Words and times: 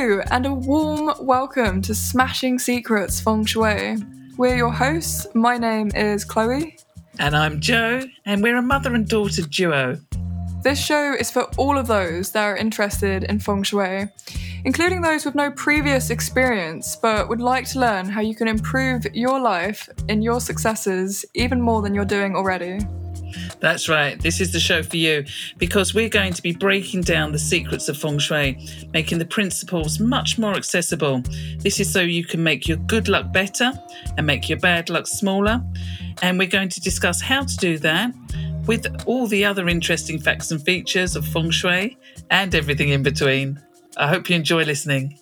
Hello, 0.00 0.22
and 0.30 0.46
a 0.46 0.54
warm 0.54 1.12
welcome 1.18 1.82
to 1.82 1.92
Smashing 1.92 2.60
Secrets 2.60 3.20
Feng 3.20 3.44
Shui. 3.44 3.96
We're 4.36 4.54
your 4.54 4.70
hosts. 4.70 5.26
My 5.34 5.58
name 5.58 5.90
is 5.92 6.24
Chloe. 6.24 6.76
And 7.18 7.36
I'm 7.36 7.60
Jo, 7.60 8.02
and 8.24 8.40
we're 8.40 8.58
a 8.58 8.62
mother 8.62 8.94
and 8.94 9.08
daughter 9.08 9.42
duo. 9.42 9.98
This 10.62 10.78
show 10.78 11.14
is 11.14 11.32
for 11.32 11.50
all 11.56 11.76
of 11.76 11.88
those 11.88 12.30
that 12.30 12.44
are 12.44 12.56
interested 12.56 13.24
in 13.24 13.40
Feng 13.40 13.64
Shui, 13.64 14.06
including 14.64 15.02
those 15.02 15.24
with 15.24 15.34
no 15.34 15.50
previous 15.50 16.10
experience 16.10 16.94
but 16.94 17.28
would 17.28 17.40
like 17.40 17.68
to 17.70 17.80
learn 17.80 18.08
how 18.08 18.20
you 18.20 18.36
can 18.36 18.46
improve 18.46 19.04
your 19.14 19.40
life 19.40 19.88
in 20.08 20.22
your 20.22 20.40
successes 20.40 21.24
even 21.34 21.60
more 21.60 21.82
than 21.82 21.92
you're 21.92 22.04
doing 22.04 22.36
already. 22.36 22.78
That's 23.60 23.88
right. 23.88 24.20
This 24.20 24.40
is 24.40 24.52
the 24.52 24.60
show 24.60 24.82
for 24.82 24.96
you 24.96 25.24
because 25.58 25.94
we're 25.94 26.08
going 26.08 26.32
to 26.32 26.42
be 26.42 26.52
breaking 26.52 27.02
down 27.02 27.32
the 27.32 27.38
secrets 27.38 27.88
of 27.88 27.96
feng 27.96 28.18
shui, 28.18 28.58
making 28.92 29.18
the 29.18 29.26
principles 29.26 30.00
much 30.00 30.38
more 30.38 30.54
accessible. 30.54 31.22
This 31.58 31.80
is 31.80 31.92
so 31.92 32.00
you 32.00 32.24
can 32.24 32.42
make 32.42 32.68
your 32.68 32.78
good 32.78 33.08
luck 33.08 33.32
better 33.32 33.72
and 34.16 34.26
make 34.26 34.48
your 34.48 34.58
bad 34.58 34.90
luck 34.90 35.06
smaller. 35.06 35.62
And 36.22 36.38
we're 36.38 36.48
going 36.48 36.68
to 36.70 36.80
discuss 36.80 37.20
how 37.20 37.44
to 37.44 37.56
do 37.56 37.78
that 37.78 38.12
with 38.66 38.86
all 39.06 39.26
the 39.26 39.44
other 39.44 39.68
interesting 39.68 40.20
facts 40.20 40.50
and 40.50 40.62
features 40.62 41.16
of 41.16 41.26
feng 41.26 41.50
shui 41.50 41.96
and 42.30 42.54
everything 42.54 42.90
in 42.90 43.02
between. 43.02 43.60
I 43.96 44.08
hope 44.08 44.28
you 44.28 44.36
enjoy 44.36 44.64
listening. 44.64 45.18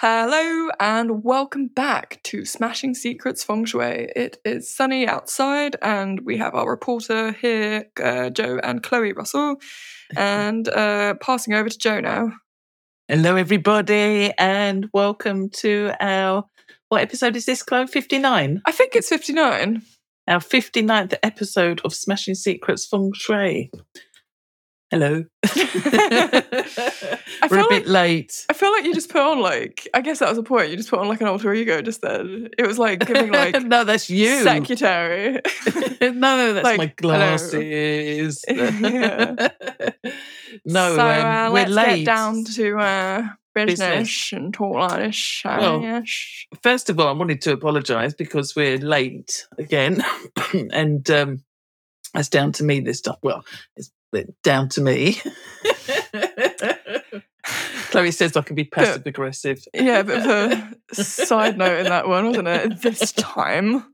Hello 0.00 0.70
and 0.78 1.24
welcome 1.24 1.66
back 1.66 2.20
to 2.22 2.44
Smashing 2.44 2.94
Secrets 2.94 3.42
Feng 3.42 3.64
Shui. 3.64 4.08
It 4.14 4.38
is 4.44 4.72
sunny 4.72 5.08
outside 5.08 5.74
and 5.82 6.20
we 6.20 6.36
have 6.36 6.54
our 6.54 6.70
reporter 6.70 7.32
here, 7.32 7.86
uh, 8.00 8.30
Jo 8.30 8.60
and 8.62 8.80
Chloe 8.80 9.12
Russell, 9.12 9.56
and 10.16 10.68
uh, 10.68 11.14
passing 11.14 11.54
over 11.54 11.68
to 11.68 11.76
Jo 11.76 11.98
now. 11.98 12.30
Hello, 13.08 13.34
everybody, 13.34 14.32
and 14.38 14.88
welcome 14.92 15.50
to 15.54 15.90
our 15.98 16.44
what 16.90 17.02
episode 17.02 17.34
is 17.34 17.46
this, 17.46 17.64
Chloe? 17.64 17.88
59? 17.88 18.62
I 18.64 18.70
think 18.70 18.94
it's 18.94 19.08
59. 19.08 19.82
Our 20.28 20.38
59th 20.38 21.14
episode 21.24 21.80
of 21.84 21.92
Smashing 21.92 22.36
Secrets 22.36 22.86
Feng 22.86 23.10
Shui. 23.16 23.72
Hello. 24.90 25.22
I 25.44 27.18
We're 27.50 27.60
a 27.60 27.68
bit 27.68 27.86
like- 27.86 28.08
late. 28.08 28.46
I 28.48 28.54
feel 28.54 28.72
like 28.72 28.84
you 28.84 28.94
just 28.94 29.10
put 29.10 29.20
on 29.20 29.40
like 29.40 29.86
I 29.92 30.00
guess 30.00 30.20
that 30.20 30.28
was 30.28 30.36
the 30.38 30.42
point. 30.42 30.70
You 30.70 30.76
just 30.76 30.88
put 30.90 30.98
on 30.98 31.08
like 31.08 31.20
an 31.20 31.26
alter 31.26 31.52
ego 31.52 31.82
just 31.82 32.00
then. 32.00 32.48
It 32.56 32.66
was 32.66 32.78
like 32.78 33.06
giving 33.06 33.30
like 33.30 33.62
no, 33.62 33.84
that's 33.84 34.08
you. 34.08 34.42
secretary. 34.42 35.40
no, 36.00 36.10
no, 36.10 36.52
that's 36.54 36.64
Like, 36.64 36.78
my 36.78 36.92
glasses. 36.96 38.42
Yeah. 38.48 39.48
no, 40.64 40.96
so 40.96 41.00
um, 41.00 41.26
uh, 41.26 41.50
we're 41.52 41.66
let's 41.66 41.70
late. 41.70 41.96
get 41.98 42.06
down 42.06 42.44
to 42.44 42.78
uh, 42.78 43.22
business, 43.54 44.32
and 44.32 44.54
talk 44.54 44.74
like 44.74 45.00
this. 45.00 45.42
Well. 45.44 46.02
First 46.62 46.88
of 46.88 46.98
all, 46.98 47.08
I 47.08 47.12
wanted 47.12 47.42
to 47.42 47.52
apologise 47.52 48.14
because 48.14 48.56
we're 48.56 48.78
late 48.78 49.46
again, 49.58 50.02
and 50.72 51.08
um, 51.10 51.44
that's 52.14 52.30
down 52.30 52.52
to 52.52 52.64
me 52.64 52.80
this 52.80 53.02
time. 53.02 53.16
Well, 53.22 53.44
it's 53.76 53.90
down 54.42 54.68
to 54.70 54.80
me. 54.80 55.20
Chloe 57.90 58.10
says 58.10 58.36
I 58.36 58.42
can 58.42 58.54
be 58.54 58.64
passive 58.64 59.06
aggressive. 59.06 59.64
Yeah, 59.72 60.02
but 60.02 60.24
bit 60.24 60.60
of 60.60 60.74
a 60.98 61.04
side 61.04 61.56
note 61.56 61.80
in 61.80 61.86
that 61.86 62.08
one, 62.08 62.26
wasn't 62.26 62.48
it? 62.48 62.82
This 62.82 63.12
time. 63.12 63.84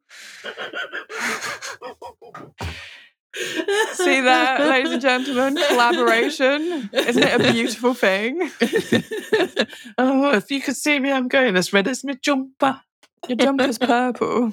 See 3.92 4.20
that, 4.20 4.60
ladies 4.60 4.92
and 4.92 5.02
gentlemen? 5.02 5.56
Collaboration. 5.68 6.90
Isn't 6.92 7.22
it 7.22 7.40
a 7.40 7.52
beautiful 7.52 7.94
thing? 7.94 8.50
oh, 9.98 10.34
if 10.34 10.50
you 10.50 10.60
could 10.60 10.77
see 10.77 10.98
me, 10.98 11.10
I'm 11.10 11.28
going 11.28 11.56
as 11.56 11.72
red 11.72 11.89
as 11.89 12.05
my 12.05 12.14
jumper. 12.14 12.80
Your 13.28 13.36
jumper's 13.36 13.78
purple. 13.78 14.52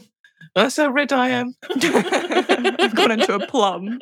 That's 0.56 0.78
how 0.78 0.90
red 0.90 1.14
I 1.14 1.30
am. 1.30 1.56
I've 1.70 2.96
gone 2.96 3.12
into 3.12 3.36
a 3.36 3.46
plum. 3.48 4.00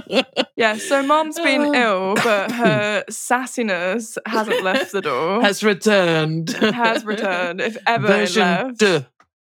Yeah, 0.56 0.76
so 0.76 1.02
mom's 1.02 1.36
been 1.36 1.74
ill, 1.74 2.14
but 2.14 2.52
her 2.52 3.04
sassiness 3.10 4.16
hasn't 4.24 4.62
left 4.62 4.92
the 4.92 5.02
door. 5.02 5.42
Has 5.42 5.64
returned. 5.64 6.50
Has 6.50 7.04
returned, 7.04 7.60
if 7.60 7.76
ever 7.86 8.06
Version 8.06 8.42
left. 8.42 8.78
deux. 8.78 9.04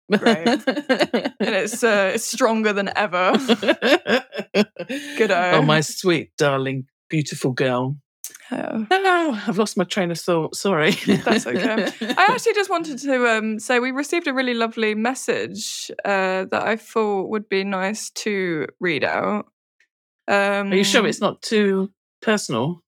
Right. 0.10 0.48
And 0.48 1.56
it's, 1.56 1.82
uh, 1.84 2.12
it's 2.16 2.26
stronger 2.26 2.74
than 2.74 2.90
ever. 2.96 3.38
Good 5.18 5.32
Oh, 5.32 5.62
my 5.62 5.80
sweet, 5.82 6.32
darling, 6.38 6.88
beautiful 7.10 7.52
girl. 7.52 7.96
Oh, 8.52 8.88
Oh, 8.92 9.44
I've 9.48 9.58
lost 9.58 9.78
my 9.78 9.84
train 9.84 10.12
of 10.12 10.20
thought. 10.20 10.56
Sorry. 10.56 10.92
That's 10.92 11.48
okay. 11.48 11.90
I 12.02 12.26
actually 12.30 12.54
just 12.54 12.70
wanted 12.70 12.98
to 13.00 13.28
um, 13.28 13.60
say 13.60 13.80
we 13.80 13.92
received 13.92 14.28
a 14.28 14.34
really 14.34 14.54
lovely 14.54 14.96
message 14.96 15.92
uh, 16.06 16.46
that 16.46 16.64
I 16.64 16.76
thought 16.78 17.30
would 17.30 17.50
be 17.50 17.64
nice 17.64 18.10
to 18.12 18.68
read 18.80 19.04
out. 19.04 19.48
Um, 20.28 20.72
Are 20.72 20.76
you 20.76 20.84
sure 20.84 21.06
it's 21.08 21.22
not 21.22 21.42
too 21.42 21.92
personal? 22.22 22.84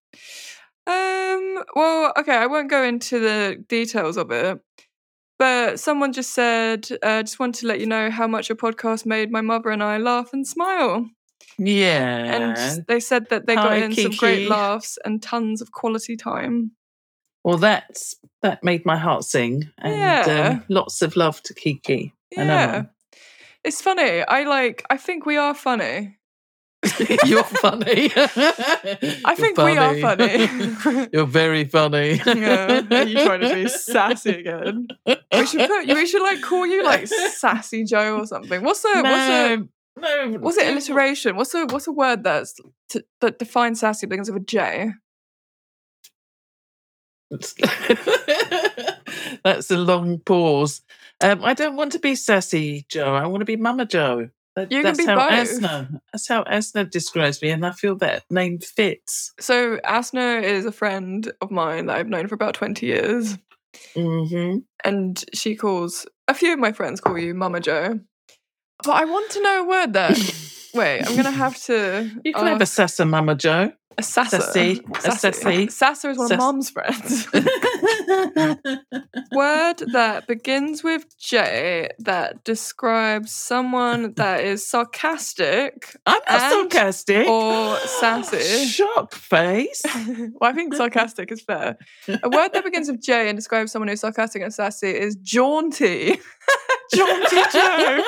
Um. 0.88 1.64
Well, 1.76 2.14
okay. 2.18 2.36
I 2.36 2.48
won't 2.48 2.70
go 2.70 2.84
into 2.84 3.20
the 3.20 3.64
details 3.68 4.18
of 4.18 4.32
it, 4.32 4.60
but 5.38 5.80
someone 5.80 6.14
just 6.14 6.32
said, 6.34 6.88
uh, 7.04 7.22
"Just 7.24 7.40
wanted 7.40 7.60
to 7.62 7.68
let 7.68 7.80
you 7.80 7.86
know 7.86 8.10
how 8.10 8.28
much 8.28 8.50
your 8.50 8.56
podcast 8.56 9.06
made 9.06 9.32
my 9.32 9.42
mother 9.42 9.70
and 9.70 9.84
I 9.84 9.98
laugh 9.98 10.34
and 10.34 10.46
smile." 10.48 11.10
Yeah. 11.58 12.56
And 12.56 12.86
they 12.88 13.00
said 13.00 13.30
that 13.30 13.46
they 13.46 13.56
got 13.56 13.72
Hi, 13.72 13.78
in 13.78 13.94
some 13.94 14.12
great 14.12 14.48
laughs 14.48 14.98
and 15.06 15.22
tons 15.22 15.62
of 15.62 15.72
quality 15.72 16.16
time. 16.18 16.72
well, 17.44 17.58
that's 17.58 18.16
that 18.42 18.64
made 18.64 18.86
my 18.86 18.98
heart 18.98 19.24
sing. 19.26 19.70
And 19.78 19.94
Yeah. 19.94 20.50
um, 20.60 20.66
lots 20.70 21.02
of 21.02 21.16
love 21.16 21.42
to 21.44 21.54
Kiki. 21.54 22.14
I 22.38 22.44
Yeah, 22.44 22.84
it's 23.64 23.82
funny. 23.82 24.22
I 24.24 24.44
like. 24.44 24.84
I 24.90 24.98
think 24.98 25.26
we 25.26 25.38
are 25.38 25.54
funny. 25.54 26.18
You're 27.26 27.44
funny. 27.44 28.10
I 28.16 29.36
think 29.36 29.58
we 29.58 29.78
are 29.78 30.00
funny. 30.00 31.10
You're 31.14 31.26
very 31.26 31.66
funny. 31.66 32.22
yeah, 32.26 32.82
are 32.90 33.04
you 33.04 33.26
trying 33.26 33.42
to 33.42 33.54
be 33.54 33.68
sassy 33.68 34.30
again? 34.30 34.88
We 35.06 35.46
should 35.46 35.68
put. 35.68 35.88
We 35.88 36.06
should 36.06 36.22
like 36.22 36.42
call 36.42 36.66
you 36.66 36.84
like 36.84 37.08
sassy 37.08 37.84
Jo 37.84 38.20
or 38.20 38.26
something. 38.26 38.64
What's 38.64 38.82
the 38.82 39.02
what's 39.04 39.04
the 39.04 39.68
no, 39.98 40.26
no. 40.26 40.40
What's 40.40 40.58
it 40.58 40.68
alliteration? 40.68 41.36
What's 41.36 41.54
a 41.54 41.66
what's 41.66 41.88
a 41.88 41.92
word 41.92 42.24
that's 42.24 42.56
t- 42.88 43.04
that 43.20 43.40
defines 43.40 43.82
sassy 43.82 44.08
begins 44.08 44.32
with 44.32 44.44
a 44.44 44.46
J? 44.46 44.92
That's 49.44 49.70
a 49.70 49.78
long 49.78 50.18
pause. 50.20 50.82
Um, 51.22 51.44
I 51.44 51.54
don't 51.54 51.76
want 51.76 51.92
to 51.92 52.00
be 52.00 52.16
sassy, 52.16 52.86
Jo. 52.90 53.14
I 53.14 53.28
want 53.28 53.42
to 53.42 53.46
be 53.46 53.56
Mama 53.56 53.86
Jo. 53.86 54.30
That- 54.56 54.72
You 54.72 54.80
can 54.80 54.84
that's 54.84 54.98
be 54.98 55.06
how 55.06 55.16
both. 55.16 55.32
Asna. 55.32 56.00
That's 56.12 56.28
how 56.28 56.44
Asna 56.44 56.90
describes 56.90 57.42
me, 57.42 57.50
and 57.52 57.66
I 57.66 57.72
feel 57.72 57.96
that 57.98 58.24
name 58.30 58.60
fits. 58.60 59.32
So 59.40 59.78
Asna 59.78 60.44
is 60.44 60.66
a 60.66 60.72
friend 60.72 61.32
of 61.42 61.52
mine 61.52 61.86
that 61.86 61.98
I've 61.98 62.08
known 62.10 62.28
for 62.28 62.36
about 62.36 62.56
twenty 62.56 62.88
years, 62.88 63.38
hmm 63.96 64.58
and 64.86 65.24
she 65.34 65.56
calls 65.56 66.06
a 66.28 66.34
few 66.34 66.54
of 66.54 66.60
my 66.60 66.72
friends 66.72 67.02
call 67.02 67.18
you 67.18 67.34
Mama 67.34 67.60
Jo. 67.60 68.00
But 68.84 68.92
I 68.92 69.06
want 69.06 69.30
to 69.32 69.42
know 69.42 69.64
a 69.64 69.68
word 69.68 69.94
there. 69.94 70.16
Wait, 70.74 71.02
I'm 71.02 71.16
gonna 71.16 71.32
have 71.32 71.62
to. 71.64 72.10
You 72.24 72.34
can 72.34 72.46
have 72.48 72.62
a 72.62 72.66
sassa, 72.66 73.08
Mama 73.08 73.36
Jo. 73.36 73.72
A 74.00 74.04
sassy, 74.04 74.82
a 75.04 75.12
sassy. 75.12 75.68
Sasser 75.70 76.10
is 76.12 76.18
one 76.18 76.28
Sass- 76.30 76.36
of 76.36 76.40
Mom's 76.40 76.70
friends. 76.70 77.28
word 79.32 79.76
that 79.94 80.26
begins 80.28 80.84
with 80.84 81.06
J 81.20 81.90
that 82.00 82.44
describes 82.44 83.32
someone 83.32 84.14
that 84.16 84.44
is 84.44 84.66
sarcastic 84.66 85.96
I'm 86.06 86.14
not 86.30 86.42
And- 86.42 86.72
sarcastic. 86.72 87.28
or 87.28 87.78
sassy. 87.78 88.66
Shock 88.68 89.14
face. 89.14 89.82
well, 90.08 90.50
I 90.50 90.54
think 90.54 90.74
sarcastic 90.76 91.32
is 91.32 91.42
fair. 91.42 91.78
A 92.08 92.30
word 92.30 92.50
that 92.54 92.64
begins 92.64 92.90
with 92.90 93.02
J 93.02 93.30
and 93.30 93.38
describes 93.38 93.72
someone 93.72 93.88
who's 93.90 94.02
sarcastic 94.02 94.42
and 94.42 94.54
sassy 94.54 94.90
is 94.90 95.16
jaunty. 95.18 96.20
Jaunty 96.94 97.42
Jo. 97.54 98.04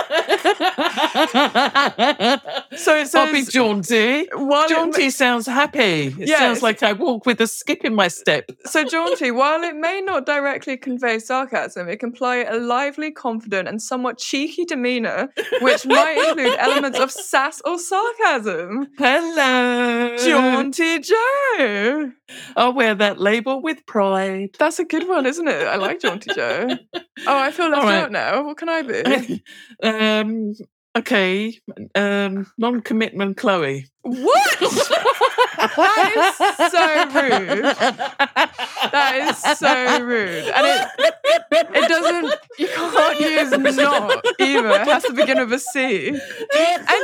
So 2.78 2.96
it 2.96 3.14
I'll 3.14 3.32
be 3.32 3.44
jaunty. 3.44 4.28
while 4.34 4.66
it 4.66 4.70
Jaunty 4.70 5.10
sounds 5.12 5.46
happy. 5.46 6.16
It 6.18 6.30
sounds 6.30 6.62
like 6.64 6.82
I 6.82 6.94
walk 6.94 7.26
with 7.26 7.42
a 7.42 7.48
skip 7.48 7.84
in 7.84 7.94
my 7.94 8.08
step. 8.08 8.50
So 8.66 8.84
jaunty, 8.84 9.30
while 9.32 9.62
it 9.64 9.76
may 9.76 10.02
not 10.02 10.26
directly 10.26 10.78
convey 10.78 11.20
sarcasm, 11.20 11.90
it 11.90 11.98
can 12.00 12.10
imply 12.10 12.38
a 12.38 12.58
lively, 12.58 13.12
confident, 13.12 13.68
and 13.68 13.82
somewhat 13.82 14.18
cheeky 14.18 14.66
demeanour, 14.66 15.30
which 15.62 15.86
might 15.86 16.18
include 16.30 16.58
elements 16.60 17.00
of 17.00 17.12
sass 17.12 17.62
or 17.66 17.78
sarcasm. 17.78 18.88
Hello. 18.98 20.18
Jaunty 20.18 21.00
Jo. 21.00 22.12
I'll 22.56 22.74
wear 22.74 22.96
that 22.96 23.20
label 23.20 23.62
with 23.62 23.86
pride. 23.86 24.56
That's 24.60 24.80
a 24.80 24.86
good 24.86 25.08
one, 25.08 25.26
isn't 25.26 25.48
it? 25.48 25.68
I 25.68 25.76
like 25.76 26.00
Jaunty 26.00 26.34
Jo. 26.34 26.70
Oh, 27.28 27.38
I 27.40 27.52
feel 27.52 27.70
left 27.70 27.84
right. 27.84 28.04
out 28.04 28.12
now. 28.12 28.44
What 28.46 28.58
can 28.58 28.70
Um, 29.84 30.54
Okay, 30.94 31.58
um, 31.96 32.46
non-commitment, 32.58 33.38
Chloe. 33.38 33.86
What? 34.04 34.60
that 35.78 36.12
is 36.18 36.72
so 36.72 36.86
rude. 37.22 37.64
That 38.92 39.16
is 39.30 39.60
so 39.60 40.04
rude. 40.04 40.48
And 40.50 40.66
it 40.66 40.88
it 41.74 41.88
doesn't 41.88 42.34
you 42.58 42.68
can't 42.68 43.20
use 43.20 43.52
not 43.78 44.26
either. 44.40 44.70
It 44.70 44.88
has 44.88 45.04
to 45.04 45.14
begin 45.14 45.40
with 45.40 45.54
a 45.54 45.60
C. 45.60 46.10
And 46.10 46.18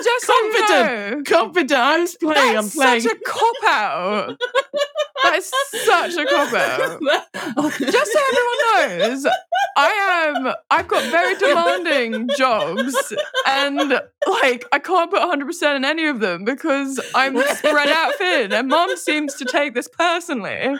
just 0.03 0.25
so 0.25 0.33
you 0.33 0.53
confident, 0.67 1.29
know, 1.29 1.37
confident. 1.37 1.71
I 1.79 1.99
was 1.99 2.15
playing. 2.15 2.53
that's 2.55 2.75
I'm 2.75 2.81
playing. 2.81 3.01
such 3.01 3.11
a 3.11 3.19
cop 3.25 3.63
out. 3.65 4.37
That 5.23 5.35
is 5.35 5.51
such 5.85 6.15
a 6.15 6.25
cop 6.25 6.53
out. 6.53 6.99
Just 7.79 8.11
so 8.11 8.19
everyone 8.29 9.09
knows, 9.09 9.25
I 9.75 10.33
am. 10.35 10.53
I've 10.69 10.87
got 10.87 11.03
very 11.11 11.35
demanding 11.35 12.29
jobs, 12.37 12.95
and 13.47 13.99
like 14.27 14.65
I 14.71 14.79
can't 14.79 15.09
put 15.11 15.19
100 15.19 15.45
percent 15.45 15.75
in 15.77 15.85
any 15.85 16.05
of 16.07 16.19
them 16.19 16.43
because 16.43 16.86
I'm 17.15 17.37
spread 17.55 17.89
out 17.89 18.15
thin. 18.15 18.53
And 18.53 18.67
Mum 18.67 18.95
seems 18.97 19.35
to 19.35 19.45
take 19.45 19.73
this 19.73 19.87
personally 19.87 20.75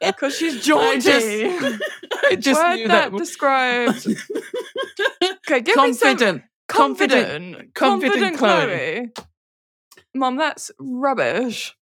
because 0.00 0.36
she's 0.36 0.64
jaunty. 0.64 1.00
just- 1.00 1.82
I 2.24 2.36
just 2.36 2.60
Word 2.62 2.76
knew 2.76 2.88
that, 2.88 3.12
that. 3.12 3.18
describes. 3.18 4.06
Okay, 5.46 5.60
give 5.60 5.76
me 5.76 5.92
some 5.92 6.16
confident, 6.16 6.42
confident, 6.68 7.74
confident, 7.74 7.74
confident 7.74 8.38
Chloe. 8.38 9.08
Mum, 10.16 10.36
that's 10.36 10.70
rubbish. 10.78 11.74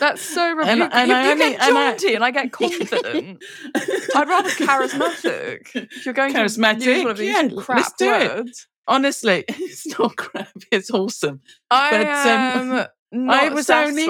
That's 0.00 0.22
so 0.22 0.50
rubbish. 0.54 0.66
And- 0.70 0.78
you 0.78 0.88
and 0.92 1.08
you- 1.10 1.14
I 1.14 1.24
you 1.24 1.30
only- 1.32 1.50
get 1.50 1.60
and 1.68 1.76
I- 1.78 1.90
jaunty 1.90 2.14
and 2.14 2.24
I 2.24 2.30
get 2.30 2.52
confident. 2.52 3.44
I'd 3.76 4.28
rather 4.28 4.48
charismatic. 4.48 5.68
If 5.74 6.06
you're 6.06 6.14
going 6.14 6.32
to 6.32 6.40
use 6.40 6.56
Charismatic? 6.56 6.98
one 7.02 7.10
of 7.10 7.18
these 7.18 7.28
Yeah, 7.34 7.48
crap 7.58 7.76
let's 7.78 7.92
do 7.98 8.12
it. 8.14 8.56
Honestly, 8.86 9.44
it's 9.48 9.86
not 9.98 10.16
crap. 10.16 10.48
It's 10.72 10.90
awesome. 10.90 11.40
I 11.70 11.90
But, 11.90 12.06
am 12.06 12.70
um, 12.72 12.86
not 13.12 13.34
I 13.34 13.48
was 13.50 13.70
only- 13.70 14.08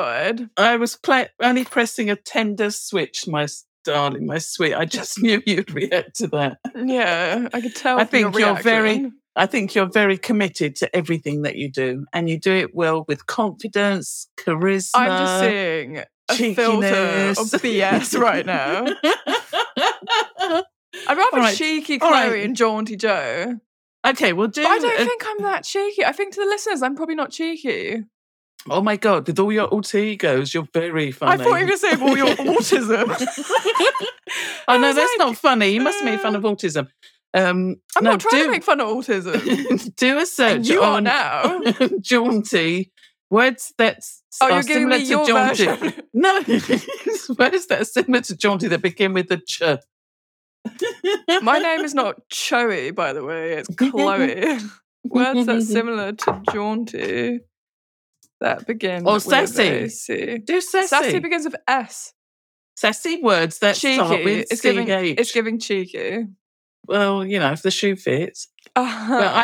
I 0.57 0.77
was 0.77 0.97
play- 0.97 1.29
only 1.41 1.65
pressing 1.65 2.11
a 2.11 2.17
tender 2.17 2.71
switch, 2.71 3.27
my 3.27 3.47
darling, 3.85 4.27
my 4.27 4.39
sweet. 4.39 4.75
I 4.75 4.85
just 4.85 5.19
knew 5.23 5.43
you'd 5.47 5.71
react 5.73 6.17
to 6.17 6.27
that. 6.29 6.59
Yeah, 6.77 7.49
I 7.53 7.61
could 7.61 7.75
tell. 7.77 7.99
I 7.99 8.05
think 8.05 8.39
you're 8.39 8.61
very- 8.63 9.11
I 9.37 9.47
think 9.47 9.75
you're 9.77 9.89
very 9.91 10.19
committed 10.19 10.75
to 10.77 10.95
everything 10.95 11.43
that 11.43 11.55
you 11.57 11.71
do, 11.71 12.05
and 12.13 12.29
you 12.29 12.39
do 12.39 12.53
it 12.53 12.75
well 12.75 13.05
with 13.07 13.27
confidence, 13.27 14.29
charisma. 14.37 14.91
I'm 14.95 15.09
just 15.25 15.41
seeing 15.41 15.99
a 15.99 16.55
filter 16.55 17.31
of. 17.31 17.37
BS 17.63 18.19
right 18.19 18.45
now. 18.45 18.87
I'd 21.07 21.17
rather 21.17 21.37
right, 21.39 21.57
cheeky 21.57 21.99
Chloe 21.99 22.11
right. 22.13 22.45
and 22.45 22.57
jaunty 22.57 22.97
Jo. 22.97 23.55
Okay, 24.07 24.33
we'll 24.33 24.49
do. 24.49 24.63
But 24.63 24.71
I 24.71 24.79
don't 24.79 25.01
a- 25.01 25.05
think 25.05 25.23
I'm 25.27 25.39
that 25.43 25.65
cheeky. 25.65 26.05
I 26.05 26.13
think 26.13 26.35
to 26.35 26.41
the 26.41 26.47
listeners, 26.47 26.83
I'm 26.83 26.95
probably 26.97 27.15
not 27.17 27.31
cheeky. 27.31 28.03
oh 28.69 28.83
my 28.83 28.97
god, 28.97 29.27
with 29.27 29.39
all 29.39 29.53
your 29.53 29.67
alter 29.67 29.99
egos, 29.99 30.53
you're 30.55 30.69
very 30.75 31.11
funny. 31.13 31.33
I 31.33 31.37
thought 31.37 31.47
you 31.47 31.53
were 31.53 31.59
going 31.61 31.73
to 31.73 31.79
say 31.79 31.95
all 32.01 32.17
your 32.17 32.27
autism. 32.37 33.09
oh 34.69 34.79
no, 34.79 34.93
that's 34.93 35.13
like, 35.13 35.19
not 35.19 35.37
funny. 35.37 35.71
You 35.71 35.81
must 35.81 36.05
make 36.05 36.21
fun 36.21 36.35
of 36.37 36.43
autism. 36.43 36.89
Um, 37.33 37.77
I'm 37.97 38.03
no, 38.05 38.11
not 38.13 38.21
trying 38.21 38.43
do, 38.43 38.47
to 38.47 38.51
make 38.51 38.65
fun 38.65 38.81
of 38.81 38.89
autism. 38.89 39.95
do 39.97 40.19
a 40.19 40.27
search 40.27 40.57
And 40.57 40.67
you 40.67 40.83
are 40.83 40.97
on 40.97 41.05
now. 41.05 41.61
jaunty 42.01 42.91
words 43.31 43.73
that 43.79 44.01
Oh, 44.43 44.47
are 44.47 44.53
you're 44.55 44.63
giving 44.63 44.83
similar 44.91 44.99
me 44.99 45.05
to 45.05 45.11
your 45.11 45.27
jaunty. 45.27 45.67
version. 45.67 45.93
No, 46.15 46.35
words 47.39 47.67
that 47.67 47.79
are 47.81 47.85
similar 47.85 48.21
to 48.23 48.37
jaunty 48.37 48.69
that 48.69 48.83
begin 48.83 49.13
with 49.13 49.29
the 49.29 49.37
ch. 49.39 49.63
My 51.43 51.59
name 51.59 51.81
is 51.81 51.95
not 51.95 52.29
Choey, 52.31 52.95
by 52.95 53.13
the 53.13 53.25
way. 53.25 53.53
It's 53.55 53.69
Chloe. 53.75 54.59
Words 55.05 55.47
that 55.47 55.63
similar 55.67 56.13
to 56.13 56.43
jaunty 56.53 57.41
that 58.41 58.67
begin 58.67 59.07
Or 59.07 59.15
with 59.15 59.23
sassy. 59.23 59.89
C. 59.89 60.39
Do 60.39 60.61
sassy. 60.61 60.87
Sassy 60.89 61.19
begins 61.19 61.45
with 61.45 61.57
S. 61.67 62.13
Sassy 62.77 63.21
words 63.23 63.59
that 63.59 63.77
start 63.77 64.11
cheeky. 64.11 64.25
with 64.25 64.47
It's 64.51 64.61
giving. 64.61 64.89
It's 64.89 65.33
giving 65.33 65.59
cheeky. 65.59 66.27
well, 66.87 67.25
you 67.25 67.39
know, 67.39 67.53
if 67.53 67.63
the 67.63 67.71
shoe 67.71 67.97
fits. 67.97 68.49
But 68.75 68.83
I 68.85 68.87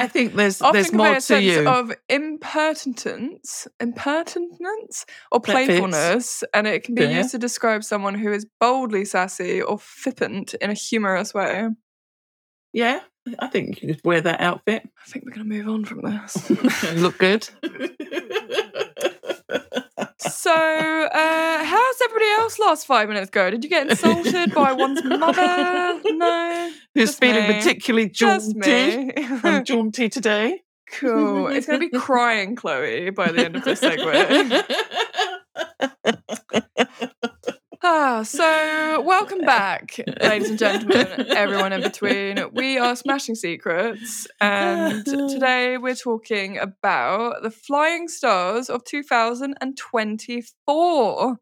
uh-huh. 0.04 0.08
think 0.08 0.34
there's 0.34 0.62
often 0.62 0.72
there's 0.74 0.92
more 0.92 1.12
a 1.12 1.14
to 1.16 1.20
sense 1.20 1.44
you. 1.44 1.68
of 1.68 1.92
impertinence, 2.08 3.66
impertinence, 3.80 5.04
or 5.32 5.40
playfulness, 5.40 6.44
and 6.54 6.66
it 6.66 6.84
can 6.84 6.94
be 6.94 7.02
Yeah. 7.02 7.18
used 7.18 7.32
to 7.32 7.38
describe 7.38 7.82
someone 7.84 8.14
who 8.14 8.32
is 8.32 8.46
boldly 8.60 9.04
sassy 9.04 9.60
or 9.60 9.78
flippant 9.78 10.54
in 10.54 10.70
a 10.70 10.74
humorous 10.74 11.34
way. 11.34 11.68
yeah, 12.72 13.00
I 13.40 13.48
think 13.48 13.82
you 13.82 13.88
could 13.94 14.04
wear 14.04 14.20
that 14.20 14.40
outfit. 14.40 14.82
I 14.84 15.10
think 15.10 15.24
we're 15.24 15.32
going 15.32 15.48
to 15.48 15.54
move 15.56 15.68
on 15.68 15.84
from 15.84 16.02
this. 16.02 16.50
Look 16.94 17.18
good. 17.18 17.48
so, 20.30 20.52
uh, 20.52 21.64
how's 21.64 22.00
everybody 22.02 22.30
else 22.38 22.58
last 22.58 22.86
five 22.86 23.08
minutes 23.08 23.30
go? 23.30 23.50
Did 23.50 23.64
you 23.64 23.70
get 23.70 23.88
insulted 23.90 24.54
by 24.54 24.72
one's 24.72 25.02
mother? 25.04 26.00
No, 26.16 26.70
Who's 26.94 27.14
feeling 27.16 27.48
me. 27.48 27.54
particularly 27.54 28.08
jaunty? 28.08 29.12
I'm 29.44 29.64
jaunty 29.64 30.08
today. 30.08 30.62
cool. 30.92 31.48
It's 31.48 31.66
going 31.66 31.80
to 31.80 31.88
be 31.90 31.98
crying, 31.98 32.56
Chloe, 32.56 33.10
by 33.10 33.30
the 33.32 33.44
end 33.44 33.56
of 33.56 33.64
this 33.64 33.80
segue. 33.80 34.64
Ah, 37.88 38.24
so 38.24 39.00
welcome 39.02 39.42
back, 39.42 40.00
ladies 40.20 40.50
and 40.50 40.58
gentlemen, 40.58 41.06
everyone 41.28 41.72
in 41.72 41.82
between. 41.82 42.36
We 42.52 42.78
are 42.78 42.96
Smashing 42.96 43.36
Secrets, 43.36 44.26
and 44.40 45.06
today 45.06 45.78
we're 45.78 45.94
talking 45.94 46.58
about 46.58 47.44
the 47.44 47.50
flying 47.52 48.08
stars 48.08 48.68
of 48.68 48.82
2024. 48.82 51.38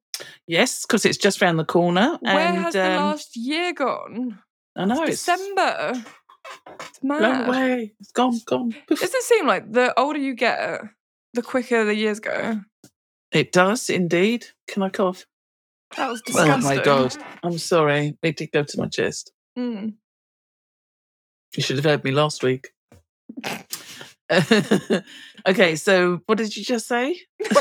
yes, 0.47 0.85
because 0.85 1.07
it's 1.07 1.17
just 1.17 1.41
round 1.41 1.59
the 1.59 1.65
corner. 1.65 2.19
Where 2.21 2.37
and, 2.37 2.59
has 2.59 2.75
the 2.75 2.91
um, 2.91 3.07
last 3.07 3.39
year 3.39 3.73
gone? 3.73 4.39
I 4.77 4.85
know 4.85 5.03
it's 5.05 5.25
December. 5.25 5.95
It's 6.79 7.03
mad. 7.03 7.49
away. 7.49 7.95
It's 8.01 8.13
gone, 8.13 8.39
gone. 8.45 8.77
Poof. 8.87 9.01
Does 9.01 9.15
it 9.15 9.23
seem 9.23 9.47
like 9.47 9.73
the 9.73 9.99
older 9.99 10.19
you 10.19 10.35
get, 10.35 10.83
the 11.33 11.41
quicker 11.41 11.87
the 11.87 11.95
years 11.95 12.21
go? 12.21 12.61
It 13.33 13.51
does 13.51 13.89
indeed. 13.89 14.49
Can 14.69 14.83
I 14.83 14.91
cough? 14.91 15.25
That 15.97 16.11
was 16.11 16.23
Oh 16.35 16.59
my 16.59 16.83
god! 16.83 17.17
I'm 17.43 17.59
sorry. 17.59 18.17
It 18.23 18.37
did 18.37 18.53
go 18.53 18.63
to 18.63 18.79
my 18.79 18.89
chest. 18.89 19.33
Mm. 19.59 19.95
You 21.57 21.63
should 21.63 21.77
have 21.77 21.85
heard 21.85 22.05
me 22.05 22.11
last 22.11 22.43
week. 22.43 22.71
okay, 25.47 25.77
so 25.77 26.21
what 26.27 26.39
did 26.39 26.57
you 26.57 26.65
just 26.65 26.89
say? 26.89 27.17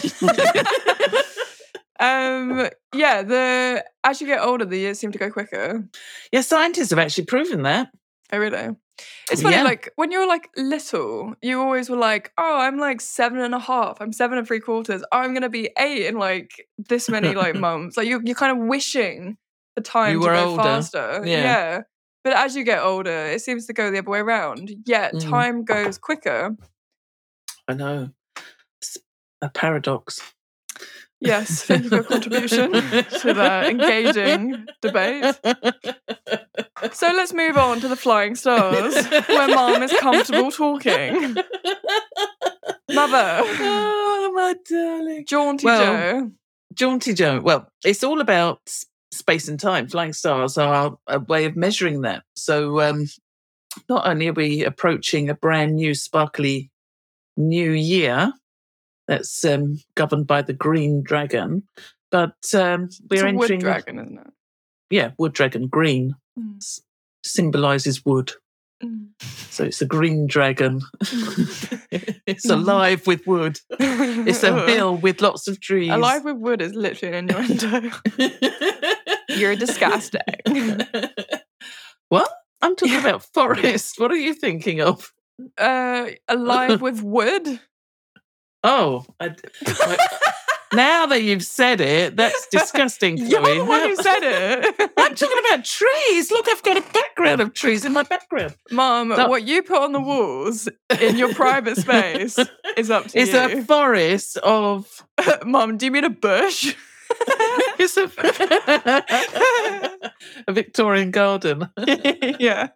um 1.99 2.67
yeah 2.95 3.21
the 3.21 3.85
as 4.03 4.19
you 4.19 4.25
get 4.25 4.41
older 4.41 4.65
the 4.65 4.77
years 4.77 4.97
seem 4.97 5.11
to 5.11 5.19
go 5.19 5.29
quicker 5.29 5.87
yeah, 6.31 6.41
scientists 6.41 6.89
have 6.89 6.97
actually 6.97 7.25
proven 7.25 7.61
that. 7.61 7.89
oh 8.31 8.39
really 8.39 8.75
it's 9.31 9.41
funny 9.41 9.55
Yeah. 9.55 9.63
like 9.63 9.91
when 9.95 10.11
you're 10.11 10.27
like 10.27 10.49
little 10.55 11.33
you 11.41 11.59
always 11.59 11.89
were 11.89 11.97
like 11.97 12.31
oh 12.37 12.57
i'm 12.59 12.77
like 12.77 13.01
seven 13.01 13.39
and 13.39 13.55
a 13.55 13.59
half 13.59 13.97
i'm 13.99 14.13
seven 14.13 14.37
and 14.37 14.45
three 14.47 14.59
quarters 14.59 15.03
i'm 15.11 15.33
gonna 15.33 15.49
be 15.49 15.69
eight 15.79 16.05
in 16.05 16.17
like 16.19 16.67
this 16.77 17.09
many 17.09 17.33
like 17.33 17.55
months 17.69 17.97
like 17.97 18.07
you, 18.07 18.21
you're 18.23 18.35
kind 18.35 18.51
of 18.57 18.67
wishing 18.67 19.37
the 19.75 19.81
time 19.81 20.13
You 20.13 20.19
to 20.21 20.25
go 20.27 20.49
older. 20.51 20.63
faster 20.63 21.21
Yeah. 21.25 21.81
but 22.23 22.33
as 22.33 22.55
you 22.55 22.63
get 22.63 22.83
older 22.83 23.09
it 23.27 23.41
seems 23.41 23.65
to 23.67 23.73
go 23.73 23.89
the 23.89 23.97
other 23.99 24.09
way 24.11 24.19
around 24.19 24.71
yet 24.85 25.13
Mm. 25.15 25.29
time 25.29 25.63
goes 25.65 25.97
quicker 25.97 26.55
I 27.67 27.73
know. 27.75 28.09
It's 28.81 28.97
a 29.41 29.47
paradox. 29.49 30.32
Yes 31.23 31.63
thank 31.63 31.83
you 31.83 31.89
for 31.89 31.95
your 31.95 32.03
contribution 32.03 32.71
to 32.71 33.33
the 33.33 33.67
engaging 33.69 34.65
debate 34.81 35.39
So 36.91 37.07
let's 37.07 37.33
move 37.33 37.57
on 37.57 37.79
to 37.81 37.87
the 37.87 37.95
flying 37.95 38.35
stars, 38.35 38.93
where 39.27 39.47
mom 39.47 39.83
is 39.83 39.93
comfortable 39.99 40.51
talking. 40.51 41.35
Mother, 42.91 43.41
oh, 43.41 44.31
my 44.35 44.55
darling. 44.69 45.25
jaunty 45.25 45.65
Well, 45.65 45.85
Jo. 45.85 46.31
Jaunty 46.73 47.13
Jo. 47.13 47.39
Well, 47.39 47.69
it's 47.85 48.03
all 48.03 48.19
about 48.19 48.59
space 49.11 49.47
and 49.47 49.59
time. 49.59 49.87
Flying 49.87 50.13
stars 50.13 50.57
are 50.57 50.97
a 51.07 51.19
way 51.19 51.45
of 51.45 51.55
measuring 51.55 52.01
that. 52.01 52.23
So, 52.35 52.81
um, 52.81 53.07
not 53.87 54.05
only 54.05 54.27
are 54.27 54.33
we 54.33 54.65
approaching 54.65 55.29
a 55.29 55.35
brand 55.35 55.75
new, 55.75 55.95
sparkly 55.95 56.69
new 57.37 57.71
year 57.71 58.33
that's 59.07 59.43
um, 59.45 59.79
governed 59.95 60.27
by 60.27 60.41
the 60.41 60.53
green 60.53 61.03
dragon, 61.03 61.63
but 62.11 62.35
um, 62.53 62.85
It's 62.85 63.01
we're 63.09 63.27
a 63.27 63.33
wood 63.33 63.59
dragon, 63.59 63.99
isn't 63.99 64.17
it? 64.19 64.27
Yeah, 64.89 65.11
wood 65.17 65.33
dragon. 65.33 65.67
Green 65.67 66.15
Mm. 66.39 66.57
symbolizes 67.23 68.03
wood. 68.03 68.31
Mm. 68.83 69.09
So 69.51 69.63
it's 69.65 69.81
a 69.83 69.85
green 69.85 70.25
dragon. 70.25 70.81
it's 72.25 72.49
alive 72.49 73.05
with 73.05 73.25
wood. 73.27 73.59
It's 73.69 74.41
a 74.43 74.65
hill 74.67 74.97
with 74.97 75.21
lots 75.21 75.47
of 75.47 75.61
trees. 75.61 75.91
Alive 75.91 76.25
with 76.25 76.37
wood 76.37 76.59
is 76.61 76.73
literally 76.73 77.15
an 77.17 77.29
innuendo. 77.29 77.91
You're 79.29 79.55
disgusting. 79.55 80.21
what? 82.09 82.29
I'm 82.61 82.75
talking 82.75 82.99
about 82.99 83.23
forest. 83.33 83.99
What 83.99 84.11
are 84.11 84.15
you 84.17 84.33
thinking 84.33 84.81
of? 84.81 85.11
uh, 85.57 86.07
alive 86.27 86.81
with 86.81 87.01
wood. 87.03 87.59
Oh, 88.63 89.05
I, 89.19 89.35
now 90.73 91.05
that 91.07 91.21
you've 91.21 91.43
said 91.43 91.81
it, 91.81 92.15
that's 92.15 92.47
disgusting, 92.47 93.17
You're 93.17 93.41
the 93.41 93.65
one 93.65 93.81
who 93.81 93.95
said 93.95 94.19
it. 94.23 94.91
I'm 94.97 95.15
talking 95.15 95.37
about 95.49 95.65
trees. 95.65 96.31
Look, 96.31 96.47
I've 96.47 96.63
got 96.63 96.77
a 96.77 96.93
background 96.93 97.41
of 97.41 97.53
trees 97.53 97.83
in 97.83 97.91
my 97.93 98.03
background. 98.03 98.55
Mom, 98.71 99.09
what 99.09 99.43
you 99.45 99.63
put 99.63 99.81
on 99.81 99.91
the 99.91 99.99
walls 99.99 100.69
in 101.01 101.17
your 101.17 101.33
private 101.33 101.77
space 101.77 102.39
is 102.77 102.89
up 102.89 103.07
to 103.07 103.19
It's 103.19 103.33
you. 103.33 103.39
It's 103.39 103.53
a 103.53 103.63
forest 103.63 104.37
of. 104.37 104.87
Mom, 105.45 105.77
do 105.77 105.85
you 105.85 105.91
mean 105.91 106.05
a 106.05 106.09
bush? 106.09 106.75
It's 107.77 107.97
a, 107.97 108.09
a 110.47 110.53
Victorian 110.53 111.11
garden. 111.11 111.69
yeah. 112.39 112.69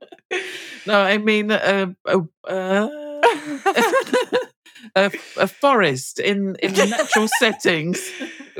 No, 0.85 0.99
I 1.01 1.17
mean 1.17 1.49
a, 1.49 1.95
a, 2.05 2.19
uh, 2.47 2.89
a, 4.95 5.11
a 5.37 5.47
forest 5.47 6.19
in 6.19 6.55
in 6.61 6.73
natural 6.73 7.27
settings 7.39 7.99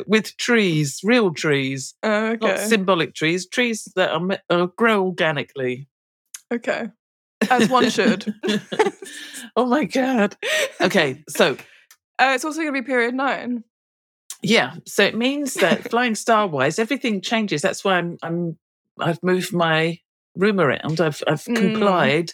with 0.06 0.36
trees, 0.38 1.00
real 1.04 1.34
trees, 1.34 1.96
okay. 2.04 2.38
not 2.46 2.60
symbolic 2.60 3.16
trees, 3.16 3.48
trees 3.48 3.88
that 3.96 4.12
are, 4.12 4.38
uh, 4.50 4.66
grow 4.78 5.06
organically. 5.06 5.88
okay. 6.54 6.90
As 7.52 7.70
one 7.70 7.90
should. 7.92 8.34
oh 9.56 9.66
my 9.66 9.86
god. 9.86 10.36
Okay, 10.82 11.24
so 11.30 11.56
Uh, 12.20 12.32
it's 12.34 12.44
also 12.44 12.62
going 12.62 12.74
to 12.74 12.82
be 12.82 12.86
period 12.86 13.14
nine. 13.14 13.64
yeah, 14.42 14.74
so 14.88 15.04
it 15.04 15.16
means 15.16 15.54
that 15.54 15.88
flying 15.92 16.16
star 16.16 16.48
wise, 16.48 16.80
everything 16.80 17.22
changes. 17.22 17.62
That's 17.62 17.84
why 17.86 17.98
I'm 18.00 18.18
I'm 18.24 18.58
I've 19.00 19.22
moved 19.22 19.54
my 19.54 20.00
room 20.36 20.60
around. 20.60 21.00
I've 21.00 21.22
I've 21.28 21.44
Mm. 21.44 21.56
complied 21.56 22.32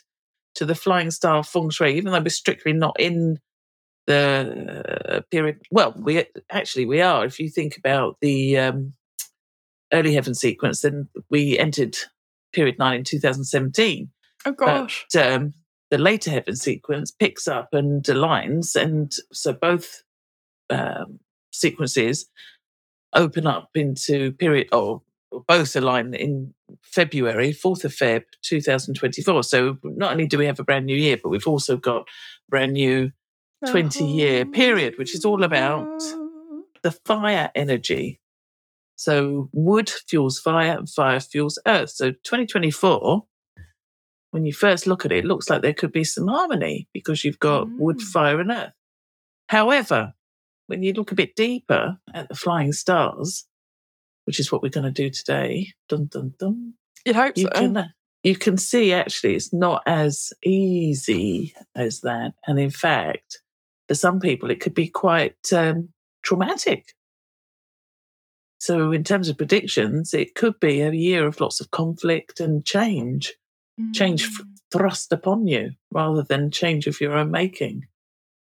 to 0.55 0.65
the 0.65 0.73
flying 0.75 1.11
star 1.11 1.43
feng 1.43 1.69
shui, 1.69 1.97
even 1.97 2.13
though 2.13 2.21
we're 2.21 2.29
strictly 2.29 2.71
not 2.71 2.95
in 2.97 3.39
the 4.07 4.83
uh, 5.09 5.21
period. 5.31 5.61
Well, 5.71 5.93
we 5.97 6.25
actually 6.51 6.85
we 6.85 7.01
are. 7.01 7.25
If 7.25 7.39
you 7.39 7.49
think 7.49 7.77
about 7.77 8.17
the 8.21 8.57
um, 8.57 8.93
early 9.91 10.13
heaven 10.13 10.33
sequence, 10.33 10.81
then 10.81 11.07
we 11.29 11.57
entered 11.57 11.95
period 12.51 12.75
nine 12.79 12.99
in 12.99 13.03
2017. 13.03 14.09
Oh 14.45 14.51
gosh. 14.51 15.05
But, 15.13 15.31
um, 15.31 15.53
the 15.89 15.97
later 15.97 16.31
heaven 16.31 16.55
sequence 16.55 17.11
picks 17.11 17.47
up 17.47 17.69
and 17.71 18.03
aligns, 18.05 18.75
and 18.75 19.11
so 19.31 19.53
both 19.53 20.01
um, 20.69 21.19
sequences 21.51 22.27
open 23.13 23.45
up 23.45 23.69
into 23.75 24.31
period, 24.33 24.69
or 24.71 25.03
both 25.47 25.75
align 25.75 26.13
in 26.13 26.53
February, 26.81 27.53
4th 27.53 27.85
of 27.85 27.93
Feb 27.93 28.23
2024. 28.41 29.43
So 29.43 29.77
not 29.83 30.11
only 30.11 30.27
do 30.27 30.37
we 30.37 30.47
have 30.47 30.59
a 30.59 30.63
brand 30.63 30.85
new 30.85 30.95
year, 30.95 31.17
but 31.21 31.29
we've 31.29 31.47
also 31.47 31.77
got 31.77 32.07
brand 32.49 32.73
new 32.73 33.11
20 33.67 34.03
year 34.05 34.45
period, 34.45 34.97
which 34.97 35.15
is 35.15 35.25
all 35.25 35.43
about 35.43 36.01
the 36.81 36.91
fire 37.05 37.51
energy. 37.55 38.19
So 38.95 39.49
wood 39.53 39.89
fuels 39.89 40.39
fire 40.39 40.77
and 40.77 40.89
fire 40.89 41.19
fuels 41.19 41.59
earth. 41.65 41.89
So 41.91 42.11
2024, 42.11 43.25
when 44.31 44.45
you 44.45 44.53
first 44.53 44.87
look 44.87 45.05
at 45.05 45.11
it, 45.11 45.19
it 45.19 45.25
looks 45.25 45.49
like 45.49 45.61
there 45.61 45.73
could 45.73 45.91
be 45.91 46.03
some 46.03 46.27
harmony 46.27 46.87
because 46.93 47.23
you've 47.23 47.39
got 47.39 47.69
wood, 47.69 47.97
Mm. 47.97 48.01
fire, 48.03 48.39
and 48.39 48.51
earth. 48.51 48.73
However, 49.49 50.13
when 50.67 50.81
you 50.83 50.93
look 50.93 51.11
a 51.11 51.15
bit 51.15 51.35
deeper 51.35 51.97
at 52.13 52.29
the 52.29 52.35
flying 52.35 52.73
stars, 52.73 53.45
which 54.25 54.39
is 54.39 54.51
what 54.51 54.61
we're 54.63 54.69
going 54.69 54.85
to 54.85 54.91
do 54.91 55.09
today, 55.09 55.73
dun 55.89 56.05
dun 56.07 56.33
dun, 56.39 56.73
hope 57.13 57.37
you 57.37 57.49
so. 57.53 57.59
can 57.59 57.93
you 58.23 58.35
can 58.37 58.57
see 58.57 58.93
actually 58.93 59.35
it's 59.35 59.51
not 59.53 59.83
as 59.85 60.31
easy 60.43 61.53
as 61.75 62.01
that, 62.01 62.33
and 62.47 62.57
in 62.59 62.69
fact, 62.71 63.42
for 63.93 63.97
some 63.97 64.19
people 64.19 64.49
it 64.49 64.59
could 64.59 64.73
be 64.73 64.87
quite 64.87 65.53
um, 65.53 65.89
traumatic. 66.23 66.95
So, 68.57 68.91
in 68.91 69.03
terms 69.03 69.29
of 69.29 69.37
predictions, 69.37 70.15
it 70.15 70.33
could 70.33 70.59
be 70.59 70.81
a 70.81 70.91
year 70.91 71.27
of 71.27 71.39
lots 71.39 71.61
of 71.61 71.69
conflict 71.69 72.39
and 72.39 72.65
change, 72.65 73.33
change 73.93 74.23
f- 74.23 74.45
thrust 74.71 75.13
upon 75.13 75.45
you 75.45 75.73
rather 75.91 76.23
than 76.23 76.49
change 76.49 76.87
of 76.87 76.99
your 76.99 77.15
own 77.15 77.29
making. 77.29 77.83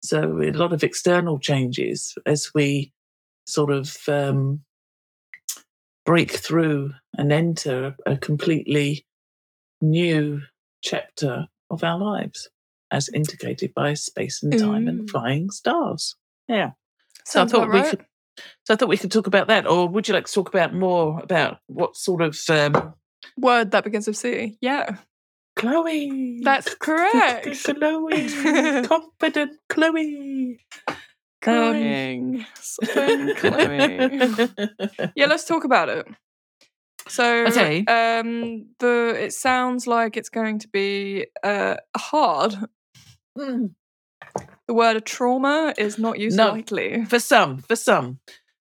So, 0.04 0.40
a 0.40 0.52
lot 0.52 0.72
of 0.72 0.84
external 0.84 1.40
changes 1.40 2.14
as 2.28 2.52
we 2.54 2.94
sort 3.48 3.72
of 3.72 3.98
um, 4.08 4.60
break 6.06 6.32
through 6.32 6.92
and 7.18 7.32
enter 7.32 7.96
a 8.06 8.18
completely 8.18 9.04
new 9.82 10.42
chapter 10.84 11.48
of 11.72 11.84
our 11.84 11.98
lives, 11.98 12.50
as 12.94 13.10
indicated 13.10 13.74
by 13.74 13.94
space 13.96 14.42
and 14.44 14.58
time 14.58 14.88
and 14.88 15.10
flying 15.10 15.50
stars. 15.50 16.16
Yeah. 16.48 16.72
So 17.26 17.40
Sounds 17.40 17.54
I 17.54 17.58
thought 17.58 17.64
about 17.68 17.74
we 17.74 17.80
right. 17.82 17.90
could. 17.90 18.06
So 18.66 18.74
I 18.74 18.78
thought 18.78 18.90
we 18.90 18.98
could 18.98 19.12
talk 19.12 19.28
about 19.28 19.48
that, 19.48 19.68
or 19.68 19.88
would 19.90 20.08
you 20.08 20.14
like 20.14 20.28
to 20.28 20.34
talk 20.34 20.50
about 20.50 20.74
more 20.74 21.20
about 21.22 21.58
what 21.68 21.96
sort 21.98 22.22
of 22.22 22.40
um, 22.50 22.94
Word 23.38 23.72
that 23.72 23.84
begins 23.84 24.08
with 24.08 24.18
C. 24.18 24.58
Yeah. 24.62 24.98
Chloe? 25.56 26.42
That's 26.44 26.74
correct. 26.76 27.64
Chloe, 27.64 28.84
confident 28.88 29.52
Chloe. 29.70 30.60
Something 31.44 32.46
Chloe. 33.36 34.50
Yeah, 35.16 35.26
let's 35.28 35.46
talk 35.46 35.64
about 35.64 35.90
it. 35.90 36.08
So, 37.08 37.46
Okay. 37.48 37.80
um, 37.86 38.66
the 38.80 39.16
it 39.20 39.34
sounds 39.34 39.86
like 39.88 40.16
it's 40.18 40.30
going 40.30 40.60
to 40.60 40.68
be 40.70 41.28
uh, 41.44 41.76
hard. 41.98 42.56
Mm. 43.38 43.72
The 44.68 44.74
word 44.74 45.06
trauma 45.06 45.74
is 45.78 45.98
not 45.98 46.20
used 46.20 46.38
No. 46.38 46.52
lightly. 46.52 47.06
For 47.06 47.20
some, 47.20 47.58
for 47.58 47.76
some, 47.76 48.20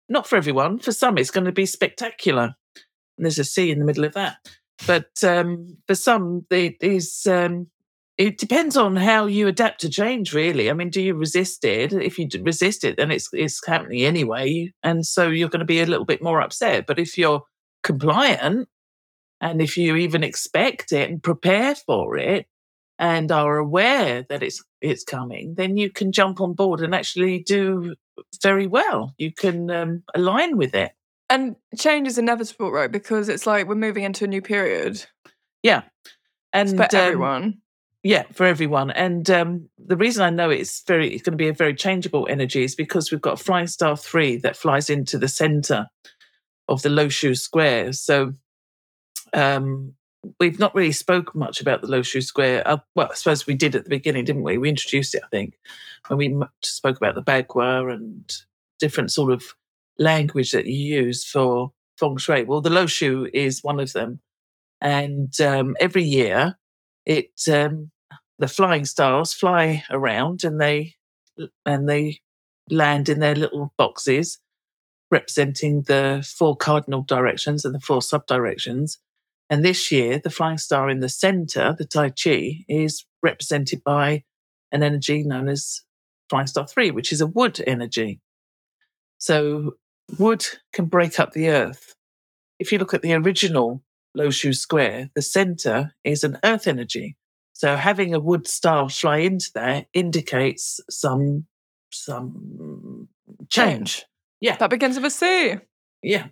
not 0.08 0.26
for 0.26 0.36
everyone. 0.36 0.78
For 0.78 0.92
some, 0.92 1.18
it's 1.18 1.30
going 1.30 1.46
to 1.46 1.52
be 1.52 1.66
spectacular. 1.66 2.54
And 3.16 3.24
there's 3.24 3.38
a 3.38 3.44
C 3.44 3.70
in 3.70 3.78
the 3.80 3.84
middle 3.84 4.04
of 4.04 4.14
that. 4.14 4.36
But 4.86 5.10
um, 5.24 5.76
for 5.86 5.94
some, 5.94 6.46
it 6.50 6.76
is. 6.80 7.26
Um, 7.26 7.68
it 8.16 8.38
depends 8.38 8.76
on 8.76 8.96
how 8.96 9.26
you 9.26 9.46
adapt 9.46 9.80
to 9.82 9.88
change. 9.88 10.32
Really, 10.32 10.70
I 10.70 10.72
mean, 10.72 10.90
do 10.90 11.00
you 11.00 11.14
resist 11.14 11.64
it? 11.64 11.92
If 11.92 12.18
you 12.18 12.28
resist 12.42 12.84
it, 12.84 12.96
then 12.96 13.10
it's 13.10 13.28
it's 13.32 13.64
happening 13.66 14.02
anyway, 14.02 14.72
and 14.84 15.04
so 15.04 15.28
you're 15.28 15.48
going 15.48 15.60
to 15.60 15.66
be 15.66 15.80
a 15.80 15.86
little 15.86 16.04
bit 16.04 16.22
more 16.22 16.40
upset. 16.40 16.86
But 16.86 16.98
if 17.00 17.18
you're 17.18 17.42
compliant, 17.82 18.68
and 19.40 19.60
if 19.60 19.76
you 19.76 19.96
even 19.96 20.22
expect 20.22 20.92
it 20.92 21.10
and 21.10 21.22
prepare 21.22 21.74
for 21.74 22.16
it, 22.16 22.46
and 22.98 23.30
are 23.30 23.56
aware 23.56 24.24
that 24.28 24.42
it's 24.42 24.62
it's 24.80 25.04
coming, 25.04 25.54
then 25.56 25.76
you 25.76 25.90
can 25.90 26.12
jump 26.12 26.40
on 26.40 26.54
board 26.54 26.80
and 26.80 26.94
actually 26.94 27.40
do 27.40 27.94
very 28.42 28.66
well. 28.66 29.14
You 29.18 29.32
can 29.32 29.70
um, 29.70 30.02
align 30.14 30.56
with 30.56 30.74
it. 30.74 30.92
And 31.30 31.56
change 31.76 32.08
is 32.08 32.18
inevitable, 32.18 32.72
right? 32.72 32.90
Because 32.90 33.28
it's 33.28 33.46
like 33.46 33.66
we're 33.66 33.74
moving 33.74 34.04
into 34.04 34.24
a 34.24 34.28
new 34.28 34.42
period. 34.42 35.04
Yeah, 35.62 35.82
and 36.52 36.68
It's 36.68 36.76
for 36.76 36.98
um, 36.98 37.04
everyone. 37.04 37.58
Yeah, 38.02 38.24
for 38.32 38.46
everyone. 38.46 38.90
And 38.90 39.28
um, 39.28 39.68
the 39.76 39.96
reason 39.96 40.22
I 40.22 40.30
know 40.30 40.50
it's 40.50 40.82
very 40.86 41.12
it's 41.12 41.22
going 41.22 41.32
to 41.32 41.44
be 41.44 41.48
a 41.48 41.52
very 41.52 41.74
changeable 41.74 42.26
energy 42.30 42.64
is 42.64 42.74
because 42.74 43.10
we've 43.10 43.20
got 43.20 43.40
Flying 43.40 43.66
Star 43.66 43.96
three 43.96 44.38
that 44.38 44.56
flies 44.56 44.88
into 44.88 45.18
the 45.18 45.28
center 45.28 45.86
of 46.68 46.82
the 46.82 46.90
Lo 46.90 47.08
Shu 47.08 47.34
Square. 47.34 47.92
So 47.94 48.32
um, 49.34 49.94
we've 50.40 50.58
not 50.58 50.74
really 50.74 50.92
spoken 50.92 51.38
much 51.38 51.60
about 51.60 51.80
the 51.80 51.88
Lo 51.88 52.02
Shu 52.02 52.20
Square. 52.20 52.66
Uh, 52.66 52.78
well, 52.94 53.08
I 53.10 53.14
suppose 53.14 53.46
we 53.46 53.54
did 53.54 53.74
at 53.74 53.84
the 53.84 53.90
beginning, 53.90 54.24
didn't 54.24 54.42
we? 54.42 54.58
We 54.58 54.68
introduced 54.68 55.14
it, 55.14 55.22
I 55.24 55.28
think, 55.28 55.58
when 56.08 56.18
we 56.18 56.46
spoke 56.62 56.96
about 56.96 57.14
the 57.14 57.22
Bagua 57.22 57.92
and 57.92 58.30
different 58.78 59.12
sort 59.12 59.32
of 59.32 59.44
language 59.98 60.52
that 60.52 60.66
you 60.66 61.02
use 61.02 61.24
for 61.24 61.72
feng 61.98 62.16
shui. 62.16 62.44
Well, 62.44 62.60
the 62.60 62.70
Lo 62.70 62.86
Shu 62.86 63.28
is 63.32 63.62
one 63.62 63.80
of 63.80 63.92
them, 63.92 64.20
and 64.80 65.38
um, 65.40 65.76
every 65.80 66.04
year 66.04 66.56
it 67.06 67.32
um, 67.50 67.90
the 68.38 68.48
flying 68.48 68.84
stars 68.84 69.32
fly 69.32 69.82
around 69.90 70.44
and 70.44 70.60
they 70.60 70.94
and 71.66 71.88
they 71.88 72.20
land 72.70 73.08
in 73.08 73.20
their 73.20 73.34
little 73.34 73.72
boxes 73.76 74.38
representing 75.10 75.82
the 75.82 76.26
four 76.38 76.56
cardinal 76.56 77.02
directions 77.02 77.64
and 77.64 77.74
the 77.74 77.80
four 77.80 78.02
sub 78.02 78.26
directions 78.26 78.98
and 79.50 79.64
this 79.64 79.90
year 79.90 80.20
the 80.22 80.30
flying 80.30 80.58
star 80.58 80.88
in 80.88 81.00
the 81.00 81.08
center 81.08 81.74
the 81.78 81.84
tai 81.84 82.10
chi 82.10 82.64
is 82.68 83.04
represented 83.22 83.82
by 83.84 84.22
an 84.72 84.82
energy 84.82 85.22
known 85.22 85.48
as 85.48 85.82
flying 86.30 86.46
star 86.46 86.66
3 86.66 86.90
which 86.90 87.12
is 87.12 87.20
a 87.20 87.26
wood 87.26 87.62
energy 87.66 88.20
so 89.18 89.72
wood 90.18 90.44
can 90.72 90.86
break 90.86 91.18
up 91.18 91.32
the 91.32 91.48
earth 91.48 91.94
if 92.58 92.72
you 92.72 92.78
look 92.78 92.94
at 92.94 93.02
the 93.02 93.14
original 93.14 93.82
Lo 94.14 94.30
Shu 94.30 94.52
square 94.52 95.10
the 95.14 95.22
center 95.22 95.94
is 96.04 96.24
an 96.24 96.38
earth 96.44 96.66
energy 96.66 97.16
so 97.52 97.76
having 97.76 98.14
a 98.14 98.20
wood 98.20 98.46
star 98.46 98.88
fly 98.88 99.18
into 99.18 99.50
there 99.54 99.86
indicates 99.92 100.80
some 100.88 101.46
some 101.90 103.08
change. 103.48 104.04
Yeah, 104.40 104.56
That 104.56 104.70
begins 104.70 104.96
with 104.96 105.06
a 105.06 105.10
C. 105.10 105.56
yeah. 106.02 106.28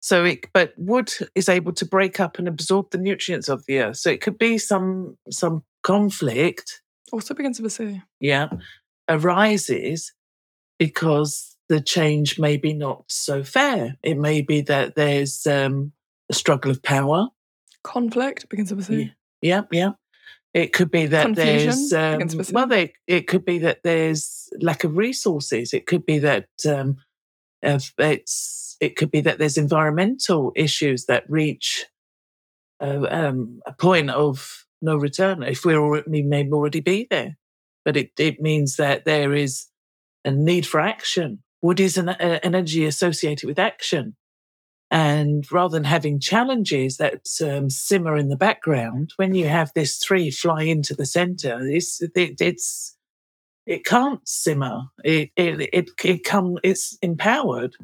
So 0.00 0.24
it, 0.24 0.46
but 0.52 0.72
wood 0.76 1.12
is 1.34 1.48
able 1.48 1.72
to 1.74 1.84
break 1.84 2.20
up 2.20 2.38
and 2.38 2.48
absorb 2.48 2.90
the 2.90 2.98
nutrients 2.98 3.48
of 3.48 3.64
the 3.66 3.80
earth. 3.80 3.98
So 3.98 4.10
it 4.10 4.20
could 4.22 4.38
be 4.38 4.58
some 4.58 5.18
some 5.30 5.62
conflict 5.82 6.82
Also 7.12 7.34
begins 7.34 7.60
with 7.60 7.72
a 7.72 7.74
C. 7.74 8.02
yeah, 8.18 8.48
arises 9.08 10.12
because 10.78 11.56
the 11.68 11.80
change 11.80 12.38
may 12.38 12.56
be 12.56 12.72
not 12.72 13.04
so 13.08 13.44
fair. 13.44 13.96
It 14.02 14.18
may 14.18 14.40
be 14.40 14.62
that 14.62 14.96
there's 14.96 15.46
um, 15.46 15.92
a 16.30 16.34
struggle 16.34 16.70
of 16.70 16.82
power. 16.82 17.28
Conflict 17.84 18.48
begins 18.48 18.74
with 18.74 18.80
a 18.80 18.84
C. 18.84 19.12
Yeah, 19.42 19.62
yeah. 19.70 19.90
It 20.52 20.72
could 20.72 20.90
be 20.90 21.06
that 21.06 21.26
Confusion 21.26 21.70
there's 21.70 21.92
um, 21.92 22.12
begins 22.14 22.36
with 22.36 22.46
a 22.46 22.50
C. 22.50 22.54
well, 22.54 22.66
they, 22.66 22.92
it 23.06 23.28
could 23.28 23.44
be 23.44 23.58
that 23.58 23.82
there's 23.84 24.48
lack 24.60 24.82
of 24.82 24.96
resources. 24.96 25.72
It 25.72 25.86
could 25.86 26.04
be 26.04 26.18
that 26.18 26.48
um, 26.68 26.96
if 27.62 27.92
it's 27.98 28.69
it 28.80 28.96
could 28.96 29.10
be 29.10 29.20
that 29.20 29.38
there's 29.38 29.58
environmental 29.58 30.52
issues 30.56 31.06
that 31.06 31.28
reach 31.28 31.86
uh, 32.80 33.06
um, 33.10 33.60
a 33.66 33.72
point 33.72 34.10
of 34.10 34.66
no 34.82 34.96
return. 34.96 35.42
If 35.42 35.64
we're 35.64 35.80
already, 35.80 36.10
we 36.10 36.22
may 36.22 36.48
already 36.50 36.80
be 36.80 37.06
there, 37.10 37.36
but 37.84 37.96
it 37.96 38.12
it 38.18 38.40
means 38.40 38.76
that 38.76 39.04
there 39.04 39.34
is 39.34 39.66
a 40.24 40.30
need 40.30 40.66
for 40.66 40.80
action. 40.80 41.42
What 41.60 41.80
is 41.80 41.98
an 41.98 42.08
uh, 42.08 42.40
energy 42.42 42.86
associated 42.86 43.46
with 43.46 43.58
action. 43.58 44.16
And 44.92 45.44
rather 45.52 45.76
than 45.76 45.84
having 45.84 46.18
challenges 46.18 46.96
that 46.96 47.26
um, 47.44 47.70
simmer 47.70 48.16
in 48.16 48.28
the 48.28 48.36
background, 48.36 49.12
when 49.16 49.34
you 49.34 49.46
have 49.46 49.70
this 49.72 49.98
three 49.98 50.32
fly 50.32 50.62
into 50.62 50.94
the 50.94 51.06
center, 51.06 51.60
it's 51.62 52.02
it, 52.02 52.40
it's 52.40 52.96
it 53.66 53.84
can't 53.84 54.26
simmer. 54.26 54.82
It 55.04 55.30
it 55.36 55.68
it, 55.72 55.90
it 56.02 56.24
come 56.24 56.58
it's 56.64 56.98
empowered, 57.02 57.76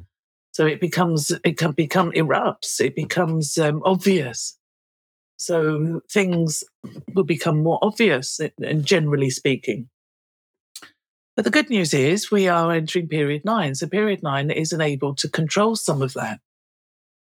so 0.56 0.64
it 0.64 0.80
becomes 0.80 1.30
it 1.44 1.58
can 1.58 1.72
become 1.72 2.12
erupts. 2.12 2.80
It 2.80 2.94
becomes 2.96 3.58
um, 3.58 3.82
obvious. 3.84 4.58
So 5.36 6.00
things 6.10 6.64
will 7.12 7.24
become 7.24 7.62
more 7.62 7.78
obvious, 7.82 8.40
and 8.62 8.82
generally 8.82 9.28
speaking. 9.28 9.90
But 11.36 11.44
the 11.44 11.50
good 11.50 11.68
news 11.68 11.92
is 11.92 12.30
we 12.30 12.48
are 12.48 12.72
entering 12.72 13.06
period 13.06 13.44
nine. 13.44 13.74
So 13.74 13.86
period 13.86 14.22
nine 14.22 14.50
is 14.50 14.72
able 14.72 15.14
to 15.16 15.28
control 15.28 15.76
some 15.76 16.00
of 16.00 16.14
that 16.14 16.40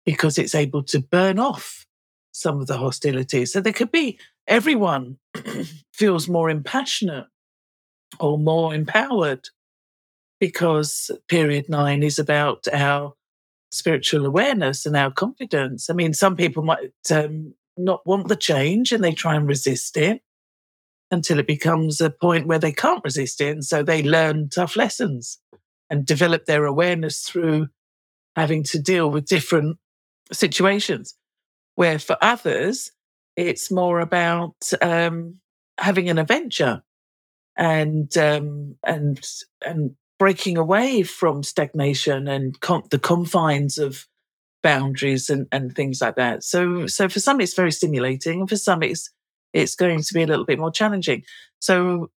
because 0.06 0.38
it's 0.38 0.54
able 0.54 0.84
to 0.84 1.00
burn 1.00 1.40
off 1.40 1.88
some 2.34 2.62
of 2.62 2.68
the 2.68 2.78
hostility. 2.78 3.48
So 3.48 3.62
there 3.62 3.74
could 3.74 3.92
be 3.92 4.20
everyone 4.46 5.18
feels 5.92 6.30
more 6.30 6.52
impassionate 6.52 7.26
or 8.20 8.38
more 8.38 8.76
empowered 8.76 9.50
because 10.40 11.10
period 11.28 11.68
nine 11.68 12.04
is 12.04 12.20
about 12.20 12.68
our 12.72 13.16
spiritual 13.74 14.26
awareness 14.26 14.86
and 14.86 14.96
our 14.96 15.12
confidence. 15.12 15.90
I 15.90 15.94
mean, 15.94 16.14
some 16.14 16.36
people 16.36 16.64
might 16.64 16.92
um, 17.12 17.56
not 17.78 18.06
want 18.06 18.28
the 18.28 18.36
change 18.36 18.92
and 18.92 19.04
they 19.04 19.14
try 19.14 19.36
and 19.36 19.48
resist 19.48 19.98
it 19.98 20.22
until 21.12 21.40
it 21.40 21.48
becomes 21.48 22.00
a 22.00 22.10
point 22.10 22.48
where 22.48 22.60
they 22.60 22.72
can't 22.72 23.04
resist 23.04 23.42
it. 23.42 23.50
And 23.50 23.66
so 23.66 23.84
they 23.84 24.04
learn 24.04 24.50
tough 24.50 24.76
lessons 24.76 25.40
and 25.90 26.06
develop 26.06 26.46
their 26.46 26.66
awareness 26.66 27.22
through 27.22 27.68
having 28.36 28.64
to 28.64 28.80
deal 28.80 29.10
with 29.10 29.26
different 29.26 29.78
situations. 30.32 31.16
Where 31.76 31.98
for 32.00 32.18
others, 32.22 32.92
it's 33.36 33.72
more 33.72 34.00
about 34.00 34.56
um, 34.82 35.40
having 35.80 36.10
an 36.10 36.20
adventure 36.20 36.84
and 37.58 38.16
um, 38.18 38.76
and 38.86 39.20
and 39.66 39.96
breaking 40.24 40.58
away 40.58 41.04
from 41.04 41.44
stagnation 41.44 42.30
and 42.30 42.58
con- 42.62 42.88
the 42.92 42.98
confines 42.98 43.78
of 43.78 44.08
boundaries 44.62 45.30
and, 45.30 45.48
and 45.52 45.76
things 45.76 46.00
like 46.00 46.16
that. 46.16 46.46
So 46.46 46.88
so 46.88 47.10
for 47.10 47.20
some 47.20 47.42
it's 47.42 47.54
very 47.54 47.74
stimulating, 47.74 48.40
and 48.40 48.48
for 48.48 48.56
some 48.56 48.84
it's 48.84 49.12
it's 49.52 49.76
going 49.76 50.02
to 50.02 50.14
be 50.14 50.24
a 50.24 50.26
little 50.26 50.46
bit 50.46 50.60
more 50.60 50.72
challenging. 50.72 51.24
So 51.60 52.10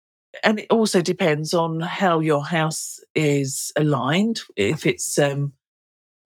and 0.45 0.61
it 0.61 0.69
also 0.71 1.03
depends 1.03 1.53
on 1.53 1.81
how 1.81 2.21
your 2.21 2.45
house 2.45 3.01
is 3.17 3.73
aligned. 3.75 4.40
If 4.55 4.87
it's 4.87 5.19
um, 5.19 5.55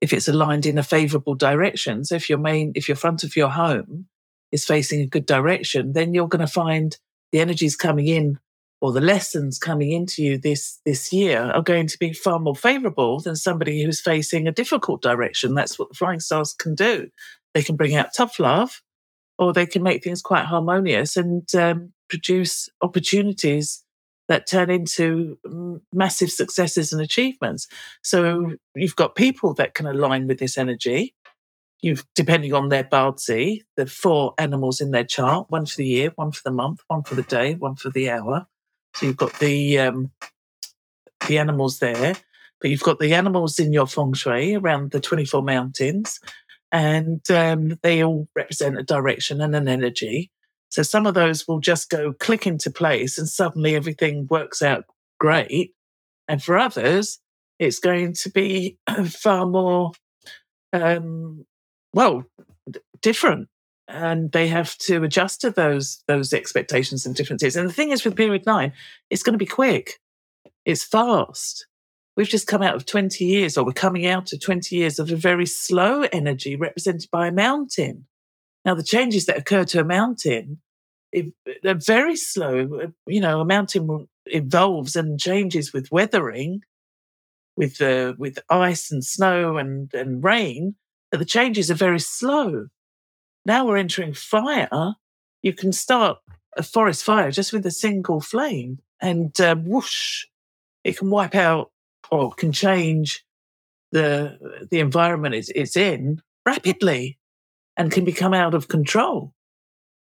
if 0.03 0.13
it's 0.13 0.29
aligned 0.29 0.67
in 0.67 0.77
a 0.77 0.83
favorable 0.83 1.35
direction. 1.35 2.05
So 2.05 2.17
if 2.17 2.29
your 2.29 2.39
main, 2.39 2.73
if 2.75 2.89
your 2.91 2.97
front 2.97 3.25
of 3.25 3.37
your 3.37 3.49
home 3.49 4.05
is 4.53 4.67
facing 4.67 5.01
a 5.01 5.07
good 5.07 5.25
direction, 5.25 5.95
then 5.95 6.13
you're 6.13 6.29
going 6.29 6.47
to 6.47 6.53
find 6.53 6.99
the 7.33 7.41
energies 7.41 7.75
coming 7.75 8.07
in 8.07 8.39
or 8.81 8.93
the 8.93 9.01
lessons 9.01 9.59
coming 9.59 9.93
into 9.93 10.23
you 10.23 10.39
this, 10.39 10.81
this 10.87 11.13
year 11.13 11.51
are 11.53 11.63
going 11.63 11.87
to 11.87 11.99
be 11.99 12.13
far 12.13 12.39
more 12.39 12.57
favorable 12.57 13.21
than 13.21 13.37
somebody 13.37 13.83
who's 13.83 14.01
facing 14.01 14.49
a 14.49 14.53
difficult 14.53 15.03
direction. 15.03 15.55
That's 15.55 15.79
what 15.79 15.91
the 15.91 15.95
flying 15.95 16.21
stars 16.21 16.55
can 16.55 16.75
do. 16.75 17.09
They 17.53 17.63
can 17.63 17.77
bring 17.77 17.95
out 17.95 18.15
tough 18.17 18.39
love 18.39 18.83
or 19.39 19.53
they 19.53 19.67
can 19.67 19.83
make 19.83 20.03
things 20.03 20.23
quite 20.23 20.47
harmonious 20.47 21.17
and 21.17 21.47
um, 21.55 21.93
produce 22.09 22.69
opportunities 22.81 23.85
that 24.29 24.47
turn 24.47 24.71
into 24.71 25.39
massive 25.93 26.31
successes 26.31 26.93
and 26.93 27.03
achievements. 27.03 27.67
So 28.03 28.55
you've 28.77 28.97
got 28.97 29.17
people 29.17 29.55
that 29.55 29.75
can 29.75 29.87
align 29.87 30.29
with 30.29 30.39
this 30.39 30.57
energy. 30.57 31.15
You've, 31.83 32.05
depending 32.15 32.55
on 32.55 32.69
their 32.69 32.85
BaZi, 32.85 33.63
the 33.77 33.87
four 33.87 34.35
animals 34.39 34.81
in 34.81 34.93
their 34.93 35.05
chart, 35.05 35.47
one 35.49 35.67
for 35.67 35.79
the 35.79 35.87
year, 35.87 36.13
one 36.15 36.31
for 36.31 36.43
the 36.45 36.53
month, 36.53 36.81
one 36.87 37.03
for 37.03 37.17
the 37.17 37.23
day, 37.23 37.55
one 37.55 37.75
for 37.75 37.91
the 37.91 38.09
hour. 38.09 38.47
So 38.95 39.07
you've 39.07 39.17
got 39.17 39.39
the, 39.39 39.79
um, 39.79 40.11
the 41.27 41.39
animals 41.39 41.79
there, 41.79 42.17
but 42.61 42.71
you've 42.71 42.83
got 42.83 42.99
the 42.99 43.15
animals 43.15 43.59
in 43.59 43.73
your 43.73 43.87
feng 43.87 44.13
shui 44.13 44.55
around 44.55 44.91
the 44.91 45.01
24 45.01 45.43
mountains 45.43 46.21
and 46.73 47.29
um, 47.31 47.79
they 47.83 48.03
all 48.03 48.29
represent 48.35 48.79
a 48.79 48.83
direction 48.83 49.41
and 49.41 49.55
an 49.55 49.69
energy. 49.69 50.31
So 50.69 50.83
some 50.83 51.07
of 51.07 51.15
those 51.15 51.49
will 51.49 51.61
just 51.61 51.91
go 51.91 52.13
click 52.13 52.47
into 52.47 52.71
place 52.71 53.19
and 53.19 53.29
suddenly 53.29 53.75
everything 53.75 54.27
works 54.31 54.63
out 54.63 54.85
great. 55.19 55.75
And 56.29 56.43
for 56.43 56.57
others, 56.57 57.19
it's 57.59 57.81
going 57.81 58.15
to 58.15 58.31
be 58.31 58.79
far 59.07 59.47
more, 59.47 59.93
um, 60.73 61.45
well, 61.93 62.25
different. 63.03 63.49
And 63.91 64.31
they 64.31 64.47
have 64.49 64.79
to 64.79 65.03
adjust 65.03 65.41
to 65.41 65.51
those 65.51 66.03
those 66.07 66.33
expectations 66.33 67.05
and 67.05 67.15
differences. 67.15 67.57
And 67.57 67.69
the 67.69 67.73
thing 67.73 67.91
is 67.91 68.05
with 68.05 68.17
period 68.17 68.47
nine, 68.47 68.73
it's 69.11 69.23
going 69.23 69.35
to 69.35 69.39
be 69.39 69.47
quick. 69.47 70.01
It's 70.65 70.85
fast. 70.85 71.67
We've 72.17 72.29
just 72.29 72.47
come 72.47 72.63
out 72.63 72.75
of 72.75 72.87
20 72.87 73.25
years, 73.25 73.57
or 73.57 73.65
we're 73.65 73.73
coming 73.73 74.07
out 74.07 74.33
of 74.33 74.41
20 74.41 74.77
years 74.77 74.99
of 74.99 75.11
a 75.11 75.17
very 75.17 75.47
slow 75.47 76.03
energy 76.13 76.55
represented 76.57 77.09
by 77.11 77.29
a 77.29 77.33
mountain. 77.33 78.07
Now, 78.65 78.75
the 78.75 78.83
changes 78.83 79.27
that 79.27 79.39
occur 79.39 79.65
to 79.65 79.81
a 79.81 79.85
mountain, 79.85 80.61
they're 81.63 81.75
very 81.75 82.17
slow. 82.17 82.93
You 83.07 83.21
know, 83.21 83.41
a 83.41 83.45
mountain 83.45 84.09
evolves 84.27 84.97
and 84.97 85.19
changes 85.19 85.73
with 85.73 85.91
weathering, 85.91 86.61
with 87.57 87.81
uh, 87.81 88.15
with 88.19 88.39
ice 88.51 88.91
and 88.91 89.05
snow 89.05 89.57
and, 89.57 89.93
and 89.95 90.23
rain, 90.23 90.77
but 91.11 91.19
the 91.19 91.25
changes 91.27 91.71
are 91.71 91.75
very 91.75 92.01
slow. 92.01 92.67
Now 93.45 93.67
we're 93.67 93.77
entering 93.77 94.15
fire. 94.15 94.95
You 95.43 95.53
can 95.53 95.73
start 95.73 96.19
a 96.57 96.63
forest 96.63 97.05
fire 97.05 97.31
just 97.31 97.53
with 97.53 97.65
a 97.67 97.71
single 97.71 98.21
flame, 98.21 98.81
and 99.01 99.39
uh, 99.41 99.57
whoosh, 99.57 100.27
it 100.85 100.99
can 100.99 101.11
wipe 101.11 101.35
out 101.35 101.71
or 102.11 102.33
can 102.33 102.53
change 102.53 103.25
the 103.93 104.67
the 104.71 104.81
environment 104.81 105.35
it's, 105.35 105.51
it's 105.55 105.77
in 105.77 106.23
rapidly 106.47 107.19
and 107.77 107.91
can 107.91 108.05
become 108.05 108.35
out 108.35 108.55
of 108.55 108.69
control. 108.69 109.33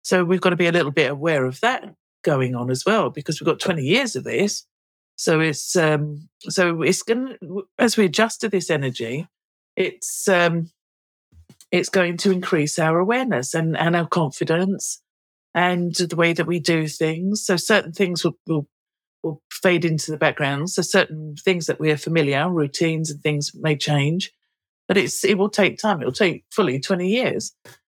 So 0.02 0.24
we've 0.24 0.40
got 0.40 0.50
to 0.50 0.56
be 0.56 0.68
a 0.68 0.72
little 0.72 0.92
bit 0.92 1.10
aware 1.10 1.44
of 1.44 1.60
that 1.60 1.94
going 2.22 2.54
on 2.54 2.70
as 2.70 2.84
well, 2.84 3.10
because 3.10 3.40
we've 3.40 3.46
got 3.46 3.60
20 3.60 3.82
years 3.82 4.14
of 4.14 4.24
this. 4.24 4.66
So 5.16 5.40
it's 5.40 5.74
um, 5.76 6.28
so 6.42 6.82
it's 6.82 7.02
going 7.02 7.36
as 7.78 7.96
we 7.96 8.04
adjust 8.04 8.42
to 8.42 8.48
this 8.48 8.70
energy, 8.70 9.26
it's 9.74 10.28
um, 10.28 10.70
it's 11.76 11.88
going 11.88 12.16
to 12.18 12.32
increase 12.32 12.78
our 12.78 12.98
awareness 12.98 13.54
and, 13.54 13.76
and 13.76 13.94
our 13.94 14.06
confidence 14.06 15.02
and 15.54 15.94
the 15.94 16.16
way 16.16 16.32
that 16.32 16.46
we 16.46 16.60
do 16.60 16.86
things. 16.88 17.44
So 17.44 17.56
certain 17.56 17.92
things 17.92 18.24
will, 18.24 18.38
will 18.46 18.68
will 19.22 19.42
fade 19.50 19.84
into 19.84 20.10
the 20.10 20.18
background. 20.18 20.70
So 20.70 20.82
certain 20.82 21.34
things 21.36 21.66
that 21.66 21.80
we're 21.80 21.96
familiar, 21.96 22.48
routines 22.48 23.10
and 23.10 23.20
things 23.20 23.52
may 23.54 23.74
change 23.74 24.30
but 24.88 24.96
it's 24.96 25.24
it 25.24 25.38
will 25.38 25.48
take 25.48 25.78
time. 25.78 26.00
It 26.00 26.04
will 26.04 26.12
take 26.12 26.44
fully 26.50 26.80
20 26.80 27.08
years. 27.08 27.52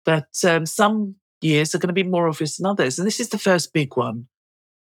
But 0.05 0.29
um, 0.45 0.67
some 0.67 1.17
years 1.41 1.75
are 1.75 1.79
going 1.79 1.89
to 1.89 1.93
be 1.93 2.03
more 2.03 2.29
obvious 2.29 2.57
than 2.57 2.67
others. 2.67 2.99
And 2.99 3.07
this 3.07 3.21
is 3.21 3.31
the 3.31 3.39
first 3.39 3.73
big 3.73 3.97
one. 3.97 4.29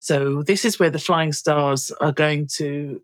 So 0.01 0.43
this 0.43 0.65
is 0.65 0.79
where 0.79 0.91
the 0.91 0.99
flying 0.99 1.33
stars 1.33 1.91
are 2.01 2.13
going 2.13 2.49
to, 2.57 3.01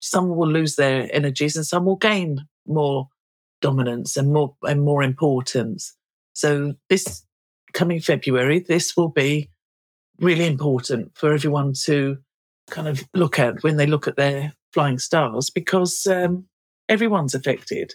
some 0.00 0.28
will 0.30 0.50
lose 0.50 0.74
their 0.74 1.08
energies 1.14 1.54
and 1.54 1.64
some 1.64 1.84
will 1.84 1.96
gain 1.96 2.40
more 2.66 3.08
dominance 3.64 4.18
and 4.18 4.30
more, 4.30 4.54
and 4.62 4.82
more 4.82 5.02
importance. 5.02 5.96
So 6.34 6.74
this 6.90 7.24
coming 7.72 7.98
February, 7.98 8.58
this 8.58 8.94
will 8.94 9.08
be 9.08 9.48
really 10.20 10.46
important 10.46 11.16
for 11.16 11.32
everyone 11.32 11.72
to 11.84 12.18
kind 12.70 12.88
of 12.88 13.02
look 13.14 13.38
at 13.38 13.62
when 13.62 13.78
they 13.78 13.86
look 13.86 14.06
at 14.06 14.16
their 14.16 14.52
flying 14.74 14.98
stars 14.98 15.48
because 15.48 16.06
um, 16.06 16.44
everyone's 16.90 17.34
affected. 17.34 17.94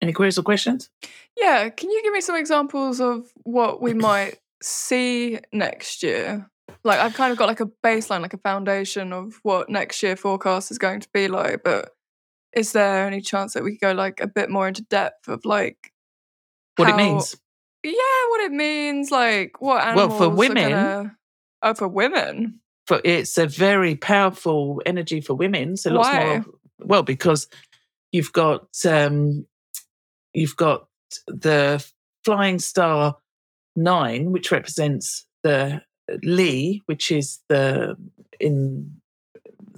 Any 0.00 0.12
queries 0.12 0.38
or 0.38 0.42
questions? 0.42 0.88
Yeah, 1.36 1.68
can 1.68 1.90
you 1.90 2.02
give 2.04 2.12
me 2.12 2.20
some 2.20 2.36
examples 2.36 3.00
of 3.00 3.26
what 3.42 3.82
we 3.82 3.94
might 4.08 4.38
see 4.62 5.40
next 5.52 6.04
year? 6.04 6.48
like 6.84 6.98
I've 6.98 7.14
kind 7.14 7.32
of 7.32 7.38
got 7.38 7.48
like 7.48 7.60
a 7.60 7.70
baseline, 7.84 8.22
like 8.22 8.34
a 8.34 8.38
foundation 8.38 9.12
of 9.12 9.38
what 9.42 9.68
next 9.68 10.02
year 10.02 10.16
forecast 10.16 10.70
is 10.70 10.78
going 10.78 11.00
to 11.00 11.08
be 11.12 11.28
like. 11.28 11.62
But 11.62 11.90
is 12.54 12.72
there 12.72 13.06
any 13.06 13.20
chance 13.20 13.54
that 13.54 13.62
we 13.64 13.72
could 13.72 13.80
go 13.80 13.92
like 13.92 14.20
a 14.20 14.26
bit 14.26 14.50
more 14.50 14.68
into 14.68 14.82
depth 14.82 15.28
of 15.28 15.44
like 15.44 15.92
What 16.76 16.88
how- 16.88 16.94
it 16.94 16.96
means. 16.96 17.36
Yeah, 17.84 18.28
what 18.28 18.40
it 18.42 18.52
means, 18.52 19.10
like 19.10 19.60
what 19.60 19.82
animals. 19.82 20.08
Well, 20.10 20.18
for 20.18 20.28
women- 20.28 20.70
gonna- 20.70 21.16
oh, 21.62 21.74
for 21.74 21.88
women. 21.88 22.60
For 22.86 23.00
it's 23.04 23.38
a 23.38 23.46
very 23.46 23.94
powerful 23.96 24.80
energy 24.86 25.20
for 25.20 25.34
women. 25.34 25.76
So 25.76 25.90
lots 25.92 26.08
Why? 26.08 26.24
more. 26.38 26.44
Well, 26.80 27.02
because 27.02 27.48
you've 28.12 28.32
got 28.32 28.66
um, 28.86 29.46
you've 30.34 30.56
got 30.56 30.86
the 31.26 31.84
flying 32.24 32.58
star 32.58 33.16
nine, 33.76 34.32
which 34.32 34.50
represents 34.50 35.26
the 35.42 35.82
Li, 36.22 36.82
which 36.86 37.10
is 37.10 37.40
the 37.48 37.96
in 38.40 39.00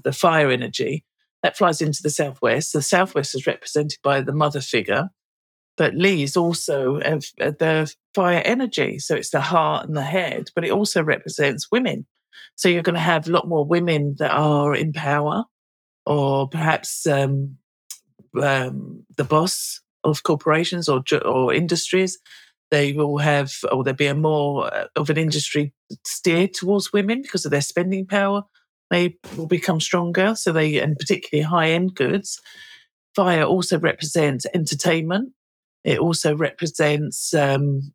the 0.02 0.12
fire 0.12 0.50
energy 0.50 1.04
that 1.44 1.58
flies 1.58 1.82
into 1.82 2.02
the 2.02 2.08
southwest. 2.08 2.72
The 2.72 2.80
southwest 2.80 3.34
is 3.34 3.46
represented 3.46 3.98
by 4.02 4.22
the 4.22 4.32
mother 4.32 4.62
figure, 4.62 5.10
but 5.76 5.94
Li 5.94 6.22
is 6.22 6.38
also 6.38 7.00
uh, 7.00 7.20
the 7.38 7.94
fire 8.14 8.40
energy. 8.46 8.98
So 8.98 9.14
it's 9.14 9.28
the 9.28 9.42
heart 9.42 9.86
and 9.86 9.94
the 9.94 10.02
head, 10.02 10.48
but 10.54 10.64
it 10.64 10.70
also 10.70 11.02
represents 11.02 11.70
women. 11.70 12.06
So 12.56 12.70
you're 12.70 12.82
going 12.82 12.94
to 12.94 13.00
have 13.00 13.28
a 13.28 13.30
lot 13.30 13.46
more 13.46 13.66
women 13.66 14.16
that 14.20 14.30
are 14.30 14.74
in 14.74 14.94
power, 14.94 15.44
or 16.06 16.48
perhaps 16.48 17.06
um, 17.06 17.58
um, 18.42 19.04
the 19.18 19.24
boss 19.24 19.82
of 20.02 20.22
corporations 20.22 20.88
or 20.88 21.02
or 21.26 21.52
industries. 21.52 22.18
They 22.70 22.94
will 22.94 23.18
have, 23.18 23.52
or 23.70 23.84
there'll 23.84 23.96
be 23.96 24.06
a 24.06 24.14
more 24.14 24.74
uh, 24.74 24.86
of 24.96 25.10
an 25.10 25.18
industry 25.18 25.74
steered 26.06 26.54
towards 26.54 26.90
women 26.90 27.20
because 27.20 27.44
of 27.44 27.50
their 27.50 27.60
spending 27.60 28.06
power. 28.06 28.44
They 28.90 29.16
will 29.36 29.46
become 29.46 29.80
stronger. 29.80 30.34
So 30.34 30.52
they, 30.52 30.78
and 30.78 30.96
particularly 30.96 31.44
high 31.48 31.70
end 31.70 31.94
goods. 31.94 32.40
Fire 33.14 33.44
also 33.44 33.78
represents 33.78 34.46
entertainment. 34.54 35.32
It 35.84 35.98
also 35.98 36.36
represents 36.36 37.32
um, 37.34 37.92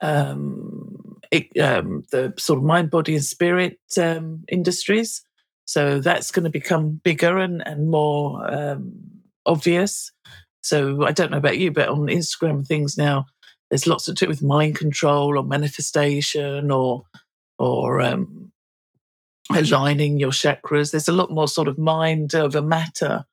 um, 0.00 1.18
it, 1.30 1.58
um, 1.58 2.04
the 2.10 2.32
sort 2.38 2.58
of 2.58 2.64
mind, 2.64 2.90
body, 2.90 3.14
and 3.14 3.24
spirit 3.24 3.78
um, 3.98 4.44
industries. 4.48 5.22
So 5.66 6.00
that's 6.00 6.30
going 6.30 6.44
to 6.44 6.50
become 6.50 7.00
bigger 7.02 7.38
and, 7.38 7.66
and 7.66 7.90
more 7.90 8.52
um, 8.52 8.92
obvious. 9.46 10.12
So 10.62 11.04
I 11.04 11.12
don't 11.12 11.30
know 11.30 11.38
about 11.38 11.58
you, 11.58 11.70
but 11.70 11.88
on 11.88 12.06
Instagram 12.06 12.66
things 12.66 12.96
now, 12.96 13.26
there's 13.70 13.86
lots 13.86 14.08
of 14.08 14.16
to 14.16 14.24
do 14.24 14.28
with 14.28 14.42
mind 14.42 14.76
control 14.76 15.38
or 15.38 15.42
manifestation 15.42 16.70
or 16.70 17.02
or 17.58 18.00
um, 18.00 18.52
aligning 19.50 20.18
your 20.18 20.30
chakras. 20.30 20.90
There's 20.92 21.08
a 21.08 21.12
lot 21.12 21.30
more 21.30 21.48
sort 21.48 21.68
of 21.68 21.78
mind 21.78 22.34
over 22.34 22.62
matter 22.62 23.24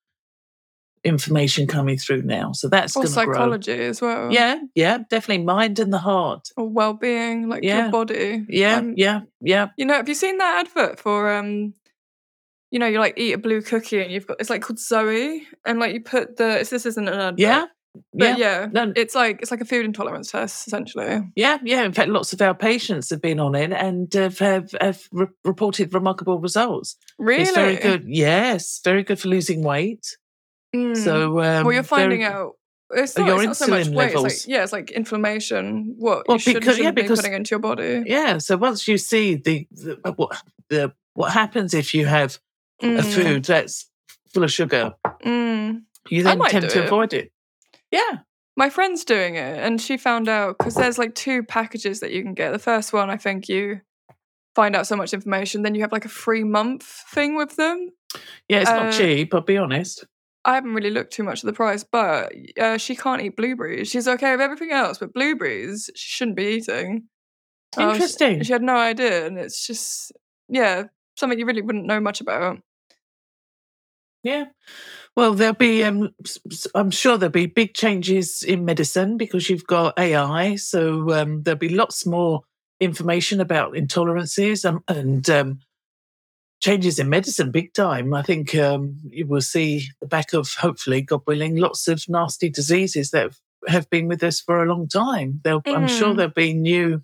information 1.03 1.65
coming 1.65 1.97
through 1.97 2.21
now. 2.21 2.51
So 2.51 2.69
that's 2.69 2.95
Or 2.95 3.03
to 3.03 3.09
grow. 3.09 3.33
psychology 3.33 3.71
as 3.73 4.01
well. 4.01 4.31
Yeah, 4.31 4.59
yeah, 4.75 4.99
definitely 5.09 5.43
mind 5.43 5.79
and 5.79 5.91
the 5.91 5.97
heart. 5.97 6.49
Or 6.57 6.69
well 6.69 6.93
being, 6.93 7.49
like 7.49 7.63
Yeah. 7.63 7.83
your 7.83 7.91
body. 7.91 8.45
Yeah, 8.47 8.77
Um, 8.77 8.93
yeah, 8.97 9.21
yeah. 9.39 9.69
You 9.77 9.85
know, 9.85 9.95
have 9.95 10.07
you 10.07 10.13
seen 10.15 10.37
that 10.37 10.67
advert 10.67 10.99
for 10.99 11.33
um 11.33 11.73
you 12.69 12.79
know, 12.79 12.85
you 12.85 12.99
like 12.99 13.15
eat 13.17 13.33
a 13.33 13.37
blue 13.37 13.61
cookie 13.61 14.01
and 14.01 14.11
you've 14.11 14.27
got 14.27 14.37
it's 14.39 14.49
like 14.49 14.61
called 14.61 14.79
Zoe 14.79 15.45
and 15.65 15.79
like 15.79 15.93
you 15.93 16.01
put 16.01 16.37
the 16.37 16.59
it's, 16.59 16.69
this 16.69 16.85
isn't 16.85 17.07
an 17.07 17.19
advert. 17.19 17.39
Yeah, 17.39 17.65
But 18.13 18.37
yeah. 18.37 18.37
yeah. 18.37 18.67
No, 18.71 18.93
It's 18.95 19.15
like 19.15 19.41
it's 19.41 19.51
like 19.51 19.61
a 19.61 19.65
food 19.65 19.85
intolerance 19.85 20.31
test, 20.31 20.67
essentially. 20.67 21.21
Yeah, 21.35 21.57
yeah. 21.63 21.83
In 21.83 21.91
fact, 21.93 22.09
lots 22.09 22.31
of 22.33 22.41
our 22.41 22.53
patients 22.53 23.09
have 23.09 23.21
been 23.21 23.39
on 23.39 23.53
it 23.55 23.71
and 23.73 24.11
have, 24.13 24.39
have, 24.39 24.73
have 24.79 25.01
re- 25.11 25.27
reported 25.43 25.93
remarkable 25.93 26.39
results. 26.39 26.95
Really? 27.19 27.41
It's 27.43 27.51
very 27.51 27.75
good. 27.75 28.05
Yes, 28.07 28.79
very 28.83 29.03
good 29.03 29.19
for 29.19 29.27
losing 29.27 29.63
weight. 29.63 30.17
Mm. 30.75 30.95
So, 30.95 31.39
um, 31.41 31.65
well, 31.65 31.73
you're 31.73 31.83
finding 31.83 32.21
very- 32.21 32.33
out. 32.33 32.53
It's 32.93 33.17
Oh, 33.17 33.21
not, 33.21 33.27
your 33.27 33.37
it's 33.37 33.45
not 33.61 33.67
so 33.67 33.67
much 33.67 33.87
insulin 33.87 33.95
weight. 33.95 34.05
It's 34.07 34.15
levels. 34.15 34.23
like, 34.23 34.47
yeah, 34.47 34.63
it's 34.63 34.73
like 34.73 34.91
inflammation. 34.91 35.95
What 35.97 36.27
Well, 36.27 36.35
you 36.35 36.39
should, 36.39 36.53
because- 36.55 36.77
yeah, 36.77 36.83
shouldn't 36.83 36.95
be 36.97 37.01
because- 37.03 37.19
putting 37.19 37.33
into 37.33 37.51
your 37.51 37.59
body. 37.59 38.03
Yeah. 38.05 38.37
So 38.39 38.57
once 38.57 38.87
you 38.87 38.97
see 38.97 39.35
the, 39.35 39.67
the 39.71 39.97
uh, 40.03 40.11
what 40.13 40.41
the 40.69 40.93
what 41.13 41.31
happens 41.31 41.73
if 41.73 41.93
you 41.93 42.05
have 42.05 42.37
a 42.81 42.85
Mm, 42.85 43.03
food 43.03 43.45
that's 43.45 43.89
full 44.33 44.43
of 44.43 44.51
sugar, 44.51 44.93
mm. 45.23 45.81
you 46.09 46.23
then 46.23 46.39
tend 46.49 46.69
to 46.69 46.79
it. 46.79 46.85
avoid 46.85 47.13
it. 47.13 47.31
Yeah. 47.91 48.19
My 48.57 48.69
friend's 48.69 49.05
doing 49.05 49.35
it, 49.35 49.59
and 49.59 49.79
she 49.81 49.97
found 49.97 50.27
out 50.27 50.57
because 50.57 50.75
there's 50.75 50.97
like 50.97 51.15
two 51.15 51.43
packages 51.43 52.01
that 52.01 52.11
you 52.11 52.21
can 52.21 52.33
get. 52.33 52.51
The 52.51 52.59
first 52.59 52.91
one, 52.91 53.09
I 53.09 53.17
think 53.17 53.47
you 53.47 53.81
find 54.55 54.75
out 54.75 54.87
so 54.87 54.95
much 54.95 55.13
information, 55.13 55.61
then 55.61 55.75
you 55.75 55.81
have 55.81 55.91
like 55.93 56.05
a 56.05 56.09
free 56.09 56.43
month 56.43 56.83
thing 56.83 57.35
with 57.35 57.55
them. 57.55 57.89
Yeah, 58.49 58.59
it's 58.59 58.69
Uh, 58.69 58.83
not 58.83 58.93
cheap, 58.93 59.33
I'll 59.33 59.41
be 59.41 59.57
honest. 59.57 60.05
I 60.43 60.55
haven't 60.55 60.73
really 60.73 60.89
looked 60.89 61.13
too 61.13 61.23
much 61.23 61.39
at 61.43 61.45
the 61.45 61.53
price, 61.53 61.83
but 61.83 62.33
uh, 62.59 62.77
she 62.77 62.95
can't 62.95 63.21
eat 63.21 63.37
blueberries. 63.37 63.89
She's 63.89 64.07
okay 64.07 64.31
with 64.31 64.41
everything 64.41 64.71
else, 64.71 64.97
but 64.97 65.13
blueberries 65.13 65.89
she 65.95 66.09
shouldn't 66.09 66.35
be 66.35 66.55
eating. 66.57 67.03
Uh, 67.77 67.91
Interesting. 67.91 68.43
She 68.43 68.51
had 68.51 68.63
no 68.63 68.75
idea, 68.75 69.25
and 69.25 69.37
it's 69.37 69.65
just 69.65 70.11
yeah, 70.49 70.85
something 71.15 71.39
you 71.39 71.45
really 71.45 71.61
wouldn't 71.61 71.85
know 71.85 72.01
much 72.01 72.19
about. 72.19 72.57
Yeah. 74.23 74.45
Well, 75.15 75.33
there'll 75.33 75.53
be, 75.55 75.83
um, 75.83 76.09
I'm 76.73 76.89
sure 76.91 77.17
there'll 77.17 77.31
be 77.31 77.45
big 77.45 77.73
changes 77.73 78.43
in 78.43 78.63
medicine 78.63 79.17
because 79.17 79.49
you've 79.49 79.67
got 79.67 79.99
AI. 79.99 80.55
So 80.55 81.11
um, 81.13 81.43
there'll 81.43 81.57
be 81.59 81.69
lots 81.69 82.05
more 82.05 82.41
information 82.79 83.41
about 83.41 83.73
intolerances 83.73 84.63
um, 84.67 84.83
and 84.87 85.29
um, 85.29 85.59
changes 86.61 86.97
in 86.97 87.09
medicine 87.09 87.51
big 87.51 87.73
time. 87.73 88.13
I 88.13 88.21
think 88.21 88.55
um, 88.55 88.97
you 89.09 89.27
will 89.27 89.41
see 89.41 89.87
the 89.99 90.07
back 90.07 90.31
of, 90.33 90.49
hopefully, 90.57 91.01
God 91.01 91.21
willing, 91.27 91.57
lots 91.57 91.87
of 91.89 92.03
nasty 92.07 92.49
diseases 92.49 93.11
that 93.11 93.23
have, 93.23 93.37
have 93.67 93.89
been 93.89 94.07
with 94.07 94.23
us 94.23 94.39
for 94.39 94.63
a 94.63 94.67
long 94.67 94.87
time. 94.87 95.41
There'll, 95.43 95.61
I'm 95.67 95.87
sure 95.87 96.13
Mm. 96.13 96.17
there'll 96.17 96.31
be 96.31 96.53
new. 96.53 97.03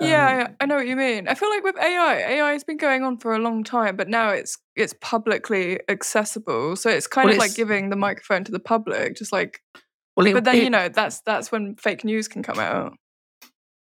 Yeah, 0.00 0.44
um, 0.48 0.54
I 0.60 0.64
I 0.64 0.66
know 0.66 0.76
what 0.76 0.86
you 0.86 0.96
mean. 0.96 1.28
I 1.28 1.34
feel 1.34 1.50
like 1.50 1.64
with 1.64 1.76
AI, 1.78 2.16
AI 2.36 2.52
has 2.52 2.64
been 2.64 2.76
going 2.76 3.02
on 3.02 3.18
for 3.18 3.34
a 3.34 3.38
long 3.38 3.64
time, 3.64 3.96
but 3.96 4.08
now 4.08 4.30
it's 4.30 4.56
it's 4.76 4.94
publicly 5.00 5.80
accessible. 5.88 6.76
So 6.76 6.90
it's 6.90 7.06
kind 7.06 7.26
Well, 7.26 7.34
of 7.34 7.38
like 7.38 7.54
giving 7.54 7.90
the 7.90 7.96
microphone 7.96 8.44
to 8.44 8.52
the 8.52 8.60
public, 8.60 9.16
just 9.16 9.32
like. 9.32 9.60
well, 10.16 10.26
it- 10.26 10.32
But 10.34 10.44
then 10.44 10.56
it- 10.56 10.64
you 10.64 10.70
know 10.70 10.88
that's 10.88 11.20
that's 11.22 11.50
when 11.52 11.76
fake 11.76 12.04
news 12.04 12.28
can 12.28 12.42
come 12.42 12.58
out. 12.58 12.94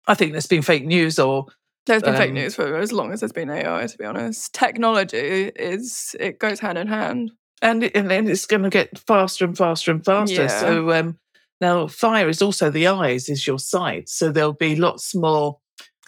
I 0.07 0.13
think 0.15 0.33
there's 0.33 0.47
been 0.47 0.61
fake 0.61 0.85
news 0.85 1.17
or 1.17 1.45
There's 1.85 2.03
been 2.03 2.15
fake 2.15 2.29
Um, 2.29 2.35
news 2.35 2.55
for 2.55 2.75
as 2.77 2.91
long 2.91 3.11
as 3.13 3.19
there's 3.21 3.31
been 3.33 3.49
AI. 3.49 3.87
To 3.87 3.97
be 3.97 4.05
honest, 4.05 4.53
technology 4.53 5.51
is 5.55 6.15
it 6.19 6.39
goes 6.39 6.59
hand 6.59 6.77
in 6.77 6.87
hand. 6.87 7.31
and 7.61 7.83
it, 7.85 7.95
and 7.95 8.09
then 8.11 8.27
it's 8.27 8.45
going 8.45 8.63
to 8.63 8.69
get 8.69 8.99
faster 8.99 9.45
and 9.45 9.57
faster 9.57 9.91
and 9.91 10.03
faster. 10.03 10.43
Yeah. 10.43 10.59
So 10.59 10.91
um, 10.91 11.17
now 11.61 11.87
fire 11.87 12.27
is 12.27 12.41
also 12.41 12.69
the 12.69 12.87
eyes, 12.87 13.29
is 13.29 13.47
your 13.47 13.59
sight. 13.59 14.09
So 14.09 14.31
there'll 14.31 14.51
be 14.53 14.75
lots 14.75 15.15
more. 15.15 15.59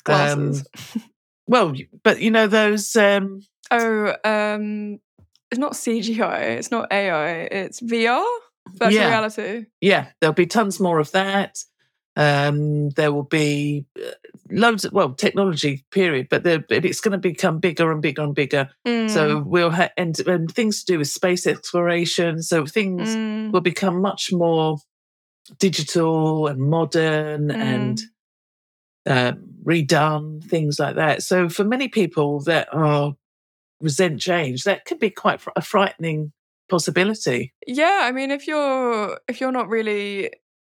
Glasses. 0.06 0.66
Well, 1.48 1.74
but 2.04 2.22
you 2.22 2.32
know 2.32 2.48
those. 2.48 2.96
Um, 2.96 3.42
oh, 3.72 4.16
um, 4.24 5.00
it's 5.52 5.60
not 5.60 5.74
CGI. 5.74 6.58
It's 6.58 6.72
not 6.72 6.92
AI. 6.92 7.42
It's 7.52 7.82
VR, 7.82 8.24
virtual 8.74 8.94
Yeah. 8.94 9.08
reality. 9.10 9.66
yeah, 9.82 10.08
there'll 10.20 10.34
be 10.34 10.48
tons 10.48 10.80
more 10.80 11.00
of 11.00 11.12
that. 11.12 11.58
Um, 12.18 12.90
there 12.92 13.12
will 13.12 13.24
be 13.24 13.86
uh, 14.02 14.12
loads 14.50 14.86
of 14.86 14.94
well 14.94 15.14
technology 15.14 15.84
period, 15.92 16.28
but 16.30 16.44
there, 16.44 16.64
it's 16.70 17.02
going 17.02 17.12
to 17.12 17.18
become 17.18 17.60
bigger 17.60 17.92
and 17.92 18.02
bigger 18.02 18.24
and 18.24 18.34
bigger. 18.34 18.70
So 19.08 19.42
Mm, 19.42 19.46
we'll 19.46 19.72
ha- 19.72 19.90
and, 19.98 20.18
and 20.22 20.50
things 20.50 20.84
to 20.84 20.94
do 20.94 20.98
with 21.00 21.10
space 21.10 21.46
exploration. 21.46 22.42
So 22.42 22.66
things 22.66 23.16
mm, 23.16 23.52
will 23.52 23.62
become 23.62 24.02
much 24.02 24.30
more 24.32 24.78
digital 25.60 26.48
and 26.48 26.60
modern 26.60 27.52
and 27.52 28.02
um, 29.06 29.44
redone, 29.66 30.44
things 30.44 30.80
like 30.80 30.96
that. 30.96 31.24
So 31.24 31.50
for 31.50 31.64
many 31.64 31.88
people 31.88 32.40
that 32.42 32.68
are 32.74 33.16
resent 33.82 34.20
change, 34.22 34.64
that 34.64 34.86
could 34.86 35.00
be 35.00 35.10
quite 35.10 35.42
a 35.56 35.62
frightening 35.62 36.32
possibility. 36.70 37.54
yeah, 37.68 38.02
I 38.04 38.12
mean, 38.12 38.32
if 38.32 38.48
you're 38.48 39.20
if 39.28 39.40
you're 39.40 39.52
not 39.52 39.70
really 39.70 40.32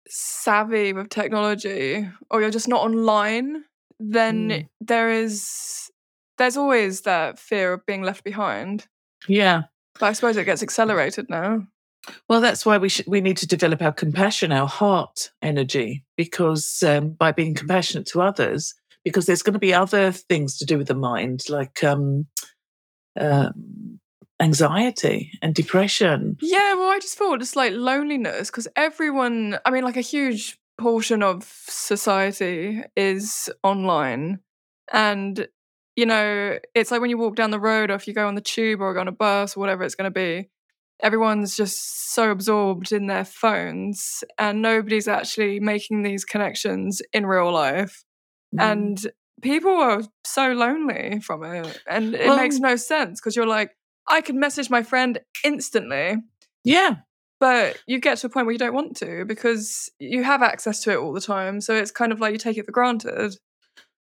savvy 0.08 0.92
with 0.92 1.08
technology, 1.10 2.08
or 2.30 2.40
you're 2.40 2.50
just 2.50 2.68
not 2.68 2.82
online, 2.82 3.64
then 4.00 4.48
Mm. 4.48 4.68
there 4.80 5.10
is 5.10 5.90
there's 6.38 6.56
always 6.56 7.02
that 7.02 7.38
fear 7.38 7.72
of 7.72 7.84
being 7.86 8.02
left 8.02 8.22
behind. 8.24 8.86
Yeah. 9.26 9.62
But 9.98 10.06
I 10.06 10.12
suppose 10.12 10.36
it 10.36 10.44
gets 10.44 10.62
accelerated 10.62 11.28
now. 11.28 11.66
Well, 12.28 12.40
that's 12.40 12.64
why 12.66 12.78
we 12.78 12.88
should, 12.88 13.06
we 13.06 13.20
need 13.20 13.36
to 13.38 13.46
develop 13.46 13.82
our 13.82 13.92
compassion, 13.92 14.52
our 14.52 14.68
heart 14.68 15.30
energy, 15.42 16.04
because 16.16 16.82
um, 16.82 17.10
by 17.10 17.32
being 17.32 17.54
compassionate 17.54 18.06
to 18.08 18.22
others, 18.22 18.74
because 19.04 19.26
there's 19.26 19.42
going 19.42 19.54
to 19.54 19.58
be 19.58 19.74
other 19.74 20.12
things 20.12 20.58
to 20.58 20.66
do 20.66 20.78
with 20.78 20.88
the 20.88 20.94
mind, 20.94 21.44
like 21.48 21.82
um, 21.84 22.26
um, 23.18 24.00
anxiety 24.40 25.32
and 25.42 25.54
depression. 25.54 26.36
Yeah, 26.40 26.74
well, 26.74 26.90
I 26.90 26.98
just 26.98 27.16
thought 27.16 27.40
it's 27.40 27.56
like 27.56 27.72
loneliness 27.72 28.50
because 28.50 28.68
everyone, 28.76 29.58
I 29.64 29.70
mean, 29.70 29.84
like 29.84 29.96
a 29.96 30.02
huge 30.02 30.58
portion 30.78 31.22
of 31.22 31.44
society 31.68 32.82
is 32.96 33.50
online. 33.62 34.40
And 34.92 35.48
you 35.96 36.06
know, 36.06 36.60
it's 36.76 36.92
like 36.92 37.00
when 37.00 37.10
you 37.10 37.18
walk 37.18 37.34
down 37.34 37.50
the 37.50 37.58
road 37.58 37.90
or 37.90 37.94
if 37.94 38.06
you 38.06 38.14
go 38.14 38.28
on 38.28 38.36
the 38.36 38.40
tube 38.40 38.80
or 38.80 38.94
go 38.94 39.00
on 39.00 39.08
a 39.08 39.12
bus 39.12 39.56
or 39.56 39.60
whatever 39.60 39.82
it's 39.82 39.96
going 39.96 40.04
to 40.04 40.14
be, 40.14 40.48
everyone's 41.00 41.56
just 41.56 42.12
so 42.12 42.30
absorbed 42.30 42.92
in 42.92 43.06
their 43.06 43.24
phones 43.24 44.24
and 44.38 44.62
nobody's 44.62 45.08
actually 45.08 45.60
making 45.60 46.02
these 46.02 46.24
connections 46.24 47.00
in 47.12 47.26
real 47.26 47.52
life. 47.52 48.04
Mm. 48.56 48.72
And 48.72 49.12
people 49.42 49.70
are 49.70 50.02
so 50.24 50.52
lonely 50.52 51.20
from 51.20 51.44
it. 51.44 51.80
And 51.88 52.14
it 52.14 52.26
Well- 52.26 52.36
makes 52.36 52.58
no 52.58 52.76
sense 52.76 53.20
because 53.20 53.36
you're 53.36 53.46
like, 53.46 53.70
I 54.08 54.20
can 54.22 54.40
message 54.40 54.70
my 54.70 54.82
friend 54.82 55.20
instantly, 55.44 56.16
yeah, 56.64 56.96
but 57.40 57.78
you 57.86 58.00
get 58.00 58.18
to 58.18 58.26
a 58.26 58.30
point 58.30 58.46
where 58.46 58.52
you 58.52 58.58
don't 58.58 58.74
want 58.74 58.96
to 58.96 59.24
because 59.26 59.90
you 59.98 60.24
have 60.24 60.42
access 60.42 60.82
to 60.84 60.92
it 60.92 60.96
all 60.96 61.12
the 61.12 61.20
time. 61.20 61.60
So 61.60 61.74
it's 61.74 61.90
kind 61.90 62.10
of 62.10 62.18
like 62.20 62.32
you 62.32 62.38
take 62.38 62.56
it 62.56 62.64
for 62.64 62.72
granted. 62.72 63.36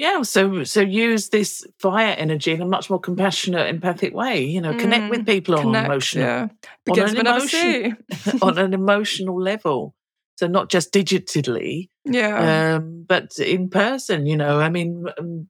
Yeah. 0.01 0.23
So 0.23 0.63
so 0.63 0.81
use 0.81 1.29
this 1.29 1.63
fire 1.79 2.15
energy 2.17 2.51
in 2.51 2.61
a 2.61 2.65
much 2.65 2.89
more 2.89 2.99
compassionate, 2.99 3.67
empathic 3.67 4.15
way. 4.15 4.43
You 4.43 4.59
know, 4.59 4.75
connect 4.75 5.11
with 5.11 5.27
people 5.27 5.55
on 5.55 5.61
Connect, 5.65 5.85
emotional 5.85 6.25
yeah. 6.25 6.47
Begins 6.85 7.13
an 7.13 7.27
emotion- 7.27 7.97
on 8.41 8.57
an 8.57 8.73
emotional 8.73 9.39
level. 9.39 9.93
So 10.37 10.47
not 10.47 10.69
just 10.71 10.91
digitally, 10.91 11.89
Yeah. 12.05 12.75
um, 12.77 13.05
but 13.07 13.37
in 13.37 13.69
person. 13.69 14.25
You 14.25 14.37
know, 14.37 14.59
I 14.59 14.69
mean, 14.69 15.05
um, 15.19 15.47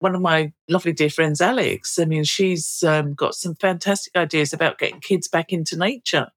one 0.00 0.14
of 0.14 0.20
my 0.20 0.52
lovely 0.68 0.92
dear 0.92 1.08
friends, 1.08 1.40
Alex. 1.40 1.98
I 1.98 2.04
mean, 2.04 2.24
she's 2.24 2.82
um, 2.82 3.14
got 3.14 3.34
some 3.34 3.54
fantastic 3.54 4.14
ideas 4.16 4.52
about 4.52 4.78
getting 4.78 5.00
kids 5.00 5.28
back 5.28 5.50
into 5.50 5.78
nature 5.78 6.28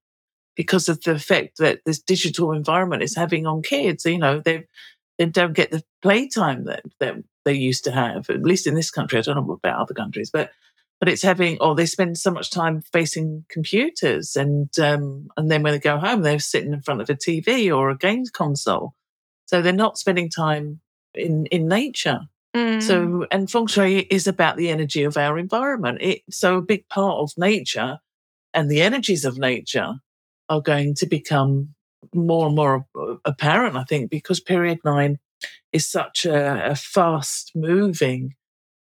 because 0.56 0.88
of 0.88 1.02
the 1.02 1.12
effect 1.12 1.58
that 1.58 1.82
this 1.86 2.00
digital 2.00 2.54
environment 2.54 3.04
is 3.04 3.14
having 3.18 3.46
on 3.46 3.62
kids. 3.62 4.06
You 4.06 4.20
know, 4.20 4.40
they 4.40 4.68
they 5.18 5.26
don't 5.26 5.54
get 5.54 5.72
the 5.72 5.84
playtime 6.02 6.64
that 6.64 6.84
that 7.02 7.16
they 7.48 7.54
used 7.54 7.86
to 7.86 7.92
have. 7.92 8.30
At 8.30 8.44
least 8.44 8.68
in 8.68 8.76
this 8.76 8.92
country, 8.92 9.18
I 9.18 9.22
don't 9.22 9.36
know 9.36 9.54
about 9.54 9.80
other 9.80 9.94
countries, 9.94 10.30
but 10.32 10.52
but 11.00 11.10
it's 11.10 11.22
having 11.22 11.58
or 11.62 11.76
they 11.76 11.86
spend 11.86 12.18
so 12.18 12.32
much 12.32 12.50
time 12.50 12.82
facing 12.82 13.46
computers 13.50 14.36
and 14.36 14.70
um, 14.80 15.28
and 15.38 15.50
then 15.50 15.64
when 15.64 15.74
they 15.74 15.80
go 15.80 15.98
home 15.98 16.22
they're 16.22 16.40
sitting 16.40 16.74
in 16.74 16.82
front 16.82 17.02
of 17.02 17.10
a 17.10 17.16
TV 17.16 17.76
or 17.76 17.90
a 17.90 17.98
games 17.98 18.30
console 18.30 18.94
so 19.46 19.62
they're 19.62 19.74
not 19.74 19.98
spending 19.98 20.30
time 20.30 20.80
in 21.14 21.46
in 21.48 21.68
nature 21.68 22.22
Mm. 22.56 22.82
so 22.82 23.26
and 23.30 23.52
feng 23.52 23.68
shui 23.68 24.00
is 24.10 24.26
about 24.26 24.56
the 24.56 24.70
energy 24.70 25.04
of 25.04 25.18
our 25.18 25.38
environment 25.38 25.98
it 26.02 26.22
so 26.32 26.58
a 26.58 26.62
big 26.62 26.88
part 26.88 27.18
of 27.20 27.32
nature 27.38 28.00
and 28.54 28.72
the 28.72 28.82
energies 28.82 29.26
of 29.26 29.38
nature 29.38 29.96
are 30.48 30.62
going 30.62 30.96
to 30.96 31.06
become 31.06 31.76
more 32.16 32.48
and 32.48 32.56
more 32.56 32.86
apparent 33.26 33.76
I 33.76 33.84
think 33.84 34.10
because 34.10 34.40
period 34.40 34.80
9 34.86 35.20
is 35.78 35.90
such 35.90 36.26
a, 36.26 36.72
a 36.72 36.76
fast 36.76 37.52
moving 37.56 38.36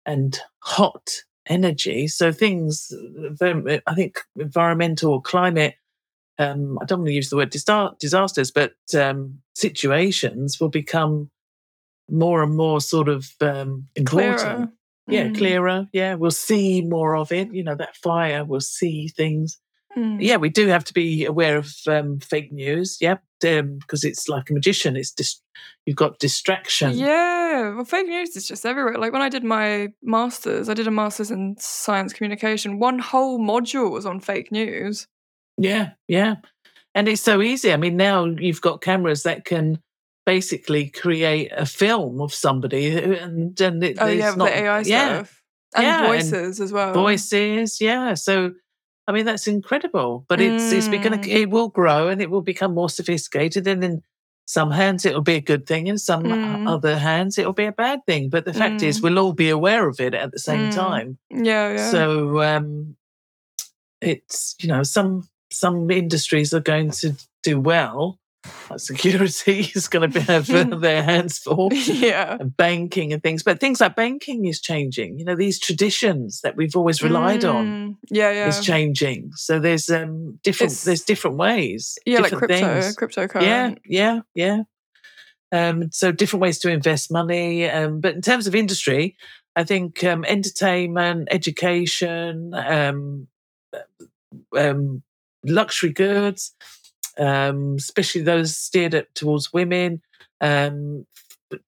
and 0.06 0.40
hot 0.60 1.08
energy. 1.48 2.08
So 2.08 2.32
things, 2.32 2.92
I 3.42 3.94
think, 3.96 4.20
environmental 4.36 5.14
or 5.14 5.22
climate. 5.22 5.76
Um, 6.40 6.78
I 6.82 6.86
don't 6.86 7.00
want 7.00 7.08
to 7.10 7.14
use 7.14 7.30
the 7.30 7.38
word 7.38 7.50
disa- 7.50 7.96
disasters, 8.00 8.52
but 8.52 8.74
um, 8.96 9.40
situations 9.56 10.60
will 10.60 10.70
become 10.70 11.30
more 12.10 12.44
and 12.44 12.56
more 12.56 12.80
sort 12.80 13.10
of 13.10 13.30
um, 13.42 13.88
important. 13.96 14.40
clearer. 14.40 14.72
Yeah, 15.10 15.28
Mm. 15.30 15.38
clearer. 15.38 15.88
Yeah, 15.94 16.16
we'll 16.16 16.32
see 16.32 16.82
more 16.82 17.16
of 17.16 17.32
it. 17.32 17.54
You 17.54 17.64
know, 17.64 17.76
that 17.76 17.96
fire. 17.96 18.44
We'll 18.44 18.60
see 18.60 19.08
things. 19.08 19.58
Mm. 19.98 20.18
Yeah, 20.22 20.36
we 20.36 20.50
do 20.50 20.68
have 20.68 20.84
to 20.86 20.94
be 20.94 21.26
aware 21.26 21.58
of 21.58 21.74
um, 21.88 22.20
fake 22.20 22.52
news. 22.52 22.98
Yeah, 23.02 23.16
because 23.40 24.04
it's 24.04 24.30
like 24.30 24.50
a 24.50 24.54
magician. 24.54 24.96
It's 24.96 25.12
dis- 25.12 25.42
you've 25.86 25.96
got 25.96 26.20
distraction. 26.20 26.94
Yeah, 26.98 27.74
well, 27.74 27.86
fake 27.86 28.08
news 28.08 28.36
is 28.36 28.48
just 28.48 28.66
everywhere. 28.66 28.98
Like 28.98 29.12
when 29.12 29.24
I 29.24 29.30
did 29.30 29.44
my 29.44 29.90
masters, 30.04 30.70
I 30.70 30.76
did 30.76 30.88
a 30.88 30.92
masters 30.92 31.32
in 31.32 31.56
science 31.58 32.14
communication. 32.14 32.78
One 32.78 33.00
whole 33.00 33.40
module 33.40 33.92
was 33.92 34.06
on 34.06 34.20
fake 34.20 34.52
news. 34.52 35.08
Yeah, 35.58 35.92
yeah. 36.08 36.36
And 36.94 37.08
it's 37.08 37.22
so 37.22 37.42
easy. 37.42 37.74
I 37.74 37.78
mean, 37.78 37.98
now 37.98 38.26
you've 38.26 38.62
got 38.62 38.82
cameras 38.82 39.24
that 39.24 39.46
can 39.46 39.80
basically 40.26 40.90
create 40.90 41.52
a 41.56 41.66
film 41.66 42.22
of 42.22 42.34
somebody 42.34 42.98
and, 42.98 43.60
and 43.60 43.84
it, 43.84 43.98
Oh 44.00 44.08
yeah, 44.08 44.36
not, 44.36 44.50
the 44.50 44.58
AI 44.58 44.82
yeah, 44.82 45.14
stuff 45.24 45.42
and 45.76 45.84
Yeah, 45.84 46.00
and 46.00 46.08
voices 46.08 46.60
as 46.60 46.72
well. 46.72 46.94
voices. 46.94 47.80
Yeah. 47.82 48.14
So, 48.14 48.52
I 49.08 49.14
mean, 49.14 49.26
that's 49.26 49.48
incredible, 49.48 50.26
but 50.28 50.42
it's, 50.42 50.72
it's 50.72 50.88
going 50.90 51.02
Mm. 51.04 51.22
to, 51.22 51.30
it 51.32 51.50
will 51.50 51.70
grow 51.70 52.10
and 52.10 52.22
it 52.22 52.30
will 52.30 52.42
become 52.42 52.74
more 52.74 52.90
sophisticated. 52.90 53.66
And 53.68 53.84
in 53.84 54.04
some 54.46 54.72
hands, 54.72 55.06
it'll 55.06 55.22
be 55.22 55.36
a 55.36 55.42
good 55.42 55.66
thing. 55.66 55.88
In 55.88 55.98
some 55.98 56.24
Mm. 56.24 56.68
other 56.68 56.98
hands, 56.98 57.38
it'll 57.38 57.54
be 57.54 57.66
a 57.66 57.72
bad 57.72 58.06
thing. 58.06 58.30
But 58.30 58.46
the 58.46 58.54
fact 58.54 58.84
is, 58.84 59.00
Mm. 59.00 59.04
we'll 59.04 59.20
all 59.20 59.34
be 59.34 59.50
aware 59.50 59.88
of 59.88 60.00
it 60.00 60.14
at 60.14 60.32
the 60.32 60.40
same 60.40 60.68
Mm. 60.68 60.74
time. 60.76 61.18
Yeah, 61.32 61.70
yeah. 61.74 61.88
So 61.90 62.42
um, 62.42 62.98
it's 64.02 64.56
you 64.60 64.68
know 64.70 64.84
some 64.84 65.28
some 65.52 65.90
industries 65.90 66.54
are 66.54 66.60
going 66.60 66.92
to 66.92 67.14
do 67.44 67.60
well. 67.60 68.20
Like 68.70 68.80
security 68.80 69.72
is 69.76 69.88
going 69.88 70.12
to 70.12 70.22
have 70.22 70.50
uh, 70.52 70.64
their 70.78 71.04
hands 71.04 71.38
full. 71.40 71.72
yeah. 71.74 72.38
and 72.40 72.56
Banking 72.56 73.14
and 73.14 73.22
things, 73.24 73.44
but 73.44 73.60
things 73.60 73.80
like 73.82 73.96
banking 73.96 74.46
is 74.46 74.60
changing. 74.62 75.18
You 75.20 75.26
know, 75.26 75.36
these 75.36 75.60
traditions 75.60 76.42
that 76.42 76.56
we've 76.56 76.76
always 76.76 77.02
relied 77.04 77.46
on 77.46 77.66
Mm. 77.68 77.96
Yeah, 78.10 78.32
yeah. 78.32 78.48
is 78.48 78.60
changing. 78.60 79.32
So 79.36 79.60
there's 79.60 79.90
um 79.90 80.40
different 80.44 80.72
It's- 80.74 80.84
there's 80.84 81.04
different 81.04 81.38
ways. 81.38 81.98
yeah, 82.06 82.20
like 82.20 82.32
different 82.32 82.52
crypto, 82.52 82.82
things. 82.82 82.96
cryptocurrency. 82.96 83.42
Yeah, 83.44 83.76
yeah, 83.86 84.20
yeah. 84.36 84.62
Um, 85.52 85.92
so 85.92 86.12
different 86.12 86.42
ways 86.42 86.60
to 86.60 86.70
invest 86.70 87.10
money. 87.12 87.70
Um, 87.70 88.02
but 88.02 88.16
in 88.16 88.22
terms 88.22 88.48
of 88.48 88.56
industry, 88.56 89.16
I 89.56 89.64
think 89.64 90.04
um, 90.04 90.26
entertainment, 90.26 91.30
education, 91.32 92.54
um, 92.54 93.28
um, 94.56 95.04
luxury 95.46 95.92
goods, 95.94 96.54
um, 97.18 97.76
especially 97.78 98.22
those 98.22 98.56
steered 98.56 98.94
at, 98.96 99.14
towards 99.16 99.54
women. 99.54 100.02
Um, 100.42 101.06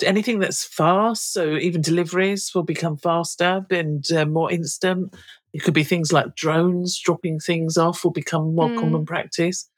anything 0.03 0.39
that's 0.39 0.65
fast, 0.65 1.33
so 1.33 1.55
even 1.55 1.81
deliveries 1.81 2.51
will 2.53 2.63
become 2.63 2.97
faster 2.97 3.65
and 3.71 4.09
uh, 4.11 4.25
more 4.25 4.51
instant. 4.51 5.15
It 5.53 5.63
could 5.63 5.73
be 5.73 5.83
things 5.83 6.11
like 6.11 6.35
drones 6.35 6.99
dropping 6.99 7.39
things 7.39 7.77
off 7.77 8.03
will 8.03 8.11
become 8.11 8.55
more 8.55 8.69
Mm. 8.69 8.79
common 8.79 9.05
practice. 9.05 9.69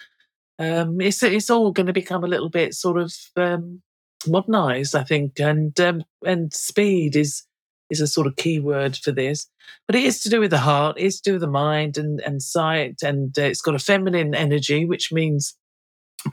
Um, 0.59 1.01
it's 1.01 1.23
it's 1.23 1.49
all 1.49 1.71
going 1.71 1.87
to 1.87 1.93
become 1.93 2.23
a 2.23 2.27
little 2.27 2.49
bit 2.49 2.73
sort 2.73 2.97
of 2.99 3.13
um, 3.35 3.81
modernized, 4.27 4.95
I 4.95 5.03
think, 5.03 5.39
and 5.39 5.79
um, 5.79 6.03
and 6.25 6.53
speed 6.53 7.15
is 7.15 7.43
is 7.89 8.01
a 8.01 8.07
sort 8.07 8.27
of 8.27 8.35
key 8.35 8.59
word 8.59 8.95
for 8.97 9.11
this. 9.11 9.47
But 9.87 9.95
it 9.95 10.03
is 10.03 10.19
to 10.21 10.29
do 10.29 10.39
with 10.39 10.51
the 10.51 10.59
heart, 10.59 10.97
it's 10.99 11.19
to 11.21 11.29
do 11.29 11.33
with 11.33 11.41
the 11.41 11.47
mind 11.47 11.97
and 11.97 12.19
and 12.21 12.41
sight, 12.41 12.97
and 13.03 13.37
uh, 13.39 13.43
it's 13.43 13.61
got 13.61 13.75
a 13.75 13.79
feminine 13.79 14.35
energy, 14.35 14.85
which 14.85 15.11
means, 15.11 15.55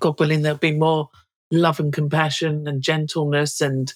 God 0.01 0.19
willing, 0.19 0.43
there'll 0.43 0.59
be 0.59 0.73
more 0.73 1.09
love 1.51 1.81
and 1.81 1.93
compassion 1.93 2.67
and 2.69 2.83
gentleness, 2.83 3.61
and 3.61 3.93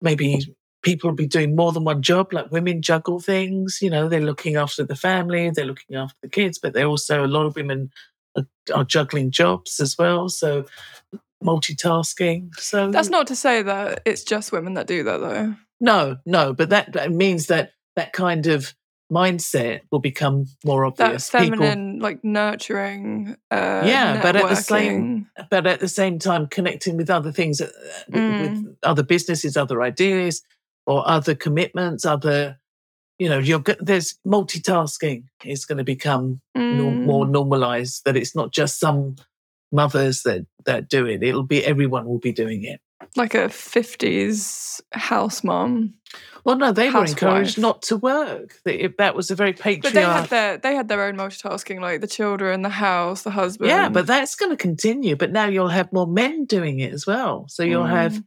maybe 0.00 0.54
people 0.82 1.10
will 1.10 1.16
be 1.16 1.26
doing 1.26 1.56
more 1.56 1.72
than 1.72 1.84
one 1.84 2.02
job. 2.02 2.32
Like 2.32 2.52
women 2.52 2.82
juggle 2.82 3.18
things, 3.18 3.78
you 3.82 3.90
know, 3.90 4.08
they're 4.08 4.20
looking 4.20 4.56
after 4.56 4.84
the 4.84 4.94
family, 4.94 5.50
they're 5.50 5.64
looking 5.64 5.96
after 5.96 6.16
the 6.22 6.28
kids, 6.28 6.58
but 6.58 6.72
they're 6.74 6.86
also 6.86 7.24
a 7.24 7.26
lot 7.26 7.46
of 7.46 7.56
women 7.56 7.90
are, 8.36 8.46
are 8.72 8.84
juggling 8.84 9.30
jobs 9.30 9.80
as 9.80 9.96
well. 9.98 10.28
So 10.28 10.66
multitasking. 11.42 12.54
So 12.56 12.90
That's 12.90 13.10
not 13.10 13.26
to 13.28 13.36
say 13.36 13.62
that 13.62 14.02
it's 14.04 14.24
just 14.24 14.52
women 14.52 14.74
that 14.74 14.86
do 14.86 15.02
that 15.02 15.18
though. 15.18 15.54
no, 15.80 16.18
no, 16.24 16.52
but 16.52 16.70
that, 16.70 16.92
that 16.92 17.10
means 17.10 17.48
that 17.48 17.72
that 17.96 18.12
kind 18.12 18.46
of 18.46 18.74
mindset 19.12 19.80
will 19.90 20.00
become 20.00 20.46
more 20.64 20.90
That 20.96 21.04
obvious. 21.06 21.30
People, 21.30 21.58
feminine, 21.58 21.98
like 22.00 22.24
nurturing. 22.24 23.36
Uh, 23.50 23.82
Yeah, 23.86 24.20
but 24.22 24.36
at 24.36 24.48
the 24.48 24.56
same- 24.56 25.28
but 25.50 25.66
at 25.66 25.80
the 25.80 25.88
same 25.88 26.18
time, 26.18 26.46
connecting 26.48 26.96
with 26.96 27.10
other 27.10 27.30
things, 27.32 27.60
uh, 27.60 27.68
with, 28.08 28.16
Mm. 28.22 28.40
with 28.66 28.76
other 28.82 29.02
businesses, 29.02 29.56
other 29.56 29.82
ideas, 29.82 30.42
or 30.86 31.06
other 31.08 31.34
commitments, 31.34 32.04
other, 32.04 32.58
you 33.18 33.28
know, 33.28 33.38
you're 33.38 33.62
there's 33.80 34.18
multitasking 34.26 35.24
is 35.44 35.64
going 35.66 35.78
to 35.78 35.84
become 35.84 36.40
nor- 36.54 36.92
Mm. 36.92 37.04
more 37.04 37.26
normalized. 37.26 38.02
That 38.04 38.16
it's 38.16 38.34
not 38.34 38.52
just 38.52 38.80
some 38.80 39.16
mothers 39.72 40.22
that 40.22 40.46
that 40.66 40.88
do 40.88 41.06
it; 41.06 41.22
it'll 41.22 41.42
be 41.46 41.64
everyone 41.64 42.06
will 42.06 42.18
be 42.18 42.32
doing 42.32 42.64
it. 42.64 42.80
Like 43.16 43.34
a 43.34 43.46
50s 43.48 44.80
house 44.92 45.42
mom. 45.44 45.94
Well, 46.44 46.56
no, 46.56 46.72
they 46.72 46.90
were 46.90 47.04
encouraged 47.04 47.58
not 47.58 47.82
to 47.82 47.96
work. 47.96 48.54
That, 48.64 49.14
was 49.16 49.30
a 49.30 49.34
very 49.34 49.52
But 49.52 49.94
they 49.94 50.02
had 50.02 50.28
their 50.28 50.58
they 50.58 50.74
had 50.74 50.88
their 50.88 51.02
own 51.02 51.16
multitasking, 51.16 51.80
like 51.80 52.00
the 52.02 52.06
children, 52.06 52.62
the 52.62 52.68
house, 52.68 53.22
the 53.22 53.30
husband. 53.30 53.70
Yeah, 53.70 53.88
but 53.88 54.06
that's 54.06 54.36
going 54.36 54.50
to 54.50 54.56
continue. 54.56 55.16
But 55.16 55.32
now 55.32 55.46
you'll 55.46 55.68
have 55.68 55.92
more 55.92 56.06
men 56.06 56.44
doing 56.44 56.80
it 56.80 56.92
as 56.92 57.06
well. 57.06 57.46
So 57.48 57.62
you'll 57.62 57.86
have, 57.86 58.12
Mm. 58.12 58.24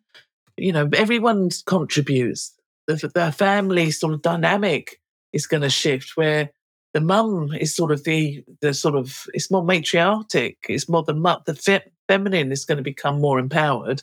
you 0.57 0.71
know, 0.73 0.89
everyone 0.93 1.49
contributes. 1.65 2.53
The, 2.87 2.95
the 3.13 3.31
family 3.31 3.91
sort 3.91 4.13
of 4.13 4.21
dynamic 4.21 4.99
is 5.31 5.45
going 5.45 5.61
to 5.61 5.69
shift 5.69 6.17
where 6.17 6.49
the 6.93 7.01
mum 7.01 7.51
is 7.53 7.75
sort 7.75 7.91
of 7.91 8.03
the 8.03 8.43
the 8.61 8.73
sort 8.73 8.95
of 8.95 9.25
it's 9.33 9.51
more 9.51 9.63
matriarchic. 9.63 10.57
It's 10.67 10.89
more 10.89 11.03
the 11.03 11.13
the 11.45 11.53
fe- 11.53 11.91
feminine 12.07 12.51
is 12.51 12.65
going 12.65 12.77
to 12.77 12.83
become 12.83 13.21
more 13.21 13.37
empowered. 13.39 14.01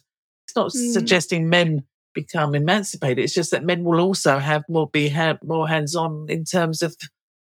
It's 0.54 0.56
not 0.56 0.72
Mm. 0.72 0.92
suggesting 0.92 1.48
men 1.48 1.82
become 2.14 2.54
emancipated. 2.54 3.24
It's 3.24 3.34
just 3.34 3.50
that 3.50 3.64
men 3.64 3.82
will 3.82 4.00
also 4.00 4.38
have 4.38 4.62
more 4.68 4.88
be 4.88 5.08
have 5.08 5.38
more 5.42 5.66
hands 5.66 5.96
on 5.96 6.26
in 6.28 6.44
terms 6.44 6.80
of 6.80 6.94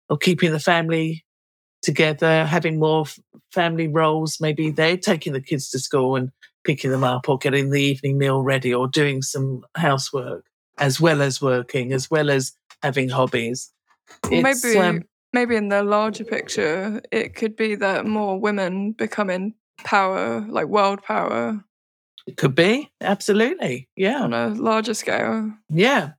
of 0.09 0.19
keeping 0.21 0.51
the 0.53 0.59
family 0.59 1.25
together, 1.83 2.45
having 2.45 2.79
more 2.79 3.03
f- 3.03 3.19
family 3.53 3.87
roles. 3.87 4.39
Maybe 4.41 4.71
they're 4.71 4.97
taking 4.97 5.33
the 5.35 5.41
kids 5.41 5.71
to 5.71 5.79
school 5.79 6.17
and 6.17 6.31
picking 6.65 6.91
them 6.91 7.05
up, 7.05 7.29
or 7.29 7.39
getting 7.39 7.71
the 7.71 7.81
evening 7.81 8.19
meal 8.19 8.43
ready, 8.43 8.75
or 8.75 8.89
doing 8.89 9.23
some 9.23 9.63
housework 9.77 10.45
as 10.79 11.01
well 11.01 11.23
as 11.23 11.41
working, 11.41 11.93
as 11.93 12.11
well 12.11 12.29
as 12.29 12.53
having 12.83 13.09
hobbies. 13.09 13.73
Well, 14.31 14.43
maybe 14.43 14.79
um, 14.79 15.03
maybe 15.33 15.55
in 15.55 15.69
the 15.69 15.85
larger 15.85 16.25
picture, 16.25 17.01
it 17.13 17.37
could 17.37 17.55
be 17.55 17.77
that 17.77 18.05
more 18.05 18.41
women 18.41 18.93
becoming 18.93 19.55
power, 19.85 20.45
like 20.49 20.67
world 20.67 21.03
power, 21.05 21.65
it 22.27 22.37
could 22.37 22.55
be 22.55 22.91
absolutely, 23.01 23.89
yeah. 23.97 24.23
on 24.23 24.35
a 24.35 24.49
larger 24.49 24.95
scale. 24.95 25.53
Yeah. 25.69 26.13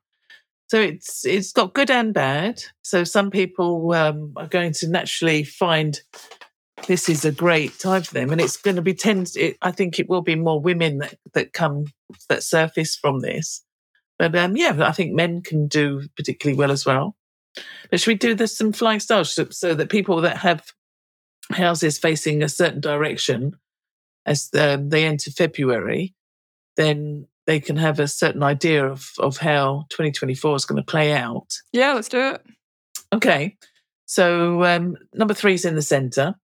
So 0.69 0.79
it's 0.81 1.25
it's 1.25 1.53
got 1.53 1.73
good 1.73 1.89
and 1.89 2.13
bad. 2.13 2.61
So 2.81 3.03
some 3.03 3.31
people 3.31 3.93
um, 3.93 4.33
are 4.35 4.47
going 4.47 4.73
to 4.73 4.87
naturally 4.87 5.43
find 5.43 5.99
this 6.87 7.09
is 7.09 7.25
a 7.25 7.31
great 7.31 7.79
time 7.79 8.03
for 8.03 8.13
them, 8.13 8.31
and 8.31 8.41
it's 8.41 8.57
going 8.57 8.75
to 8.75 8.81
be 8.81 8.93
tend. 8.93 9.31
It, 9.35 9.57
I 9.61 9.71
think 9.71 9.97
it 9.97 10.09
will 10.09 10.21
be 10.21 10.35
more 10.35 10.59
women 10.59 10.99
that 10.99 11.15
that 11.33 11.53
come 11.53 11.85
that 12.27 12.43
surface 12.43 12.97
from 12.97 13.21
this. 13.21 13.63
But 14.19 14.35
um, 14.35 14.57
yeah, 14.57 14.77
I 14.81 14.91
think 14.91 15.13
men 15.13 15.41
can 15.41 15.67
do 15.67 16.03
particularly 16.17 16.57
well 16.57 16.71
as 16.71 16.85
well. 16.85 17.15
But 17.89 17.99
should 17.99 18.11
we 18.11 18.15
do 18.15 18.35
this 18.35 18.57
some 18.57 18.73
flying 18.73 18.99
stars 18.99 19.31
so, 19.31 19.47
so 19.49 19.73
that 19.73 19.89
people 19.89 20.21
that 20.21 20.37
have 20.37 20.65
houses 21.51 21.97
facing 21.97 22.43
a 22.43 22.49
certain 22.49 22.81
direction 22.81 23.53
as 24.27 24.49
um, 24.59 24.89
they 24.89 25.05
enter 25.05 25.31
February, 25.31 26.13
then 26.75 27.25
they 27.47 27.59
can 27.59 27.77
have 27.77 27.99
a 27.99 28.07
certain 28.07 28.43
idea 28.43 28.85
of, 28.85 29.09
of 29.17 29.37
how 29.37 29.85
2024 29.89 30.55
is 30.55 30.65
going 30.65 30.77
to 30.77 30.85
play 30.85 31.13
out. 31.13 31.47
Yeah, 31.71 31.93
let's 31.93 32.09
do 32.09 32.19
it. 32.19 32.45
Okay. 33.13 33.55
So 34.05 34.63
um, 34.63 34.97
number 35.13 35.33
three 35.33 35.53
is 35.53 35.65
in 35.65 35.75
the 35.75 35.81
center. 35.81 36.35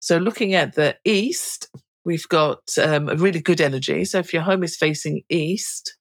So 0.00 0.18
looking 0.18 0.54
at 0.54 0.74
the 0.74 0.96
east, 1.04 1.68
we've 2.04 2.28
got 2.28 2.60
um, 2.82 3.08
a 3.08 3.16
really 3.16 3.40
good 3.40 3.60
energy. 3.60 4.04
So 4.04 4.18
if 4.18 4.32
your 4.32 4.42
home 4.42 4.64
is 4.64 4.76
facing 4.76 5.22
east, 5.28 5.96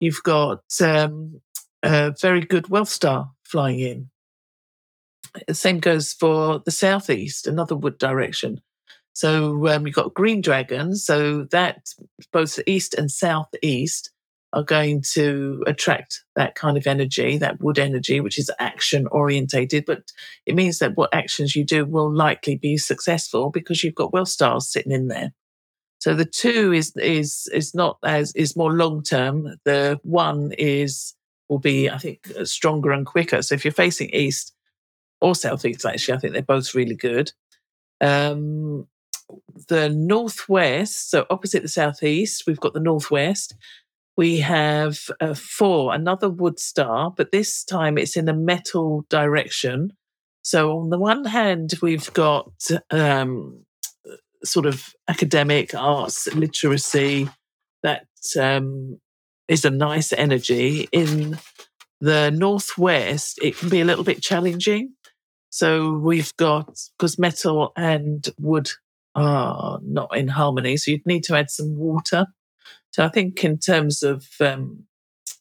you've 0.00 0.22
got 0.24 0.62
um, 0.80 1.40
a 1.82 2.12
very 2.20 2.40
good 2.40 2.68
wealth 2.68 2.88
star 2.88 3.30
flying 3.44 3.78
in. 3.78 4.10
The 5.46 5.54
same 5.54 5.78
goes 5.78 6.12
for 6.12 6.60
the 6.64 6.70
southeast, 6.70 7.46
another 7.46 7.76
wood 7.76 7.98
direction. 7.98 8.60
So 9.12 9.68
um, 9.68 9.86
you've 9.86 9.96
got 9.96 10.14
green 10.14 10.40
dragon. 10.40 10.94
So 10.94 11.44
that 11.50 11.88
both 12.32 12.56
the 12.56 12.68
east 12.70 12.94
and 12.94 13.10
southeast 13.10 14.10
are 14.52 14.62
going 14.62 15.02
to 15.14 15.62
attract 15.66 16.24
that 16.36 16.54
kind 16.54 16.76
of 16.76 16.86
energy, 16.86 17.38
that 17.38 17.60
wood 17.62 17.78
energy, 17.78 18.20
which 18.20 18.38
is 18.38 18.50
action 18.58 19.06
orientated. 19.08 19.84
But 19.86 20.12
it 20.44 20.54
means 20.54 20.78
that 20.78 20.96
what 20.96 21.14
actions 21.14 21.56
you 21.56 21.64
do 21.64 21.86
will 21.86 22.12
likely 22.12 22.56
be 22.56 22.76
successful 22.76 23.50
because 23.50 23.82
you've 23.82 23.94
got 23.94 24.12
well 24.12 24.26
stars 24.26 24.70
sitting 24.70 24.92
in 24.92 25.08
there. 25.08 25.32
So 26.00 26.14
the 26.14 26.24
two 26.24 26.72
is 26.72 26.92
is 26.96 27.48
is 27.52 27.74
not 27.74 27.96
as 28.04 28.32
is 28.34 28.56
more 28.56 28.72
long 28.72 29.02
term. 29.02 29.56
The 29.64 30.00
one 30.02 30.52
is 30.58 31.14
will 31.48 31.60
be 31.60 31.88
I 31.88 31.98
think 31.98 32.26
stronger 32.44 32.90
and 32.90 33.06
quicker. 33.06 33.40
So 33.40 33.54
if 33.54 33.64
you're 33.64 33.72
facing 33.72 34.10
east 34.10 34.52
or 35.20 35.34
southeast, 35.34 35.86
actually, 35.86 36.14
I 36.14 36.18
think 36.18 36.32
they're 36.32 36.42
both 36.42 36.74
really 36.74 36.96
good. 36.96 37.32
Um, 38.00 38.88
the 39.68 39.88
northwest, 39.88 41.10
so 41.10 41.26
opposite 41.30 41.62
the 41.62 41.68
southeast, 41.68 42.44
we've 42.46 42.60
got 42.60 42.74
the 42.74 42.80
northwest. 42.80 43.54
We 44.16 44.40
have 44.40 44.98
uh, 45.20 45.34
four, 45.34 45.94
another 45.94 46.28
wood 46.28 46.58
star, 46.58 47.12
but 47.16 47.32
this 47.32 47.64
time 47.64 47.96
it's 47.96 48.16
in 48.16 48.28
a 48.28 48.34
metal 48.34 49.06
direction. 49.08 49.92
So 50.42 50.78
on 50.78 50.90
the 50.90 50.98
one 50.98 51.24
hand, 51.24 51.74
we've 51.80 52.12
got 52.12 52.52
um, 52.90 53.64
sort 54.44 54.66
of 54.66 54.92
academic 55.08 55.74
arts, 55.74 56.32
literacy, 56.34 57.28
that 57.82 58.06
um, 58.38 59.00
is 59.48 59.64
a 59.64 59.70
nice 59.70 60.12
energy. 60.12 60.88
In 60.92 61.38
the 62.00 62.30
northwest, 62.30 63.38
it 63.42 63.56
can 63.56 63.68
be 63.68 63.80
a 63.80 63.84
little 63.84 64.04
bit 64.04 64.22
challenging. 64.22 64.94
So 65.50 65.92
we've 65.92 66.34
got 66.36 66.78
because 66.98 67.18
metal 67.18 67.72
and 67.76 68.28
wood 68.38 68.70
are 69.14 69.78
not 69.82 70.16
in 70.16 70.28
harmony, 70.28 70.76
so 70.76 70.90
you'd 70.90 71.06
need 71.06 71.24
to 71.24 71.36
add 71.36 71.50
some 71.50 71.76
water. 71.76 72.26
So 72.90 73.04
I 73.04 73.08
think 73.08 73.42
in 73.44 73.58
terms 73.58 74.02
of 74.02 74.26
um, 74.40 74.84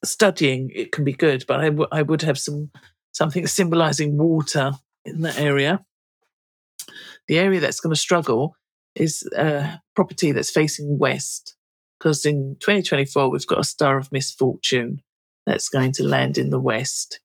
studying, 0.03 0.71
it 0.73 0.91
can 0.91 1.03
be 1.03 1.13
good, 1.13 1.45
but 1.47 1.59
I, 1.59 1.65
w- 1.65 1.87
I 1.91 2.01
would 2.01 2.21
have 2.21 2.39
some 2.39 2.71
something 3.13 3.45
symbolizing 3.45 4.17
water 4.17 4.71
in 5.05 5.21
that 5.21 5.39
area. 5.39 5.83
The 7.27 7.39
area 7.39 7.59
that's 7.59 7.79
going 7.79 7.93
to 7.93 7.99
struggle 7.99 8.55
is 8.95 9.27
a 9.35 9.79
property 9.95 10.31
that's 10.31 10.49
facing 10.49 10.97
west, 10.97 11.55
because 11.99 12.25
in 12.25 12.57
2024 12.59 13.29
we've 13.29 13.47
got 13.47 13.59
a 13.59 13.65
star 13.65 13.97
of 13.97 14.11
misfortune 14.11 15.01
that's 15.45 15.69
going 15.69 15.91
to 15.93 16.03
land 16.03 16.37
in 16.37 16.49
the 16.49 16.59
west. 16.59 17.19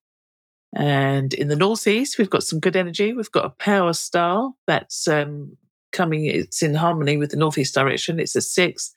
And 0.75 1.33
in 1.33 1.47
the 1.47 1.55
northeast, 1.55 2.17
we've 2.17 2.29
got 2.29 2.43
some 2.43 2.59
good 2.59 2.75
energy. 2.75 3.13
We've 3.13 3.31
got 3.31 3.45
a 3.45 3.49
power 3.49 3.93
star 3.93 4.51
that's 4.65 5.07
um, 5.07 5.57
coming, 5.91 6.25
it's 6.25 6.61
in 6.61 6.75
harmony 6.75 7.17
with 7.17 7.31
the 7.31 7.37
northeast 7.37 7.73
direction. 7.73 8.19
It's 8.19 8.35
a 8.35 8.41
six. 8.41 8.93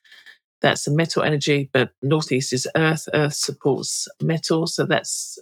That's 0.60 0.86
a 0.86 0.92
metal 0.92 1.22
energy, 1.22 1.70
but 1.72 1.92
northeast 2.02 2.52
is 2.52 2.68
earth. 2.76 3.08
Earth 3.14 3.34
supports 3.34 4.08
metal. 4.22 4.66
So 4.66 4.84
that's 4.84 5.38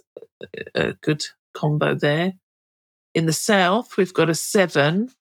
a 0.75 0.93
good 0.93 1.23
combo 1.53 1.95
there. 1.95 2.33
In 3.13 3.25
the 3.25 3.33
south, 3.33 3.97
we've 3.97 4.13
got 4.13 4.29
a 4.29 4.35
seven. 4.35 5.11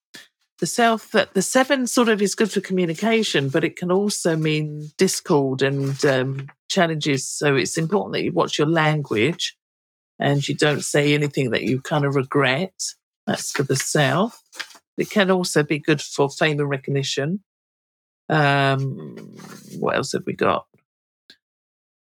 The 0.61 0.67
south, 0.67 1.13
that 1.13 1.35
the 1.35 1.43
seven 1.43 1.87
sort 1.87 2.09
of 2.09 2.21
is 2.21 2.35
good 2.35 2.51
for 2.51 2.61
communication, 2.61 3.49
but 3.49 3.65
it 3.65 3.77
can 3.77 3.93
also 3.93 4.37
mean 4.37 4.91
discord 4.99 5.63
and 5.63 6.05
um, 6.05 6.49
challenges. 6.69 7.27
So 7.27 7.55
it's 7.55 7.79
important 7.79 8.15
that 8.15 8.25
you 8.25 8.33
watch 8.33 8.59
your 8.59 8.69
language 8.69 9.57
and 10.19 10.47
you 10.47 10.57
don't 10.57 10.83
say 10.83 11.15
anything 11.15 11.51
that 11.51 11.63
you 11.63 11.81
kind 11.81 12.05
of 12.05 12.17
regret. 12.17 12.75
That's 13.27 13.53
for 13.53 13.63
the 13.63 13.77
south. 13.77 14.43
It 14.99 15.11
can 15.11 15.31
also 15.31 15.63
be 15.63 15.79
good 15.79 16.03
for 16.03 16.29
fame 16.29 16.61
and 16.61 16.69
recognition. 16.69 17.41
Um, 18.29 19.17
what 19.79 19.97
else 19.97 20.13
have 20.13 20.25
we 20.27 20.35
got? 20.35 20.67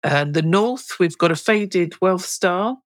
And 0.03 0.33
the 0.33 0.41
north, 0.41 0.99
we've 0.99 1.17
got 1.17 1.31
a 1.31 1.35
faded 1.35 1.99
wealth 2.01 2.25
star, 2.25 2.77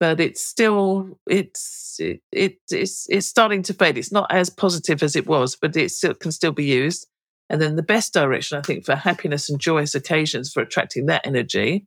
but 0.00 0.18
it's 0.18 0.44
still 0.44 1.18
it's 1.28 1.96
it, 2.00 2.20
it 2.32 2.58
it's 2.70 3.06
it's 3.08 3.28
starting 3.28 3.62
to 3.64 3.74
fade. 3.74 3.96
It's 3.96 4.10
not 4.10 4.32
as 4.32 4.50
positive 4.50 5.02
as 5.02 5.14
it 5.14 5.28
was, 5.28 5.56
but 5.56 5.76
it 5.76 5.90
still 5.92 6.14
can 6.14 6.32
still 6.32 6.52
be 6.52 6.64
used. 6.64 7.06
And 7.48 7.60
then 7.60 7.76
the 7.76 7.82
best 7.82 8.12
direction, 8.12 8.58
I 8.58 8.62
think, 8.62 8.84
for 8.84 8.96
happiness 8.96 9.48
and 9.48 9.60
joyous 9.60 9.94
occasions 9.94 10.52
for 10.52 10.62
attracting 10.62 11.06
that 11.06 11.26
energy, 11.26 11.86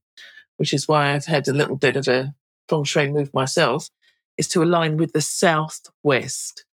which 0.57 0.73
is 0.73 0.87
why 0.87 1.13
I've 1.13 1.25
had 1.25 1.47
a 1.47 1.53
little 1.53 1.77
bit 1.77 1.95
of 1.95 2.07
a 2.07 2.33
feng 2.69 2.83
shui 2.83 3.09
move 3.09 3.33
myself, 3.33 3.89
is 4.37 4.47
to 4.49 4.63
align 4.63 4.97
with 4.97 5.13
the 5.13 5.21
southwest. 5.21 6.65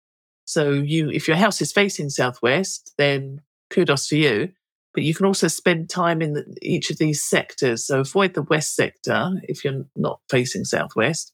So 0.49 0.71
you, 0.71 1.11
if 1.11 1.27
your 1.27 1.37
house 1.37 1.61
is 1.61 1.71
facing 1.71 2.09
southwest, 2.09 2.95
then 2.97 3.41
kudos 3.69 4.07
for 4.07 4.15
you. 4.15 4.49
But 4.95 5.03
you 5.03 5.13
can 5.13 5.27
also 5.27 5.47
spend 5.47 5.91
time 5.91 6.23
in 6.23 6.33
the, 6.33 6.57
each 6.63 6.89
of 6.89 6.97
these 6.97 7.21
sectors. 7.21 7.85
So 7.85 7.99
avoid 7.99 8.33
the 8.33 8.41
west 8.41 8.75
sector 8.75 9.33
if 9.43 9.63
you're 9.63 9.85
not 9.95 10.21
facing 10.27 10.65
southwest, 10.65 11.33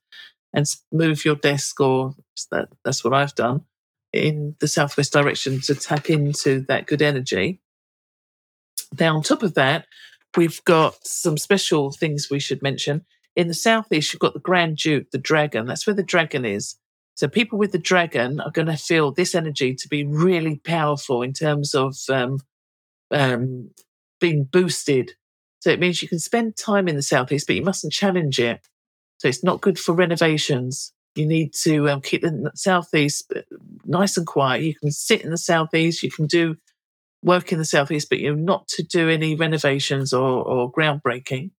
and 0.53 0.65
move 0.91 1.23
your 1.23 1.35
desk, 1.35 1.79
or 1.79 2.13
that, 2.51 2.67
that's 2.83 3.05
what 3.05 3.13
I've 3.13 3.33
done, 3.35 3.61
in 4.11 4.57
the 4.59 4.67
southwest 4.67 5.13
direction 5.13 5.61
to 5.61 5.75
tap 5.75 6.09
into 6.09 6.65
that 6.67 6.85
good 6.85 7.01
energy. 7.01 7.61
Now, 8.99 9.15
on 9.15 9.23
top 9.23 9.43
of 9.43 9.53
that, 9.53 9.85
we've 10.35 10.61
got 10.65 11.07
some 11.07 11.37
special 11.37 11.93
things 11.93 12.27
we 12.29 12.41
should 12.41 12.61
mention. 12.61 13.05
In 13.37 13.47
the 13.47 13.53
southeast, 13.53 14.11
you've 14.11 14.19
got 14.19 14.33
the 14.33 14.39
Grand 14.41 14.75
Duke, 14.75 15.11
the 15.11 15.17
dragon. 15.17 15.67
That's 15.67 15.87
where 15.87 15.93
the 15.93 16.03
dragon 16.03 16.43
is. 16.43 16.75
So 17.15 17.27
people 17.29 17.57
with 17.57 17.71
the 17.71 17.77
dragon 17.77 18.41
are 18.41 18.51
going 18.51 18.67
to 18.67 18.77
feel 18.77 19.11
this 19.11 19.35
energy 19.35 19.73
to 19.73 19.87
be 19.87 20.05
really 20.05 20.57
powerful 20.57 21.21
in 21.21 21.31
terms 21.33 21.73
of 21.73 21.95
um, 22.09 22.39
um, 23.09 23.71
being 24.19 24.43
boosted. 24.43 25.13
So 25.59 25.69
it 25.69 25.79
means 25.79 26.01
you 26.01 26.09
can 26.09 26.19
spend 26.19 26.57
time 26.57 26.87
in 26.87 26.95
the 26.95 27.01
southeast, 27.01 27.47
but 27.47 27.55
you 27.55 27.63
mustn't 27.63 27.93
challenge 27.93 28.39
it. 28.39 28.59
So 29.17 29.29
it's 29.29 29.43
not 29.43 29.61
good 29.61 29.79
for 29.79 29.95
renovations. 29.95 30.93
You 31.15 31.25
need 31.25 31.53
to 31.63 31.89
um, 31.89 32.01
keep 32.01 32.21
the 32.21 32.51
southeast 32.53 33.31
uh, 33.33 33.41
nice 33.85 34.17
and 34.17 34.27
quiet. 34.27 34.63
You 34.63 34.75
can 34.75 34.91
sit 34.91 35.21
in 35.21 35.31
the 35.31 35.37
southeast. 35.37 36.03
You 36.03 36.11
can 36.11 36.27
do 36.27 36.57
work 37.23 37.51
in 37.53 37.57
the 37.57 37.65
southeast, 37.65 38.09
but 38.09 38.19
you're 38.19 38.35
not 38.35 38.67
to 38.67 38.83
do 38.83 39.09
any 39.09 39.35
renovations 39.35 40.11
or, 40.11 40.43
or 40.43 40.71
groundbreaking. 40.71 41.51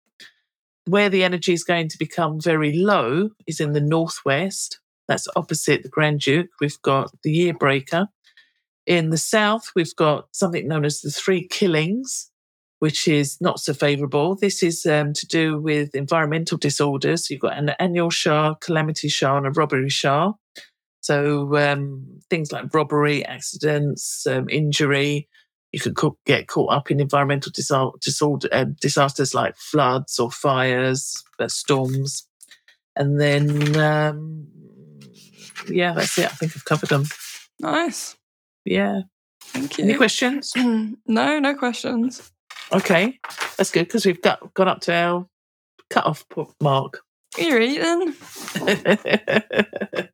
Where 0.84 1.08
the 1.08 1.24
energy 1.24 1.54
is 1.54 1.64
going 1.64 1.88
to 1.88 1.98
become 1.98 2.40
very 2.40 2.76
low 2.76 3.30
is 3.46 3.58
in 3.58 3.72
the 3.72 3.80
northwest. 3.80 4.80
That's 5.08 5.28
opposite 5.36 5.82
the 5.82 5.88
Grand 5.88 6.20
Duke. 6.20 6.50
We've 6.60 6.80
got 6.82 7.10
the 7.22 7.32
Year 7.32 7.54
Breaker. 7.54 8.08
In 8.86 9.10
the 9.10 9.18
south, 9.18 9.72
we've 9.76 9.94
got 9.96 10.28
something 10.32 10.68
known 10.68 10.84
as 10.84 11.00
the 11.00 11.10
Three 11.10 11.46
Killings. 11.48 12.30
which 12.78 13.08
is 13.08 13.38
not 13.40 13.58
so 13.58 13.72
favourable. 13.72 14.34
This 14.36 14.62
is 14.62 14.84
um, 14.86 15.12
to 15.14 15.26
do 15.26 15.60
with 15.60 15.94
environmental 15.94 16.58
disorders. 16.58 17.30
You've 17.30 17.40
got 17.40 17.56
an 17.56 17.70
annual 17.78 18.10
Sha, 18.10 18.54
calamity 18.54 19.08
Sha, 19.08 19.36
and 19.38 19.46
a 19.46 19.50
robbery 19.50 19.88
Sha. 19.88 20.32
So 21.00 21.56
um, 21.56 22.04
things 22.30 22.52
like 22.52 22.74
robbery, 22.74 23.24
accidents, 23.24 24.26
um, 24.26 24.48
injury. 24.48 25.28
You 25.72 25.80
could 25.80 25.96
co- 25.96 26.18
get 26.26 26.48
caught 26.48 26.72
up 26.72 26.90
in 26.90 27.00
environmental 27.00 27.52
disor- 27.52 27.98
disorder, 28.00 28.48
uh, 28.52 28.66
disasters 28.80 29.34
like 29.34 29.56
floods 29.56 30.18
or 30.18 30.30
fires, 30.30 31.22
uh, 31.38 31.48
storms. 31.48 32.26
And 32.96 33.20
then, 33.20 33.76
um, 33.76 34.48
yeah, 35.68 35.92
that's 35.92 36.18
it. 36.18 36.26
I 36.26 36.34
think 36.34 36.52
I've 36.56 36.64
covered 36.64 36.88
them. 36.88 37.04
Nice. 37.60 38.16
Yeah. 38.64 39.02
Thank 39.40 39.78
you. 39.78 39.84
Any 39.84 39.94
questions? 39.94 40.52
no, 40.56 41.38
no 41.38 41.54
questions. 41.54 42.32
Okay, 42.72 43.18
that's 43.56 43.70
good 43.70 43.86
because 43.86 44.04
we've 44.04 44.20
got 44.20 44.52
got 44.54 44.66
up 44.68 44.80
to 44.82 44.92
our 44.92 45.28
cut-off 45.88 46.24
mark. 46.60 47.00
You're 47.38 47.60
eating. 47.60 48.14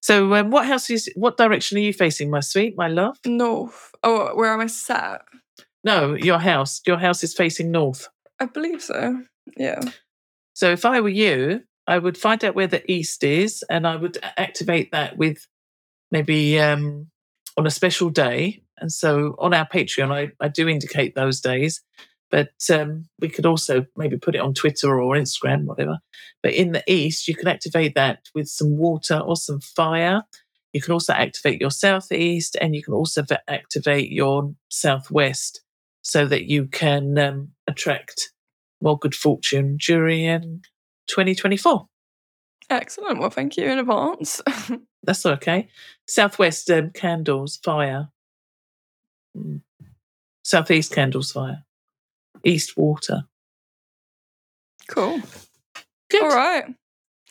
so, 0.00 0.32
um, 0.34 0.50
what 0.50 0.66
house 0.66 0.88
is? 0.88 1.10
What 1.16 1.36
direction 1.36 1.76
are 1.78 1.82
you 1.82 1.92
facing, 1.92 2.30
my 2.30 2.40
sweet, 2.40 2.76
my 2.76 2.88
love? 2.88 3.18
North. 3.26 3.90
Oh, 4.02 4.34
where 4.34 4.52
am 4.52 4.60
I 4.60 4.68
sat? 4.68 5.22
No, 5.84 6.14
your 6.14 6.38
house. 6.38 6.80
Your 6.86 6.98
house 6.98 7.22
is 7.22 7.34
facing 7.34 7.70
north. 7.70 8.08
I 8.38 8.46
believe 8.46 8.82
so. 8.82 9.22
Yeah. 9.56 9.80
So, 10.54 10.70
if 10.70 10.84
I 10.84 11.00
were 11.00 11.08
you, 11.08 11.62
I 11.90 11.98
would 11.98 12.16
find 12.16 12.44
out 12.44 12.54
where 12.54 12.68
the 12.68 12.88
east 12.90 13.24
is, 13.24 13.64
and 13.68 13.86
I 13.86 13.96
would 13.96 14.18
activate 14.36 14.92
that 14.92 15.16
with 15.16 15.46
maybe 16.12 16.58
um, 16.60 17.08
on 17.56 17.66
a 17.66 17.70
special 17.70 18.10
day. 18.10 18.62
And 18.78 18.92
so, 18.92 19.34
on 19.38 19.52
our 19.52 19.66
Patreon, 19.66 20.12
I, 20.12 20.30
I 20.40 20.48
do 20.48 20.68
indicate 20.68 21.14
those 21.14 21.40
days. 21.40 21.82
But 22.30 22.52
um, 22.72 23.06
we 23.18 23.28
could 23.28 23.44
also 23.44 23.86
maybe 23.96 24.16
put 24.16 24.36
it 24.36 24.40
on 24.40 24.54
Twitter 24.54 25.00
or 25.00 25.16
Instagram, 25.16 25.64
whatever. 25.64 25.98
But 26.44 26.52
in 26.52 26.70
the 26.70 26.84
east, 26.86 27.26
you 27.26 27.34
can 27.34 27.48
activate 27.48 27.96
that 27.96 28.20
with 28.36 28.46
some 28.46 28.78
water 28.78 29.18
or 29.18 29.34
some 29.34 29.60
fire. 29.60 30.22
You 30.72 30.80
can 30.80 30.92
also 30.92 31.12
activate 31.12 31.60
your 31.60 31.72
southeast, 31.72 32.56
and 32.60 32.76
you 32.76 32.84
can 32.84 32.94
also 32.94 33.24
activate 33.48 34.12
your 34.12 34.54
southwest, 34.68 35.62
so 36.02 36.24
that 36.26 36.44
you 36.44 36.68
can 36.68 37.18
um, 37.18 37.48
attract 37.66 38.30
more 38.80 38.96
good 38.96 39.14
fortune 39.14 39.76
during 39.84 40.62
2024. 41.08 41.86
Excellent. 42.70 43.18
Well, 43.18 43.30
thank 43.30 43.56
you 43.56 43.64
in 43.64 43.78
advance. 43.78 44.40
That's 45.02 45.26
okay. 45.26 45.68
Southwest 46.06 46.70
um, 46.70 46.90
candles, 46.90 47.56
fire. 47.64 48.08
Mm. 49.36 49.62
Southeast 50.44 50.92
candles, 50.94 51.32
fire. 51.32 51.64
East 52.44 52.76
water. 52.76 53.24
cool. 54.88 55.20
Good. 56.10 56.22
All 56.22 56.28
right. 56.28 56.64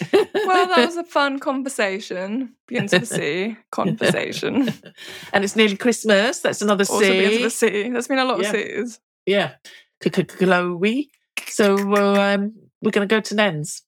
Well, 0.13 0.67
that 0.67 0.85
was 0.85 0.95
a 0.95 1.03
fun 1.03 1.39
conversation. 1.39 2.55
Begins 2.67 2.93
with 2.93 3.03
a 3.03 3.05
C. 3.05 3.57
Conversation. 3.69 4.69
and 5.33 5.43
it's 5.43 5.57
nearly 5.57 5.75
Christmas. 5.75 6.39
That's 6.39 6.61
another 6.61 6.85
Also 6.89 7.01
begins 7.01 7.37
with 7.37 7.45
a 7.47 7.49
C. 7.49 7.67
C. 7.83 7.89
There's 7.89 8.07
been 8.07 8.17
a 8.19 8.23
lot 8.23 8.39
Yeah. 8.41 8.47
of 8.47 8.55
C's. 8.55 8.99
Yeah. 9.25 9.51
Chloe. 10.01 11.09
So 11.47 11.75
um, 11.95 12.53
we're 12.81 12.91
going 12.91 13.07
to 13.07 13.13
go 13.13 13.19
to 13.21 13.35
Nan's 13.35 13.83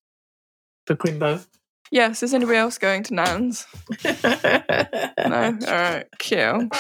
for 0.86 0.96
Crimbo. 0.96 1.46
Yes. 1.92 2.24
Is 2.24 2.34
anybody 2.34 2.58
else 2.58 2.78
going 2.78 3.04
to 3.04 3.14
Nan's? 3.14 3.66
No. 4.04 4.14
All 5.18 5.52
right. 5.74 6.06
Cute. 6.20 6.72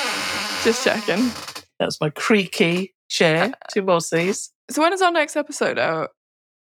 Just 0.64 0.84
checking. 0.84 1.32
That's 1.80 2.00
my 2.00 2.10
creaky 2.10 2.94
chair. 3.10 3.52
Two 3.74 3.82
more 3.82 4.00
C's. 4.02 4.52
So 4.70 4.82
when 4.82 4.94
is 4.94 5.02
our 5.02 5.12
next 5.12 5.36
episode 5.36 5.78
out? 5.78 6.12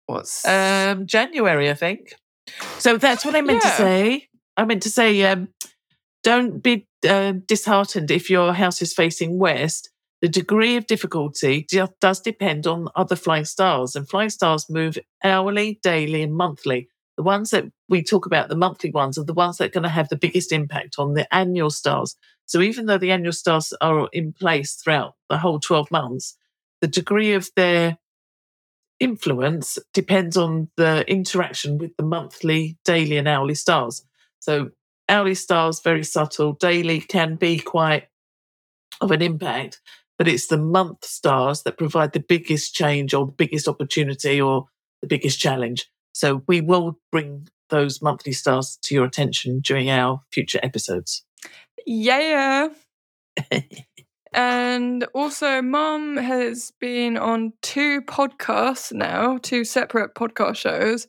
What's 0.07 0.47
Um, 0.47 1.07
January, 1.07 1.71
I 1.71 1.75
think. 1.75 2.15
So 2.79 2.97
that's 2.99 3.25
what 3.25 3.35
I 3.35 3.41
meant 3.41 3.63
to 3.63 3.69
say. 3.69 4.29
I 4.57 4.65
meant 4.65 4.83
to 4.83 4.91
say, 4.91 5.23
um, 5.25 5.49
don't 6.23 6.63
be 6.63 6.87
uh, 7.09 7.33
disheartened 7.47 8.11
if 8.11 8.29
your 8.31 8.53
house 8.53 8.83
is 8.83 8.93
facing 8.93 9.39
west. 9.39 9.91
The 10.23 10.29
degree 10.29 10.77
of 10.77 10.87
difficulty 10.87 11.67
does 12.01 12.21
depend 12.21 12.67
on 12.67 12.89
other 12.97 13.17
flying 13.17 13.45
stars, 13.45 13.95
and 13.95 14.09
flying 14.09 14.31
stars 14.31 14.67
move 14.71 14.99
hourly, 15.23 15.79
daily, 15.83 16.23
and 16.23 16.35
monthly. 16.35 16.89
The 17.17 17.23
ones 17.23 17.51
that 17.51 17.65
we 17.89 18.03
talk 18.03 18.27
about, 18.27 18.49
the 18.49 18.57
monthly 18.57 18.91
ones, 18.91 19.19
are 19.19 19.25
the 19.25 19.35
ones 19.35 19.59
that 19.59 19.67
are 19.67 19.73
going 19.73 19.83
to 19.83 19.89
have 19.89 20.09
the 20.09 20.17
biggest 20.17 20.53
impact 20.53 20.97
on 20.99 21.15
the 21.15 21.33
annual 21.35 21.71
stars. 21.71 22.17
So 22.47 22.61
even 22.61 22.87
though 22.87 22.99
the 22.99 23.11
annual 23.11 23.33
stars 23.33 23.73
are 23.81 24.09
in 24.13 24.33
place 24.33 24.75
throughout 24.75 25.15
the 25.29 25.39
whole 25.39 25.61
12 25.61 25.91
months, 25.91 26.37
the 26.81 26.89
degree 26.89 27.33
of 27.33 27.49
their 27.57 27.99
influence 29.01 29.79
depends 29.93 30.37
on 30.37 30.71
the 30.77 31.05
interaction 31.11 31.79
with 31.79 31.97
the 31.97 32.05
monthly, 32.05 32.79
daily, 32.85 33.19
and 33.19 33.29
hourly 33.29 33.55
stars. 33.55 34.03
So, 34.39 34.71
hourly 35.09 35.35
stars, 35.35 35.81
very 35.81 36.05
subtle, 36.05 36.55
daily 36.55 37.01
can 37.01 37.37
be 37.37 37.59
quite 37.59 38.09
of 39.01 39.11
an 39.11 39.23
impact, 39.23 39.81
but 40.19 40.29
it's 40.29 40.47
the 40.47 40.59
month 40.59 41.05
stars 41.05 41.63
that 41.63 41.79
provide 41.79 42.13
the 42.13 42.21
biggest 42.21 42.75
change 42.75 43.15
or 43.15 43.27
the 43.27 43.33
biggest 43.33 43.69
opportunity 43.69 44.41
or 44.41 44.67
the 45.03 45.09
biggest 45.09 45.39
challenge. 45.39 45.91
So, 46.13 46.43
we 46.47 46.61
will 46.61 46.99
bring 47.13 47.49
those 47.69 48.01
monthly 48.01 48.33
stars 48.33 48.79
to 48.83 48.95
your 48.95 49.05
attention 49.05 49.61
during 49.61 49.91
our 49.91 50.23
future 50.33 50.61
episodes. 50.63 51.25
Yeah. 51.85 52.69
and 54.33 55.05
also, 55.15 55.63
Mum 55.63 56.17
has 56.17 56.73
been 56.81 57.17
on 57.17 57.53
two 57.63 58.03
podcasts 58.03 58.93
now, 58.93 59.39
two 59.39 59.65
separate 59.65 60.15
podcast 60.15 60.57
shows. 60.57 61.07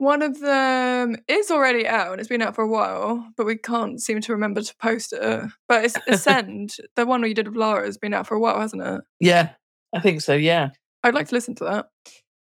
One 0.00 0.22
of 0.22 0.40
them 0.40 1.18
is 1.28 1.50
already 1.50 1.86
out 1.86 2.12
and 2.12 2.20
it's 2.20 2.28
been 2.30 2.40
out 2.40 2.54
for 2.54 2.64
a 2.64 2.66
while, 2.66 3.22
but 3.36 3.44
we 3.44 3.58
can't 3.58 4.00
seem 4.00 4.22
to 4.22 4.32
remember 4.32 4.62
to 4.62 4.74
post 4.76 5.12
it. 5.12 5.44
But 5.68 5.84
it's 5.84 5.98
Ascend, 6.08 6.76
the 6.96 7.04
one 7.04 7.20
we 7.20 7.34
did 7.34 7.46
with 7.46 7.56
Lara, 7.58 7.84
has 7.84 7.98
been 7.98 8.14
out 8.14 8.26
for 8.26 8.34
a 8.34 8.40
while, 8.40 8.58
hasn't 8.58 8.82
it? 8.82 9.02
Yeah, 9.20 9.50
I 9.94 10.00
think 10.00 10.22
so. 10.22 10.34
Yeah. 10.34 10.70
I'd 11.04 11.12
like 11.12 11.28
to 11.28 11.34
listen 11.34 11.54
to 11.56 11.64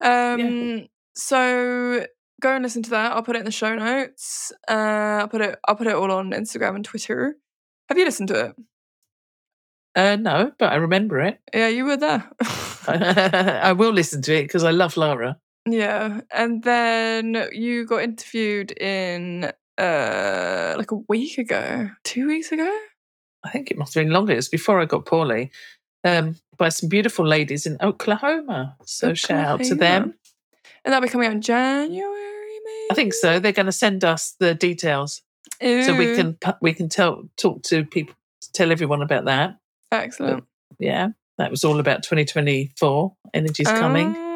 that. 0.02 0.40
Um, 0.40 0.86
so 1.16 2.06
go 2.40 2.54
and 2.54 2.62
listen 2.62 2.84
to 2.84 2.92
that. 2.92 3.14
I'll 3.14 3.24
put 3.24 3.36
it 3.36 3.40
in 3.40 3.46
the 3.46 3.52
show 3.52 3.74
notes. 3.74 4.54
Uh, 4.70 5.22
I'll 5.22 5.28
put 5.28 5.42
it. 5.42 5.58
I'll 5.68 5.76
put 5.76 5.88
it 5.88 5.96
all 5.96 6.12
on 6.12 6.34
Instagram 6.34 6.76
and 6.76 6.86
Twitter. 6.86 7.38
Have 7.90 7.98
you 7.98 8.06
listened 8.06 8.28
to 8.28 8.46
it? 8.46 8.56
Uh, 9.96 10.16
no, 10.16 10.52
but 10.60 10.72
I 10.72 10.76
remember 10.76 11.22
it. 11.22 11.40
Yeah, 11.56 11.70
you 11.70 11.86
were 11.86 11.98
there. 11.98 12.30
I 12.88 13.74
will 13.74 13.94
listen 13.94 14.22
to 14.22 14.36
it 14.36 14.44
because 14.44 14.64
I 14.64 14.70
love 14.70 14.96
Lara. 14.96 15.40
Yeah, 15.72 16.22
and 16.32 16.64
then 16.64 17.48
you 17.52 17.86
got 17.86 18.04
interviewed 18.04 18.72
in 18.72 19.52
uh 19.78 20.76
like 20.78 20.92
a 20.92 20.98
week 21.08 21.38
ago, 21.38 21.90
two 22.04 22.28
weeks 22.28 22.52
ago. 22.52 22.70
I 23.44 23.50
think 23.50 23.72
it 23.72 23.78
must 23.78 23.94
have 23.94 24.04
been 24.04 24.14
longer. 24.14 24.34
It 24.34 24.38
was 24.38 24.50
before 24.50 24.82
I 24.82 24.86
got 24.86 25.06
poorly. 25.06 25.52
Um, 26.04 26.36
by 26.58 26.70
some 26.70 26.90
beautiful 26.90 27.26
ladies 27.26 27.66
in 27.66 27.78
Oklahoma. 27.82 28.76
So 28.86 29.14
shout 29.14 29.46
out 29.46 29.64
to 29.66 29.76
them. 29.76 30.14
And 30.86 30.94
that'll 30.94 31.06
be 31.06 31.10
coming 31.12 31.28
out 31.28 31.34
in 31.34 31.42
January, 31.42 32.60
maybe. 32.66 32.88
I 32.92 32.94
think 32.94 33.14
so. 33.14 33.40
They're 33.40 33.52
going 33.52 33.66
to 33.66 33.72
send 33.72 34.04
us 34.04 34.36
the 34.40 34.56
details 34.56 35.22
so 35.62 35.96
we 35.96 36.16
can 36.16 36.38
we 36.62 36.74
can 36.74 36.90
tell 36.90 37.24
talk 37.36 37.64
to 37.64 37.84
people, 37.86 38.16
tell 38.54 38.72
everyone 38.72 39.02
about 39.02 39.26
that. 39.26 39.58
excellent. 39.92 40.46
Yeah, 40.80 41.10
that 41.38 41.52
was 41.52 41.64
all 41.64 41.80
about 41.80 42.04
2024. 42.04 43.16
Energy's 43.34 43.68
coming. 43.68 44.27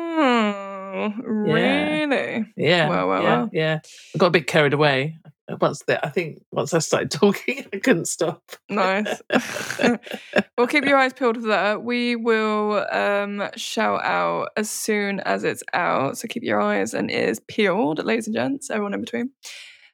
Really? 1.10 2.45
Yeah, 2.56 2.89
Wow, 2.89 3.08
wow, 3.10 3.22
yeah, 3.22 3.41
wow. 3.41 3.49
yeah. 3.52 3.80
I 4.14 4.18
got 4.18 4.28
a 4.28 4.32
bit 4.32 4.47
carried 4.47 4.74
away. 4.74 5.18
Once 5.60 5.84
that, 5.88 6.06
I 6.06 6.10
think 6.10 6.41
once 6.52 6.74
I 6.74 6.80
started 6.80 7.12
talking, 7.20 7.66
I 7.74 7.80
couldn't 7.80 8.06
stop. 8.06 8.41
Nice. 8.70 9.22
well, 10.58 10.68
keep 10.68 10.86
your 10.86 10.97
eyes 10.97 11.12
peeled 11.14 11.41
for 11.41 11.47
that. 11.47 11.84
We 11.84 12.16
will 12.16 12.86
um, 12.89 13.49
shout 13.58 14.02
out 14.04 14.49
as 14.56 14.70
soon 14.70 15.20
as 15.22 15.43
it's 15.43 15.64
out. 15.74 16.18
So 16.18 16.28
keep 16.30 16.43
your 16.43 16.62
eyes 16.62 16.93
and 16.93 17.12
ears 17.12 17.41
peeled, 17.47 18.04
ladies 18.06 18.28
and 18.28 18.36
gents, 18.36 18.70
everyone 18.70 18.93
in 18.93 19.02
between. 19.02 19.32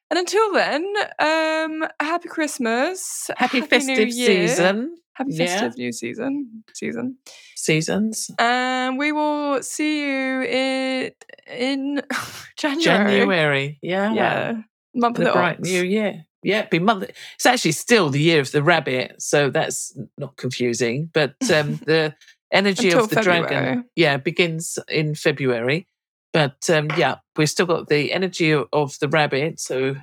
And 0.10 0.20
until 0.20 0.54
then, 0.54 0.86
um, 1.20 1.88
happy 2.00 2.30
Christmas, 2.30 3.30
Happy, 3.36 3.62
New 3.62 3.68
festive 3.68 4.12
season. 4.14 4.96
Happy 5.18 5.32
Yeah. 5.34 5.46
festive 5.48 5.78
new 5.78 5.92
season, 5.92 6.64
season, 6.74 7.18
Seasons. 7.56 8.30
and 8.40 8.98
we 8.98 9.12
will 9.12 9.62
see 9.64 10.02
you 10.02 10.42
in 10.44 11.12
in 11.52 12.02
January. 12.58 12.84
January. 12.84 13.80
Yeah. 13.82 14.14
yeah, 14.14 14.62
month 14.96 15.18
of 15.18 15.26
the 15.26 15.32
the 15.32 15.34
bright 15.34 15.60
ox. 15.60 15.70
new 15.70 15.84
year. 15.84 16.26
Yeah, 16.44 16.68
be 16.70 16.80
month. 16.80 17.10
It's 17.36 17.46
actually 17.46 17.74
still 17.74 18.10
the 18.10 18.22
year 18.22 18.40
of 18.40 18.52
the 18.52 18.62
rabbit, 18.64 19.22
so 19.22 19.50
that's 19.50 19.98
not 20.18 20.38
confusing. 20.38 21.10
But 21.14 21.36
um, 21.54 21.76
the 21.86 22.16
energy 22.52 22.94
of 22.94 23.10
the 23.10 23.22
dragon, 23.22 23.86
yeah, 23.96 24.18
begins 24.18 24.78
in 24.88 25.16
February. 25.16 25.88
But 26.34 26.70
um, 26.70 26.90
yeah, 26.96 27.16
we've 27.36 27.50
still 27.50 27.66
got 27.66 27.88
the 27.88 28.14
energy 28.14 28.54
of, 28.54 28.98
the 29.00 29.08
rabbit. 29.10 29.60
So 29.60 29.96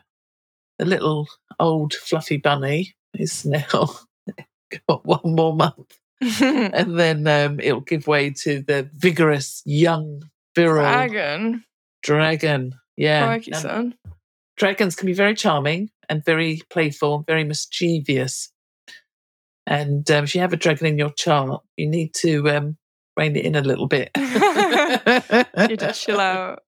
the 0.78 0.84
little 0.84 1.28
old 1.60 1.94
fluffy 1.94 2.36
bunny 2.38 2.94
is 3.14 3.44
now 3.46 3.90
one 4.87 5.35
more 5.35 5.55
month. 5.55 5.99
and 6.41 6.99
then 6.99 7.27
um, 7.27 7.61
it'll 7.61 7.81
give 7.81 8.07
way 8.07 8.31
to 8.31 8.62
the 8.62 8.89
vigorous, 8.95 9.62
young, 9.66 10.22
virile 10.55 10.85
Dragon. 11.09 11.64
dragon. 12.03 12.75
Yeah. 12.97 13.31
Um, 13.33 13.43
son. 13.53 13.95
dragons 14.57 14.97
can 14.97 15.07
be 15.07 15.12
very 15.12 15.35
charming 15.35 15.91
and 16.09 16.25
very 16.25 16.61
playful, 16.70 17.25
very 17.27 17.45
mischievous. 17.45 18.51
And 19.66 20.09
um, 20.11 20.25
if 20.25 20.35
you 20.35 20.41
have 20.43 20.53
a 20.53 20.57
dragon 20.57 20.87
in 20.87 20.99
your 20.99 21.11
chart, 21.11 21.62
you 21.77 21.89
need 21.89 22.14
to 22.16 22.49
um, 22.51 22.77
rein 23.16 23.35
it 23.37 23.45
in 23.45 23.55
a 23.55 23.61
little 23.62 23.87
bit. 23.89 24.11
You 25.68 25.77
just 25.77 26.05
chill 26.05 26.20
out. 26.20 26.62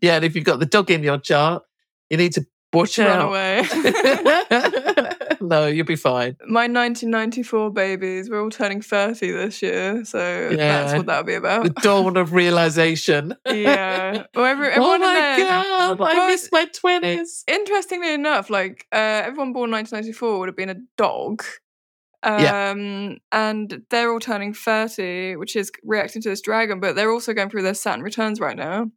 Yeah, 0.00 0.16
and 0.16 0.24
if 0.24 0.34
you've 0.34 0.44
got 0.44 0.58
the 0.58 0.66
dog 0.66 0.90
in 0.90 1.02
your 1.02 1.18
chart, 1.18 1.62
you 2.08 2.16
need 2.16 2.32
to 2.32 2.44
watch 2.72 2.98
Run 2.98 3.08
out. 3.08 3.28
away. 3.28 3.62
No, 5.40 5.66
you'll 5.66 5.86
be 5.86 5.96
fine. 5.96 6.36
My 6.46 6.62
1994 6.68 7.70
babies, 7.72 8.28
we're 8.30 8.42
all 8.42 8.50
turning 8.50 8.80
30 8.82 9.30
this 9.32 9.62
year, 9.62 10.04
so 10.04 10.50
that's 10.50 10.92
what 10.94 11.06
that'll 11.06 11.24
be 11.24 11.34
about. 11.34 11.64
The 11.64 11.70
dawn 11.70 12.16
of 12.16 12.32
realization. 12.32 13.34
yeah. 13.46 14.24
Well, 14.34 14.44
every, 14.46 14.68
oh 14.68 14.70
everyone 14.72 14.94
in 14.96 15.00
my 15.00 15.36
god, 15.38 16.00
I 16.00 16.14
Well, 16.14 16.28
miss 16.28 16.48
my 16.52 16.66
twenties. 16.66 17.44
interestingly 17.48 18.12
enough, 18.14 18.50
like 18.50 18.86
uh, 18.92 18.96
everyone 19.24 19.52
born 19.52 19.70
1994 19.70 20.38
would 20.38 20.48
have 20.48 20.56
been 20.56 20.70
a 20.70 20.76
dog. 20.96 21.42
Um, 22.22 22.38
Yeah. 22.42 22.74
and 23.32 23.82
they're 23.88 24.12
all 24.12 24.20
turning 24.20 24.52
30, 24.52 25.36
which 25.36 25.56
is 25.56 25.72
reacting 25.82 26.20
to 26.22 26.28
this 26.28 26.42
dragon, 26.42 26.78
but 26.78 26.94
they're 26.94 27.10
also 27.10 27.32
going 27.32 27.48
through 27.48 27.62
their 27.62 27.72
Saturn 27.74 28.02
returns 28.02 28.40
right 28.40 28.56
now. 28.56 28.90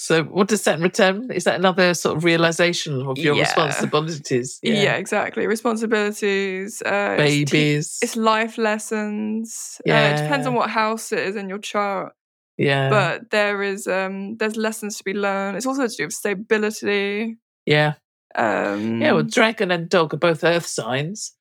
So, 0.00 0.22
what 0.24 0.48
does 0.48 0.62
Saturn 0.62 0.82
return? 0.82 1.30
Is 1.30 1.44
that 1.44 1.56
another 1.56 1.92
sort 1.92 2.16
of 2.16 2.24
realization 2.24 3.02
of 3.02 3.18
your 3.18 3.34
Yeah. 3.34 3.42
responsibilities? 3.42 4.58
Yeah, 4.62 4.94
exactly. 4.94 5.46
Responsibilities, 5.46 6.80
uh, 6.80 7.16
it's 7.18 7.34
te- 7.34 7.44
babies. 7.44 7.98
It's 8.00 8.16
life 8.16 8.56
lessons. 8.56 9.78
Uh, 9.86 9.92
it 9.92 10.16
depends 10.16 10.46
on 10.46 10.54
what 10.54 10.70
house 10.70 11.12
it 11.12 11.18
is 11.18 11.36
in 11.36 11.50
your 11.50 11.58
chart. 11.58 12.14
yeah, 12.56 12.88
but 12.88 13.30
there 13.30 13.62
is 13.62 13.86
um 13.86 14.36
there's 14.38 14.56
lessons 14.56 14.96
to 14.98 15.04
be 15.04 15.14
learned 15.14 15.56
it's 15.56 15.64
also 15.66 15.86
to 15.86 15.96
do 15.96 16.04
with 16.04 16.12
stability 16.14 17.36
yeah, 17.66 17.94
um 18.34 19.00
yeah. 19.02 19.12
Well, 19.12 19.22
dragon 19.22 19.70
and 19.70 19.88
dog 19.88 20.12
are 20.14 20.18
both 20.18 20.44
Earth 20.44 20.66
signs. 20.66 21.34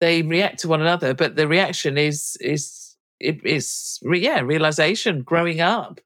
They 0.00 0.22
react 0.22 0.60
to 0.60 0.68
one 0.68 0.80
another, 0.80 1.14
but 1.14 1.34
the 1.36 1.46
reaction 1.48 1.98
is 1.98 2.36
is 2.40 2.96
it 3.20 3.44
is 3.44 3.98
re- 4.02 4.20
yeah 4.28 4.40
realization, 4.40 5.22
growing 5.22 5.60
up, 5.60 6.00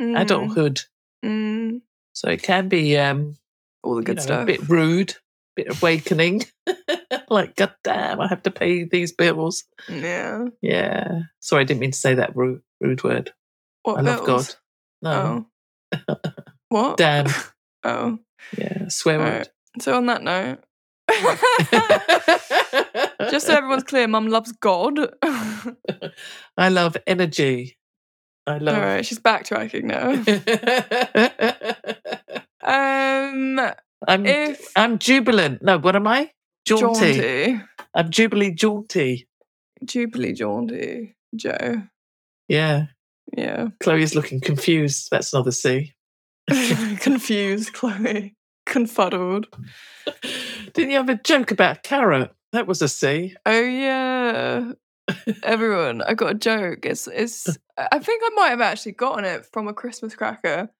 mm, 0.00 0.18
adulthood. 0.20 0.80
Mm, 1.24 1.80
So 2.12 2.28
it 2.30 2.42
can 2.42 2.68
be 2.68 2.96
um 2.98 3.36
all 3.82 3.96
the 3.96 4.02
good 4.02 4.16
know, 4.16 4.22
stuff 4.22 4.42
a 4.42 4.46
bit 4.46 4.68
rude, 4.68 5.14
bit 5.56 5.68
awakening. 5.70 6.42
like, 7.30 7.56
God 7.56 7.74
damn, 7.82 8.20
I 8.20 8.26
have 8.28 8.42
to 8.42 8.50
pay 8.50 8.84
these 8.84 9.12
bills. 9.12 9.64
yeah 9.88 10.46
Yeah. 10.60 11.20
Sorry, 11.40 11.62
I 11.62 11.64
didn't 11.64 11.80
mean 11.80 11.92
to 11.92 11.98
say 11.98 12.14
that 12.14 12.36
rude, 12.36 12.62
rude 12.80 13.02
word. 13.02 13.32
what 13.82 13.98
I 13.98 14.02
love? 14.02 14.26
God. 14.26 14.54
No. 15.02 15.46
oh 15.92 16.26
what 16.68 16.96
Damn. 16.96 17.26
oh 17.84 18.18
Yeah. 18.56 18.88
Swear 18.88 19.18
Right. 19.18 19.32
word. 19.38 19.48
so 19.80 19.96
on 19.96 20.06
that 20.06 20.22
note 20.22 20.58
just 23.30 23.46
so 23.46 23.56
everyone's 23.56 23.82
clear 23.82 24.06
mum 24.06 24.28
loves 24.28 24.52
god 24.52 24.98
I 26.56 26.68
love 26.68 26.96
energy. 27.06 27.78
I 28.46 28.58
love. 28.58 28.76
right 28.78 29.04
she's 29.06 29.18
backtracking 29.20 29.84
now 29.84 30.10
um 32.62 33.60
I'm 34.08 34.24
if 34.26 34.72
I'm 34.76 34.98
jubilant. 34.98 35.62
No, 35.62 35.78
what 35.78 35.94
am 35.94 36.06
I? 36.06 36.30
Jaunty. 36.64 37.14
jaunty 37.14 37.60
I'm 37.94 38.10
jubilee 38.10 38.52
jaunty. 38.54 39.28
jubilee 39.84 40.32
jaunty 40.32 41.16
joe 41.36 41.82
Yeah. 42.48 42.86
yeah 43.36 43.68
Chloe's 43.80 44.14
looking 44.14 44.40
confused. 44.40 45.08
That's 45.10 45.32
another 45.32 45.52
C. 45.52 45.94
confused 47.00 47.72
chloe 47.74 48.34
confuddled 48.66 49.46
Didn't 50.72 50.90
you 50.90 50.96
have 50.96 51.08
a 51.08 51.16
joke 51.16 51.50
about 51.50 51.82
carrot? 51.82 52.32
That 52.52 52.66
was 52.66 52.80
a 52.82 52.88
C. 52.88 53.36
Oh 53.46 53.60
yeah. 53.60 54.72
Everyone, 55.42 56.02
I 56.02 56.14
got 56.14 56.30
a 56.32 56.34
joke. 56.38 56.84
It's 56.86 57.06
it's 57.08 57.46
I 57.76 57.98
think 57.98 58.22
I 58.24 58.30
might 58.34 58.48
have 58.50 58.60
actually 58.60 58.92
gotten 58.92 59.24
it 59.24 59.46
from 59.46 59.68
a 59.68 59.72
Christmas 59.74 60.14
cracker. 60.14 60.70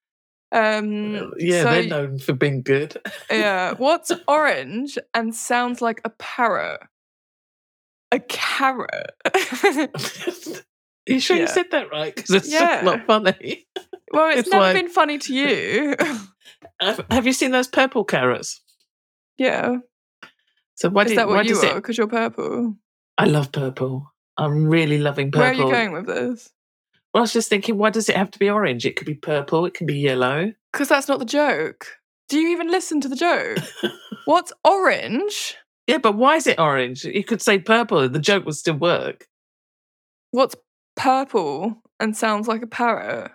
Um 0.53 1.33
yeah, 1.39 1.63
so, 1.63 1.71
they're 1.71 1.87
known 1.87 2.19
for 2.19 2.33
being 2.33 2.63
good. 2.63 2.97
Yeah. 3.31 3.75
What's 3.79 4.11
orange 4.29 4.99
and 5.15 5.35
sounds 5.35 5.81
like 5.81 6.01
a 6.05 6.11
parrot? 6.11 6.81
A 8.13 8.19
carrot. 8.21 9.11
Are 9.25 11.13
you 11.15 11.21
sure 11.21 11.37
you 11.37 11.47
said 11.47 11.71
that 11.71 11.91
right? 11.91 12.15
Because 12.15 12.31
it's 12.31 12.53
Yeah. 12.53 12.81
not 12.83 13.07
funny. 13.07 13.67
well, 14.13 14.31
it's, 14.31 14.41
It's 14.41 14.49
never 14.51 14.65
like- 14.65 14.77
been 14.77 14.89
funny 14.91 15.19
to 15.19 15.35
you. 15.35 15.97
Have 16.81 17.05
have 17.11 17.27
you 17.27 17.33
seen 17.33 17.51
those 17.53 17.69
purple 17.69 18.05
carrots? 18.05 18.61
yeah. 19.39 19.77
So 20.75 20.89
why, 20.89 21.03
Is 21.05 21.11
do, 21.11 21.17
that 21.17 21.29
what 21.29 21.45
you 21.47 21.57
are? 21.59 21.75
Because 21.75 21.99
you're 21.99 22.07
purple. 22.07 22.75
I 23.19 23.27
love 23.27 23.53
purple. 23.53 24.11
I'm 24.41 24.67
really 24.67 24.99
loving 24.99 25.31
purple. 25.31 25.41
Where 25.41 25.51
are 25.51 25.55
you 25.55 25.71
going 25.71 25.93
with 25.93 26.07
this? 26.07 26.51
Well, 27.13 27.21
I 27.21 27.23
was 27.23 27.33
just 27.33 27.49
thinking, 27.49 27.77
why 27.77 27.91
does 27.91 28.09
it 28.09 28.17
have 28.17 28.31
to 28.31 28.39
be 28.39 28.49
orange? 28.49 28.87
It 28.87 28.97
could 28.97 29.07
be 29.07 29.15
purple. 29.15 29.67
It 29.67 29.75
could 29.75 29.87
be 29.87 29.99
yellow. 29.99 30.53
Because 30.73 30.89
that's 30.89 31.09
not 31.09 31.19
the 31.19 31.25
joke. 31.25 31.87
Do 32.29 32.39
you 32.39 32.49
even 32.51 32.71
listen 32.71 33.01
to 33.01 33.09
the 33.09 33.17
joke? 33.17 33.59
What's 34.25 34.53
orange? 34.65 35.57
Yeah, 35.87 35.99
but 35.99 36.15
why 36.17 36.37
is 36.37 36.47
it 36.47 36.61
orange? 36.61 37.05
You 37.05 37.25
could 37.25 37.43
say 37.43 37.59
purple. 37.59 37.99
and 37.99 38.15
The 38.15 38.21
joke 38.21 38.45
would 38.47 38.55
still 38.55 38.77
work. 38.77 39.27
What's 40.31 40.55
purple 40.97 41.83
and 41.99 42.17
sounds 42.17 42.47
like 42.47 42.63
a 42.63 42.69
parrot? 42.69 43.33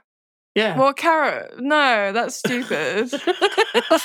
Yeah. 0.56 0.78
What 0.78 0.96
carrot? 0.96 1.56
No, 1.60 2.14
that's 2.14 2.38
stupid. 2.38 3.10
That's 3.10 4.04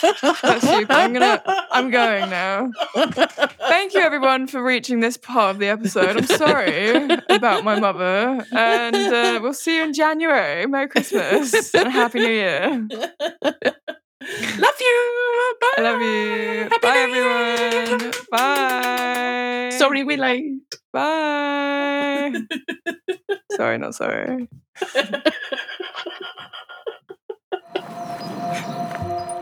stupid. 0.66 0.90
I'm 0.90 1.12
gonna- 1.12 1.42
I'm 1.70 1.90
going 1.90 2.28
now. 2.28 2.70
Thank 2.96 3.94
you, 3.94 4.01
everyone, 4.01 4.48
for 4.48 4.61
reaching 4.62 4.98
this 4.98 5.16
part 5.16 5.53
of 5.55 5.59
the 5.61 5.68
episode. 5.68 6.16
I'm 6.16 6.26
sorry 6.26 7.09
about 7.28 7.62
my 7.62 7.78
mother, 7.78 8.44
and 8.53 8.96
uh, 8.96 9.38
we'll 9.40 9.55
see 9.55 9.76
you 9.76 9.84
in 9.84 9.94
January. 9.94 10.66
Merry 10.66 10.88
Christmas 10.88 11.72
and 11.74 11.88
Happy 11.92 12.18
New 12.18 12.26
Year. 12.28 12.88
love 12.90 14.80
you. 14.80 15.55
Bye. 15.61 15.74
I 15.78 15.80
love 15.82 16.01
you. 16.03 16.68
Happy 16.68 16.78
Bye, 16.82 17.07
New 17.07 17.14
Year. 17.14 17.30
everyone. 17.92 18.12
Bye. 18.32 19.70
Sorry, 19.78 20.03
we're 20.05 20.18
late. 20.18 20.61
Bye. 20.92 22.32
sorry, 23.53 23.78
not 23.78 23.94
sorry. 23.94 24.48
Thank 24.81 25.26
you. 29.05 29.39